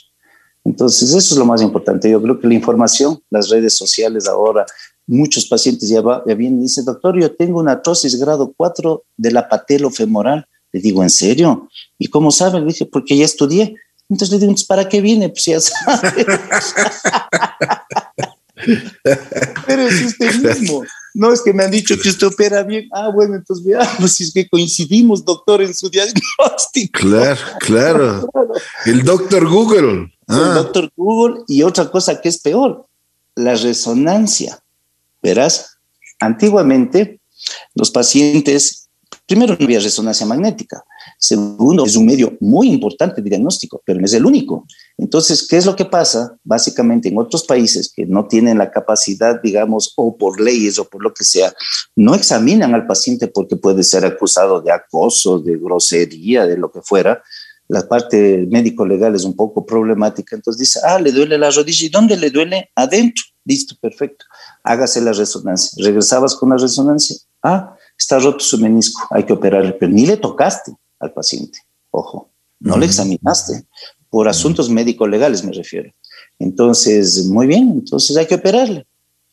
Entonces, 0.65 1.11
eso 1.11 1.35
es 1.35 1.39
lo 1.39 1.45
más 1.45 1.61
importante. 1.61 2.11
Yo 2.11 2.23
creo 2.23 2.41
que 2.41 2.47
la 2.47 2.55
información, 2.55 3.21
las 3.31 3.49
redes 3.49 3.77
sociales 3.77 4.29
ahora, 4.29 4.65
muchos 5.07 5.47
pacientes 5.47 5.89
ya, 5.89 6.01
va, 6.01 6.23
ya 6.27 6.35
vienen 6.35 6.61
y 6.61 6.63
dicen, 6.63 6.85
doctor, 6.85 7.21
yo 7.21 7.35
tengo 7.35 7.61
una 7.61 7.73
artrosis 7.73 8.19
grado 8.19 8.53
4 8.57 9.05
de 9.17 9.33
la 9.33 9.49
patelofemoral. 9.49 10.47
Le 10.73 10.81
digo, 10.81 11.03
¿en 11.03 11.11
serio? 11.11 11.69
¿Y 11.99 12.09
cómo 12.09 12.31
sabe? 12.31 12.61
Le 12.61 12.67
dije, 12.67 12.87
porque 12.87 13.17
ya 13.17 13.25
estudié. 13.25 13.75
Entonces 14.09 14.31
le 14.31 14.47
digo, 14.47 14.55
¿para 14.69 14.89
qué 14.89 15.01
viene? 15.01 15.29
Pues 15.29 15.45
ya 15.45 15.61
sabe. 15.61 16.25
Pero 19.67 19.83
es 19.83 20.05
usted 20.05 20.35
mismo. 20.37 20.83
No, 21.15 21.33
es 21.33 21.43
que 21.43 21.53
me 21.53 21.65
han 21.65 21.71
dicho 21.71 21.97
que 21.99 22.09
usted 22.09 22.27
opera 22.27 22.63
bien. 22.63 22.89
Ah, 22.93 23.11
bueno, 23.11 23.37
entonces 23.37 23.65
veamos 23.65 24.13
si 24.13 24.25
es 24.25 24.33
que 24.33 24.49
coincidimos, 24.49 25.25
doctor, 25.25 25.63
en 25.63 25.75
su 25.75 25.91
diagnóstico. 25.91 27.01
Claro, 27.01 27.41
claro. 27.61 28.29
El 28.87 29.03
doctor 29.03 29.49
Google. 29.49 30.13
El 30.29 30.37
ah. 30.37 30.55
doctor 30.55 30.91
Google 30.97 31.43
y 31.49 31.63
otra 31.63 31.91
cosa 31.91 32.21
que 32.21 32.29
es 32.29 32.39
peor, 32.39 32.87
la 33.35 33.55
resonancia. 33.55 34.63
Verás, 35.23 35.79
antiguamente 36.21 37.21
los 37.75 37.91
pacientes, 37.91 38.89
primero 39.27 39.57
no 39.59 39.65
había 39.65 39.81
resonancia 39.81 40.27
magnética, 40.27 40.83
segundo 41.19 41.85
es 41.85 41.97
un 41.97 42.07
medio 42.07 42.37
muy 42.41 42.71
importante 42.71 43.21
de 43.21 43.31
diagnóstico, 43.31 43.83
pero 43.85 44.01
no 44.01 44.07
es 44.07 44.13
el 44.15 44.25
único. 44.25 44.67
Entonces, 44.99 45.47
¿qué 45.49 45.57
es 45.57 45.67
lo 45.67 45.75
que 45.75 45.85
pasa? 45.85 46.37
Básicamente 46.45 47.09
en 47.09 47.19
otros 47.19 47.45
países 47.45 47.93
que 47.95 48.07
no 48.07 48.27
tienen 48.27 48.59
la 48.59 48.71
capacidad, 48.71 49.41
digamos, 49.43 49.93
o 49.97 50.17
por 50.17 50.41
leyes 50.41 50.79
o 50.79 50.89
por 50.89 51.03
lo 51.03 51.13
que 51.13 51.25
sea, 51.25 51.53
no 51.97 52.15
examinan 52.15 52.75
al 52.75 52.87
paciente 52.87 53.29
porque 53.29 53.57
puede 53.57 53.83
ser 53.83 54.05
acusado 54.05 54.61
de 54.61 54.73
acoso, 54.73 55.39
de 55.39 55.57
grosería, 55.57 56.47
de 56.47 56.57
lo 56.57 56.71
que 56.71 56.83
fuera, 56.83 57.23
la 57.69 57.89
parte 57.89 58.47
médico-legal 58.51 59.15
es 59.15 59.25
un 59.25 59.35
poco 59.35 59.65
problemática, 59.65 60.37
entonces 60.37 60.61
dice, 60.61 60.81
ah, 60.85 61.01
le 61.01 61.11
duele 61.11 61.39
la 61.39 61.51
rodilla, 61.51 61.87
¿y 61.87 61.89
dónde 61.89 62.17
le 62.17 62.31
duele? 62.31 62.71
Adentro. 62.75 63.25
Listo, 63.45 63.75
perfecto. 63.81 64.25
Hágase 64.63 65.01
la 65.01 65.13
resonancia. 65.13 65.83
Regresabas 65.85 66.37
con 66.37 66.51
la 66.51 66.57
resonancia. 66.57 67.17
Ah, 67.43 67.75
está 67.99 68.19
roto 68.19 68.41
su 68.41 68.59
menisco, 68.59 69.01
hay 69.11 69.25
que 69.25 69.33
operarle, 69.33 69.73
pero 69.73 69.91
ni 69.91 70.07
le 70.07 70.17
tocaste 70.17 70.73
al 71.01 71.13
paciente, 71.13 71.59
ojo, 71.91 72.31
no 72.61 72.77
le 72.79 72.87
examinaste, 72.87 73.65
por 74.13 74.29
asuntos 74.29 74.69
médico-legales 74.69 75.43
me 75.43 75.53
refiero. 75.53 75.91
Entonces, 76.39 77.25
muy 77.27 77.47
bien, 77.47 77.71
entonces 77.71 78.15
hay 78.17 78.27
que 78.27 78.35
operarle 78.35 78.87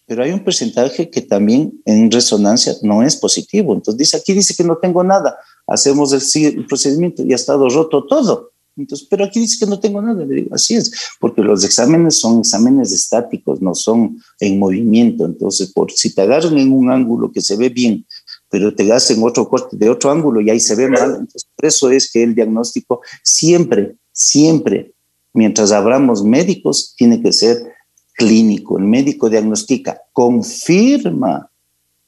pero 0.09 0.23
hay 0.23 0.31
un 0.31 0.43
porcentaje 0.43 1.07
que 1.07 1.21
también 1.21 1.71
en 1.85 2.09
resonancia 2.09 2.73
no 2.81 3.03
es 3.03 3.15
positivo. 3.15 3.75
Entonces 3.75 3.95
dice, 3.95 4.17
aquí 4.17 4.33
dice 4.33 4.55
que 4.55 4.63
no 4.63 4.75
tengo 4.77 5.03
nada, 5.03 5.37
hacemos 5.67 6.11
el, 6.33 6.65
procedimiento 6.65 7.21
y 7.23 7.31
ha 7.31 7.35
estado 7.35 7.69
roto 7.69 8.07
todo. 8.07 8.49
Entonces, 8.75 9.05
pero 9.07 9.23
aquí 9.23 9.39
dice 9.39 9.63
que 9.63 9.69
no 9.69 9.79
tengo 9.79 10.01
nada. 10.01 10.25
Le 10.25 10.35
digo, 10.37 10.55
así 10.55 10.73
es, 10.73 10.91
porque 11.19 11.43
los 11.43 11.63
exámenes 11.63 12.19
son 12.19 12.39
exámenes 12.39 12.91
estáticos, 12.91 13.61
no 13.61 13.75
son 13.75 14.19
en 14.39 14.57
movimiento. 14.57 15.25
Entonces, 15.25 15.71
por 15.71 15.91
si 15.91 16.11
te 16.11 16.23
agarran 16.23 16.57
en 16.57 16.73
un 16.73 16.89
ángulo 16.89 17.31
que 17.31 17.41
se 17.41 17.55
ve 17.55 17.69
bien, 17.69 18.03
pero 18.49 18.73
te 18.73 18.91
hacen 18.91 19.21
otro 19.21 19.47
corte 19.47 19.77
de 19.77 19.91
otro 19.91 20.09
ángulo 20.09 20.41
y 20.41 20.49
ahí 20.49 20.59
se 20.59 20.73
ve 20.73 20.89
mal. 20.89 21.11
Entonces, 21.19 21.47
por 21.55 21.67
eso 21.67 21.91
es 21.91 22.11
que 22.11 22.23
el 22.23 22.33
diagnóstico 22.33 23.01
siempre, 23.21 23.95
siempre 24.19 24.91
mientras 25.33 25.71
abramos 25.71 26.23
médicos, 26.23 26.93
tiene 26.97 27.21
que 27.21 27.31
ser 27.31 27.73
clínico. 28.13 28.77
El 28.77 28.85
médico 28.85 29.29
diagnostica, 29.29 30.01
confirma 30.11 31.49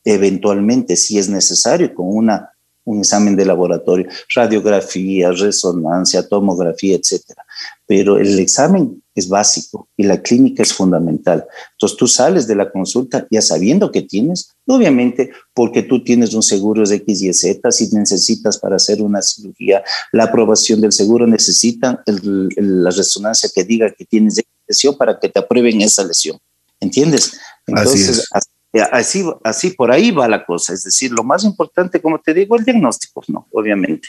eventualmente 0.03 0.95
si 0.97 1.17
es 1.17 1.29
necesario 1.29 1.93
con 1.93 2.07
una 2.09 2.49
un 2.83 2.99
examen 2.99 3.35
de 3.35 3.45
laboratorio, 3.45 4.07
radiografía, 4.33 5.31
resonancia, 5.31 6.27
tomografía, 6.27 6.95
etcétera. 6.95 7.45
Pero 7.85 8.17
el 8.17 8.39
examen 8.39 9.01
es 9.13 9.27
básico 9.27 9.89
y 9.97 10.03
la 10.03 10.21
clínica 10.21 10.63
es 10.63 10.73
fundamental. 10.73 11.45
Entonces 11.73 11.97
tú 11.97 12.07
sales 12.07 12.47
de 12.47 12.55
la 12.55 12.71
consulta 12.71 13.27
ya 13.29 13.41
sabiendo 13.41 13.91
que 13.91 14.01
tienes, 14.01 14.51
obviamente 14.65 15.31
porque 15.53 15.83
tú 15.83 16.03
tienes 16.03 16.33
un 16.33 16.43
seguro 16.43 16.83
de 16.87 16.95
X 16.95 17.21
y 17.21 17.33
Z, 17.33 17.71
si 17.71 17.89
necesitas 17.93 18.57
para 18.57 18.77
hacer 18.77 19.01
una 19.01 19.21
cirugía, 19.21 19.83
la 20.11 20.25
aprobación 20.25 20.81
del 20.81 20.91
seguro 20.91 21.27
necesita 21.27 22.03
la 22.05 22.89
resonancia 22.89 23.49
que 23.53 23.63
diga 23.63 23.91
que 23.91 24.05
tienes 24.05 24.41
lesión 24.67 24.97
para 24.97 25.19
que 25.19 25.29
te 25.29 25.39
aprueben 25.39 25.81
esa 25.81 26.03
lesión. 26.03 26.37
¿Entiendes? 26.79 27.39
Entonces, 27.67 28.19
eh, 28.19 28.39
así, 28.79 29.25
así 29.43 29.71
por 29.71 29.91
ahí 29.91 30.11
va 30.11 30.27
la 30.27 30.45
cosa. 30.45 30.73
Es 30.73 30.83
decir, 30.83 31.11
lo 31.11 31.23
más 31.23 31.43
importante, 31.43 32.01
como 32.01 32.19
te 32.19 32.33
digo, 32.33 32.55
el 32.57 32.63
diagnóstico, 32.63 33.23
¿no? 33.27 33.47
Obviamente. 33.51 34.07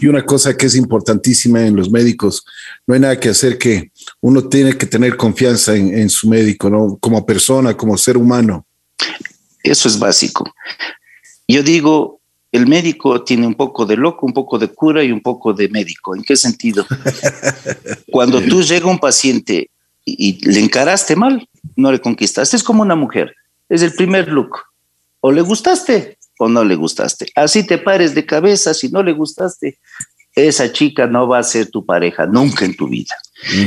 Y 0.00 0.06
una 0.06 0.24
cosa 0.24 0.56
que 0.56 0.66
es 0.66 0.76
importantísima 0.76 1.66
en 1.66 1.74
los 1.74 1.90
médicos, 1.90 2.44
no 2.86 2.94
hay 2.94 3.00
nada 3.00 3.18
que 3.18 3.30
hacer 3.30 3.56
que 3.56 3.90
uno 4.20 4.46
tiene 4.48 4.76
que 4.76 4.86
tener 4.86 5.16
confianza 5.16 5.74
en, 5.74 6.10
su 6.10 6.28
médico, 6.28 6.68
¿no? 6.68 6.98
Como 7.00 7.24
persona, 7.24 7.74
como 7.76 7.96
ser 7.96 8.16
humano. 8.16 8.66
Eso 9.62 9.88
es 9.88 9.98
básico. 9.98 10.52
Yo 11.48 11.62
digo, 11.62 12.20
el 12.52 12.66
médico 12.66 13.24
tiene 13.24 13.46
un 13.46 13.54
poco 13.54 13.86
de 13.86 13.96
loco, 13.96 14.26
un 14.26 14.34
poco 14.34 14.58
de 14.58 14.68
cura 14.68 15.02
y 15.02 15.10
un 15.10 15.22
poco 15.22 15.54
de 15.54 15.68
médico. 15.70 16.14
¿En 16.14 16.22
qué 16.22 16.36
sentido? 16.36 16.86
Cuando 18.10 18.42
tú 18.42 18.62
llega 18.62 18.86
un 18.86 18.98
paciente 18.98 19.70
y 20.04 20.44
le 20.46 20.60
encaraste 20.60 21.16
mal, 21.16 21.48
no 21.76 21.90
le 21.90 22.00
conquistaste. 22.00 22.56
Es 22.56 22.62
como 22.62 22.82
una 22.82 22.94
mujer 22.94 23.34
es 23.70 23.82
el 23.82 23.94
primer 23.94 24.28
look. 24.28 24.58
O 25.20 25.32
le 25.32 25.40
gustaste 25.40 26.18
o 26.38 26.48
no 26.48 26.64
le 26.64 26.74
gustaste. 26.74 27.26
Así 27.34 27.66
te 27.66 27.78
pares 27.78 28.14
de 28.14 28.26
cabeza, 28.26 28.74
si 28.74 28.88
no 28.88 29.02
le 29.02 29.12
gustaste, 29.12 29.78
esa 30.34 30.72
chica 30.72 31.06
no 31.06 31.28
va 31.28 31.38
a 31.38 31.42
ser 31.42 31.70
tu 31.70 31.84
pareja 31.84 32.26
nunca 32.26 32.64
en 32.64 32.76
tu 32.76 32.88
vida. 32.88 33.14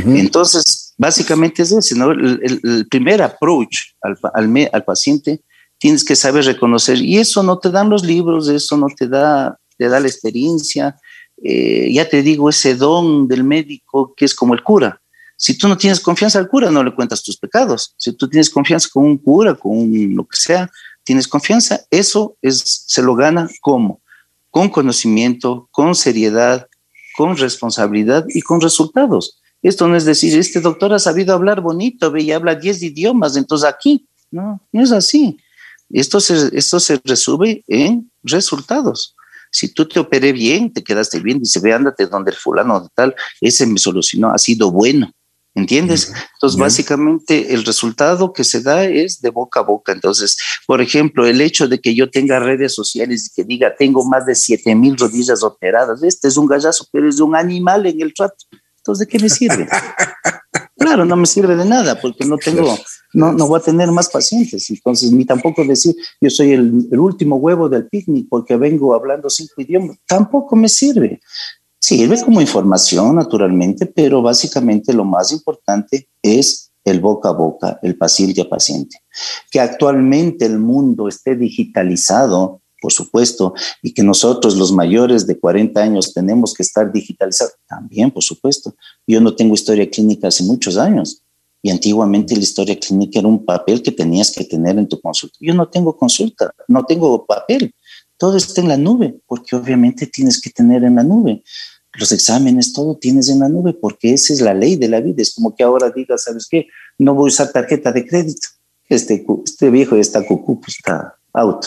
Entonces, 0.05 0.93
básicamente 0.97 1.63
es 1.63 1.71
ese, 1.71 1.95
¿no? 1.95 2.11
El, 2.11 2.87
primer 2.89 3.21
approach 3.21 3.77
al, 4.01 4.17
al, 4.33 4.83
paciente 4.83 5.41
tienes 5.77 6.03
que 6.03 6.15
saber 6.15 6.45
reconocer, 6.45 6.99
y 6.99 7.17
eso 7.17 7.43
no 7.43 7.59
te 7.59 7.69
dan 7.69 7.89
los 7.89 8.03
libros, 8.03 8.47
eso 8.47 8.77
no 8.77 8.87
te 8.87 9.07
da, 9.07 9.57
te 9.77 9.89
da 9.89 9.99
la 9.99 10.07
experiencia, 10.07 10.95
eh, 11.43 11.91
ya 11.91 12.07
te 12.07 12.21
digo, 12.21 12.49
ese 12.49 12.75
don 12.75 13.27
del 13.27 13.43
médico 13.43 14.13
que 14.15 14.25
es 14.25 14.33
como 14.33 14.53
el 14.53 14.63
cura. 14.63 15.01
Si 15.43 15.57
tú 15.57 15.67
no 15.67 15.75
tienes 15.75 15.99
confianza 15.99 16.39
al 16.39 16.47
cura, 16.47 16.71
no 16.71 16.81
le 16.85 16.95
cuentas 16.95 17.21
tus 17.21 17.35
pecados. 17.35 17.93
Si 17.97 18.13
tú 18.13 18.29
tienes 18.29 18.49
confianza 18.49 18.87
con 18.89 19.03
un 19.03 19.17
cura, 19.17 19.55
con 19.55 20.15
lo 20.15 20.25
que 20.25 20.39
sea, 20.39 20.71
tienes 21.03 21.27
confianza, 21.27 21.81
eso 21.91 22.37
es, 22.41 22.85
se 22.87 23.01
lo 23.01 23.13
gana 23.13 23.49
como 23.59 24.01
con 24.49 24.69
conocimiento, 24.69 25.67
con 25.71 25.95
seriedad, 25.95 26.69
con 27.17 27.35
responsabilidad 27.35 28.23
y 28.29 28.41
con 28.41 28.61
resultados. 28.61 29.41
Esto 29.61 29.85
no 29.85 29.97
es 29.97 30.05
decir, 30.05 30.33
este 30.39 30.61
doctor 30.61 30.93
ha 30.93 30.99
sabido 30.99 31.33
hablar 31.33 31.59
bonito, 31.59 32.09
ve 32.09 32.21
y 32.21 32.31
habla 32.31 32.55
10 32.55 32.81
idiomas, 32.81 33.35
entonces 33.35 33.67
aquí, 33.67 34.07
no, 34.31 34.61
no 34.71 34.81
es 34.81 34.93
así. 34.93 35.37
Esto 35.89 36.21
se, 36.21 36.57
esto 36.57 36.79
se 36.79 37.01
resume 37.03 37.65
en 37.67 38.09
resultados. 38.23 39.13
Si 39.51 39.73
tú 39.73 39.89
te 39.89 39.99
operé 39.99 40.31
bien, 40.31 40.71
te 40.71 40.85
quedaste 40.85 41.19
bien, 41.19 41.39
dice, 41.39 41.59
ve, 41.59 41.73
ándate 41.73 42.07
donde 42.07 42.31
el 42.31 42.37
fulano 42.37 42.79
de 42.79 42.87
tal, 42.95 43.13
ese 43.41 43.67
me 43.67 43.77
solucionó, 43.77 44.31
ha 44.31 44.37
sido 44.37 44.71
bueno. 44.71 45.11
¿Entiendes? 45.55 46.11
Entonces, 46.33 46.59
básicamente 46.59 47.53
el 47.53 47.63
resultado 47.63 48.33
que 48.33 48.43
se 48.43 48.61
da 48.61 48.85
es 48.85 49.21
de 49.21 49.29
boca 49.29 49.59
a 49.59 49.63
boca. 49.63 49.91
Entonces, 49.91 50.35
por 50.65 50.81
ejemplo, 50.81 51.27
el 51.27 51.41
hecho 51.41 51.67
de 51.67 51.79
que 51.79 51.93
yo 51.93 52.09
tenga 52.09 52.39
redes 52.39 52.73
sociales 52.73 53.27
y 53.27 53.35
que 53.35 53.47
diga, 53.47 53.75
tengo 53.77 54.03
más 54.03 54.25
de 54.25 54.33
7 54.33 54.73
mil 54.73 54.97
rodillas 54.97 55.43
operadas, 55.43 56.01
este 56.01 56.27
es 56.27 56.37
un 56.37 56.47
gallazo, 56.47 56.87
pero 56.91 57.07
es 57.07 57.19
un 57.19 57.35
animal 57.35 57.85
en 57.85 58.01
el 58.01 58.13
trato. 58.15 58.45
Entonces, 58.77 59.05
¿de 59.05 59.11
qué 59.11 59.19
me 59.19 59.29
sirve? 59.29 59.67
claro, 60.77 61.05
no 61.05 61.15
me 61.15 61.27
sirve 61.27 61.55
de 61.55 61.65
nada 61.65 62.01
porque 62.01 62.25
no 62.25 62.37
tengo, 62.37 62.75
no, 63.13 63.31
no 63.31 63.47
voy 63.47 63.59
a 63.59 63.63
tener 63.63 63.91
más 63.91 64.09
pacientes. 64.09 64.67
Entonces, 64.71 65.11
ni 65.11 65.23
tampoco 65.23 65.63
decir, 65.63 65.95
yo 66.19 66.31
soy 66.31 66.53
el, 66.53 66.87
el 66.91 66.99
último 66.99 67.35
huevo 67.35 67.69
del 67.69 67.87
picnic 67.87 68.27
porque 68.27 68.57
vengo 68.57 68.95
hablando 68.95 69.29
cinco 69.29 69.53
idiomas, 69.57 69.97
tampoco 70.07 70.55
me 70.55 70.67
sirve. 70.67 71.21
Sirve 71.85 72.23
como 72.23 72.39
información, 72.39 73.17
naturalmente, 73.17 73.85
pero 73.85 74.21
básicamente 74.21 74.93
lo 74.93 75.03
más 75.03 75.33
importante 75.33 76.07
es 76.21 76.71
el 76.85 77.01
boca 77.01 77.27
a 77.27 77.33
boca, 77.33 77.77
el 77.83 77.97
paciente 77.97 78.39
a 78.39 78.47
paciente. 78.47 78.99
Que 79.51 79.59
actualmente 79.59 80.45
el 80.45 80.59
mundo 80.59 81.09
esté 81.09 81.35
digitalizado, 81.35 82.61
por 82.81 82.93
supuesto, 82.93 83.53
y 83.81 83.93
que 83.93 84.01
nosotros 84.01 84.55
los 84.55 84.71
mayores 84.71 85.27
de 85.27 85.37
40 85.37 85.81
años 85.81 86.13
tenemos 86.13 86.53
que 86.53 86.63
estar 86.63 86.89
digitalizados, 86.89 87.55
también, 87.67 88.11
por 88.11 88.23
supuesto. 88.23 88.73
Yo 89.05 89.19
no 89.19 89.35
tengo 89.35 89.53
historia 89.53 89.89
clínica 89.89 90.29
hace 90.29 90.45
muchos 90.45 90.77
años. 90.77 91.21
Y 91.61 91.69
antiguamente 91.69 92.33
la 92.33 92.43
historia 92.43 92.79
clínica 92.79 93.19
era 93.19 93.27
un 93.27 93.43
papel 93.43 93.83
que 93.83 93.91
tenías 93.91 94.31
que 94.31 94.45
tener 94.45 94.77
en 94.77 94.87
tu 94.87 95.01
consulta. 95.01 95.35
Yo 95.41 95.53
no 95.53 95.67
tengo 95.67 95.97
consulta, 95.97 96.53
no 96.69 96.85
tengo 96.85 97.25
papel. 97.25 97.75
Todo 98.15 98.37
está 98.37 98.61
en 98.61 98.69
la 98.69 98.77
nube, 98.77 99.19
porque 99.27 99.57
obviamente 99.57 100.07
tienes 100.07 100.39
que 100.39 100.49
tener 100.49 100.85
en 100.85 100.95
la 100.95 101.03
nube 101.03 101.43
los 101.95 102.11
exámenes, 102.11 102.73
todo 102.73 102.97
tienes 102.97 103.29
en 103.29 103.39
la 103.39 103.49
nube, 103.49 103.73
porque 103.73 104.13
esa 104.13 104.33
es 104.33 104.41
la 104.41 104.53
ley 104.53 104.75
de 104.75 104.89
la 104.89 104.99
vida. 104.99 105.21
Es 105.21 105.33
como 105.33 105.55
que 105.55 105.63
ahora 105.63 105.91
digas, 105.91 106.23
¿sabes 106.23 106.47
qué? 106.49 106.67
No 106.97 107.13
voy 107.13 107.25
a 107.25 107.33
usar 107.33 107.51
tarjeta 107.51 107.91
de 107.91 108.05
crédito. 108.05 108.47
Este, 108.89 109.25
este 109.45 109.69
viejo 109.69 109.95
está 109.95 110.25
cucú, 110.25 110.59
pues 110.59 110.77
está 110.77 111.15
out. 111.33 111.65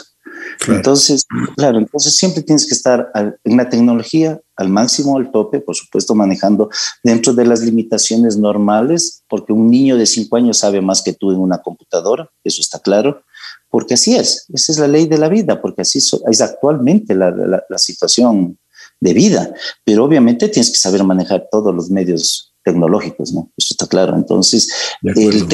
Entonces, 0.69 1.25
claro, 1.57 1.79
entonces 1.79 2.17
siempre 2.17 2.43
tienes 2.43 2.67
que 2.67 2.75
estar 2.75 3.11
en 3.15 3.57
la 3.57 3.69
tecnología 3.69 4.41
al 4.57 4.69
máximo, 4.69 5.17
al 5.17 5.31
tope, 5.31 5.61
por 5.61 5.75
supuesto, 5.75 6.15
manejando 6.15 6.71
dentro 7.03 7.33
de 7.33 7.47
las 7.47 7.61
limitaciones 7.61 8.37
normales, 8.37 9.23
porque 9.29 9.53
un 9.53 9.71
niño 9.71 9.97
de 9.97 10.07
cinco 10.07 10.37
años 10.37 10.59
sabe 10.59 10.81
más 10.81 11.03
que 11.03 11.15
tú 11.15 11.31
en 11.31 11.39
una 11.39 11.59
computadora, 11.59 12.31
eso 12.45 12.61
está 12.61 12.79
claro, 12.79 13.23
porque 13.71 13.95
así 13.95 14.17
es, 14.17 14.47
esa 14.53 14.73
es 14.73 14.79
la 14.79 14.89
ley 14.89 15.07
de 15.07 15.19
la 15.19 15.29
vida, 15.29 15.61
porque 15.61 15.83
así 15.83 15.99
es 15.99 16.41
actualmente 16.41 17.15
la, 17.15 17.31
la 17.31 17.79
situación 17.79 18.59
de 19.01 19.15
vida, 19.15 19.55
pero 19.85 20.05
obviamente 20.05 20.49
tienes 20.49 20.71
que 20.71 20.79
saber 20.79 21.05
manejar 21.05 21.49
todos 21.51 21.75
los 21.75 21.91
medios 21.91 22.55
tecnológicos, 22.65 23.33
¿no? 23.33 23.51
Eso 23.57 23.69
está 23.73 23.87
claro. 23.87 24.17
Entonces, 24.17 24.73
el 25.03 25.47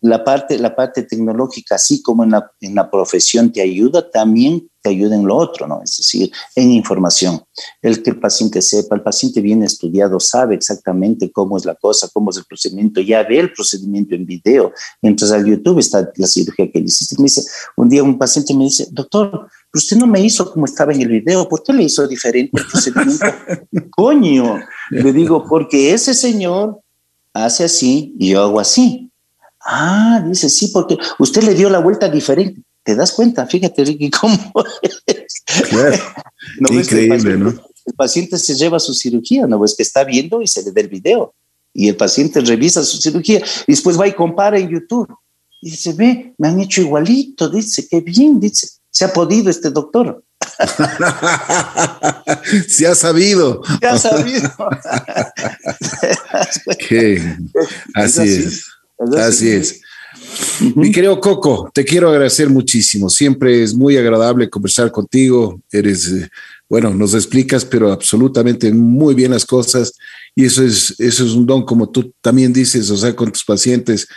la 0.00 0.24
parte, 0.24 0.58
la 0.58 0.74
parte 0.74 1.02
tecnológica, 1.02 1.76
así 1.76 2.02
como 2.02 2.24
en 2.24 2.32
la, 2.32 2.50
en 2.60 2.74
la 2.74 2.90
profesión 2.90 3.50
te 3.50 3.60
ayuda, 3.60 4.10
también 4.10 4.68
te 4.82 4.90
ayuda 4.90 5.16
en 5.16 5.26
lo 5.26 5.36
otro, 5.36 5.66
¿no? 5.66 5.80
Es 5.82 5.96
decir, 5.96 6.30
en 6.54 6.70
información. 6.70 7.42
El 7.82 8.02
que 8.02 8.10
el 8.10 8.20
paciente 8.20 8.62
sepa, 8.62 8.94
el 8.94 9.02
paciente 9.02 9.40
bien 9.40 9.62
estudiado, 9.62 10.20
sabe 10.20 10.54
exactamente 10.54 11.32
cómo 11.32 11.56
es 11.56 11.64
la 11.64 11.74
cosa, 11.74 12.08
cómo 12.12 12.30
es 12.30 12.36
el 12.36 12.44
procedimiento, 12.44 13.00
ya 13.00 13.22
ve 13.24 13.38
el 13.38 13.52
procedimiento 13.52 14.14
en 14.14 14.26
video. 14.26 14.72
Entonces 15.02 15.36
al 15.36 15.46
YouTube 15.46 15.78
está 15.78 16.10
la 16.16 16.26
cirugía 16.26 16.70
que 16.70 16.78
le 16.78 16.86
hiciste. 16.86 17.16
Me 17.18 17.24
dice, 17.24 17.42
un 17.76 17.88
día 17.88 18.02
un 18.02 18.18
paciente 18.18 18.54
me 18.54 18.64
dice, 18.64 18.86
doctor, 18.90 19.48
usted 19.74 19.96
no 19.96 20.06
me 20.06 20.20
hizo 20.20 20.50
como 20.50 20.64
estaba 20.64 20.92
en 20.92 21.02
el 21.02 21.08
video, 21.08 21.48
¿por 21.48 21.62
qué 21.62 21.72
le 21.72 21.84
hizo 21.84 22.06
diferente 22.06 22.60
el 22.60 22.66
procedimiento? 22.66 23.26
Coño, 23.90 24.60
le 24.90 25.12
digo, 25.12 25.44
porque 25.48 25.92
ese 25.92 26.14
señor 26.14 26.80
hace 27.32 27.64
así 27.64 28.14
y 28.18 28.30
yo 28.30 28.42
hago 28.42 28.60
así. 28.60 29.10
Ah, 29.60 30.24
dice, 30.26 30.48
sí, 30.48 30.68
porque 30.68 30.96
usted 31.18 31.42
le 31.42 31.54
dio 31.54 31.68
la 31.68 31.80
vuelta 31.80 32.08
diferente. 32.08 32.62
¿Te 32.84 32.94
das 32.94 33.12
cuenta? 33.12 33.46
Fíjate, 33.46 33.84
Ricky, 33.84 34.10
cómo 34.10 34.38
es. 34.80 35.42
Increíble, 36.70 37.36
¿no? 37.36 37.50
El 37.84 37.94
paciente 37.94 38.38
se 38.38 38.54
lleva 38.54 38.78
su 38.78 38.94
cirugía, 38.94 39.46
¿no? 39.46 39.64
Es 39.64 39.74
que 39.74 39.82
está 39.82 40.04
viendo 40.04 40.40
y 40.40 40.46
se 40.46 40.62
le 40.62 40.70
da 40.70 40.80
el 40.80 40.88
video. 40.88 41.34
Y 41.72 41.88
el 41.88 41.96
paciente 41.96 42.40
revisa 42.40 42.84
su 42.84 42.98
cirugía 42.98 43.42
y 43.66 43.72
después 43.72 43.98
va 43.98 44.06
y 44.06 44.12
compara 44.12 44.58
en 44.58 44.68
YouTube. 44.68 45.08
Y 45.60 45.70
dice, 45.70 45.92
ve, 45.94 46.34
me 46.38 46.48
han 46.48 46.60
hecho 46.60 46.80
igualito, 46.80 47.48
dice, 47.48 47.86
qué 47.88 48.00
bien, 48.00 48.38
dice, 48.38 48.68
se 48.96 49.04
ha 49.04 49.12
podido 49.12 49.50
este 49.50 49.68
doctor. 49.68 50.24
se 52.66 52.86
ha 52.86 52.94
sabido. 52.94 53.60
Se 53.78 53.86
ha 53.86 53.98
sabido. 53.98 54.50
Así 57.94 58.22
es. 58.22 58.64
Así 59.18 59.50
es. 59.50 59.82
Mi 60.74 60.90
querido 60.90 61.20
Coco, 61.20 61.70
te 61.74 61.84
quiero 61.84 62.08
agradecer 62.08 62.48
muchísimo. 62.48 63.10
Siempre 63.10 63.62
es 63.62 63.74
muy 63.74 63.98
agradable 63.98 64.48
conversar 64.48 64.90
contigo. 64.90 65.60
Eres, 65.70 66.08
eh, 66.08 66.30
bueno, 66.66 66.94
nos 66.94 67.12
explicas, 67.12 67.66
pero 67.66 67.92
absolutamente 67.92 68.72
muy 68.72 69.14
bien 69.14 69.32
las 69.32 69.44
cosas. 69.44 69.92
Y 70.34 70.46
eso 70.46 70.64
es, 70.64 70.98
eso 70.98 71.22
es 71.22 71.32
un 71.32 71.44
don, 71.44 71.66
como 71.66 71.90
tú 71.90 72.14
también 72.22 72.50
dices, 72.50 72.90
o 72.90 72.96
sea, 72.96 73.14
con 73.14 73.30
tus 73.30 73.44
pacientes 73.44 74.08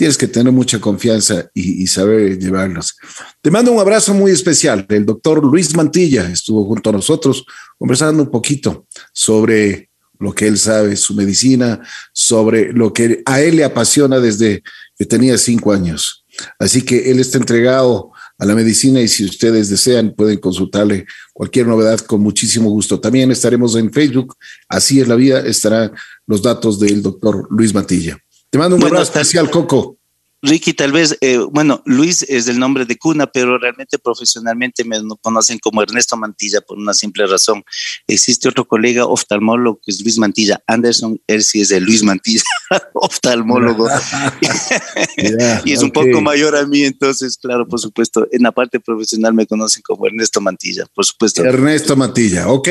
tienes 0.00 0.16
que 0.16 0.28
tener 0.28 0.50
mucha 0.50 0.80
confianza 0.80 1.50
y, 1.52 1.86
saber 1.86 2.38
llevarlos. 2.38 2.96
Te 3.42 3.50
mando 3.50 3.70
un 3.70 3.80
abrazo 3.80 4.14
muy 4.14 4.30
especial. 4.30 4.86
El 4.88 5.04
doctor 5.04 5.44
Luis 5.44 5.76
Mantilla 5.76 6.26
estuvo 6.30 6.64
junto 6.64 6.88
a 6.88 6.94
nosotros 6.94 7.44
conversando 7.76 8.22
un 8.22 8.30
poquito 8.30 8.86
sobre 9.12 9.90
lo 10.18 10.32
que 10.32 10.46
él 10.46 10.56
sabe, 10.56 10.96
su 10.96 11.12
medicina, 11.12 11.82
sobre 12.14 12.72
lo 12.72 12.94
que 12.94 13.22
a 13.26 13.42
él 13.42 13.56
le 13.56 13.64
apasiona 13.64 14.20
desde 14.20 14.62
que 14.96 15.04
tenía 15.04 15.36
cinco 15.36 15.70
años. 15.70 16.24
Así 16.58 16.80
que 16.80 17.10
él 17.10 17.20
está 17.20 17.36
entregado 17.36 18.10
a 18.38 18.46
la 18.46 18.54
medicina 18.54 19.02
y 19.02 19.08
si 19.08 19.26
ustedes 19.26 19.68
desean 19.68 20.14
pueden 20.16 20.38
consultarle 20.38 21.04
cualquier 21.34 21.66
novedad 21.66 22.00
con 22.00 22.22
muchísimo 22.22 22.70
gusto. 22.70 22.98
También 22.98 23.30
estaremos 23.32 23.76
en 23.76 23.92
Facebook, 23.92 24.34
así 24.66 24.98
es 24.98 25.08
la 25.08 25.16
vida, 25.16 25.40
estarán 25.40 25.92
los 26.26 26.40
datos 26.40 26.80
del 26.80 27.02
doctor 27.02 27.46
Luis 27.50 27.74
Matilla. 27.74 28.16
Te 28.50 28.58
mando 28.58 28.76
un 28.76 28.84
abrazo 28.84 29.02
especial, 29.04 29.50
Coco. 29.50 29.96
Ricky, 30.42 30.72
tal 30.72 30.90
vez, 30.90 31.18
eh, 31.20 31.38
bueno, 31.50 31.82
Luis 31.84 32.22
es 32.22 32.48
el 32.48 32.58
nombre 32.58 32.86
de 32.86 32.96
cuna, 32.96 33.26
pero 33.26 33.58
realmente 33.58 33.98
profesionalmente 33.98 34.84
me 34.84 34.98
conocen 35.20 35.58
como 35.58 35.82
Ernesto 35.82 36.16
Mantilla 36.16 36.62
por 36.62 36.78
una 36.78 36.94
simple 36.94 37.26
razón. 37.26 37.62
Existe 38.06 38.48
otro 38.48 38.66
colega 38.66 39.04
oftalmólogo 39.04 39.80
que 39.84 39.90
es 39.90 40.00
Luis 40.00 40.16
Mantilla 40.16 40.58
Anderson, 40.66 41.20
él 41.26 41.44
sí 41.44 41.60
es 41.60 41.68
de 41.68 41.80
Luis 41.80 42.02
Mantilla, 42.02 42.42
oftalmólogo, 42.94 43.86
y 45.64 45.72
es 45.72 45.82
un 45.82 45.90
poco 45.90 46.22
mayor 46.22 46.56
a 46.56 46.66
mí, 46.66 46.84
entonces, 46.84 47.36
claro, 47.36 47.68
por 47.68 47.78
supuesto, 47.78 48.26
en 48.32 48.42
la 48.42 48.52
parte 48.52 48.80
profesional 48.80 49.34
me 49.34 49.46
conocen 49.46 49.82
como 49.82 50.06
Ernesto 50.06 50.40
Mantilla, 50.40 50.86
por 50.94 51.04
supuesto. 51.04 51.44
Ernesto 51.44 51.96
Mantilla, 51.96 52.48
ok. 52.48 52.68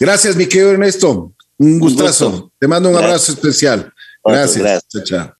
Gracias, 0.00 0.34
mi 0.34 0.46
querido 0.46 0.70
Ernesto. 0.70 1.34
Un 1.58 1.78
gustazo. 1.78 2.50
Te 2.58 2.66
mando 2.66 2.88
un 2.88 2.96
abrazo 2.96 3.32
especial. 3.32 3.92
Gracias. 4.24 4.58
gracias. 4.58 4.86
Chao, 4.88 5.02
chao. 5.04 5.28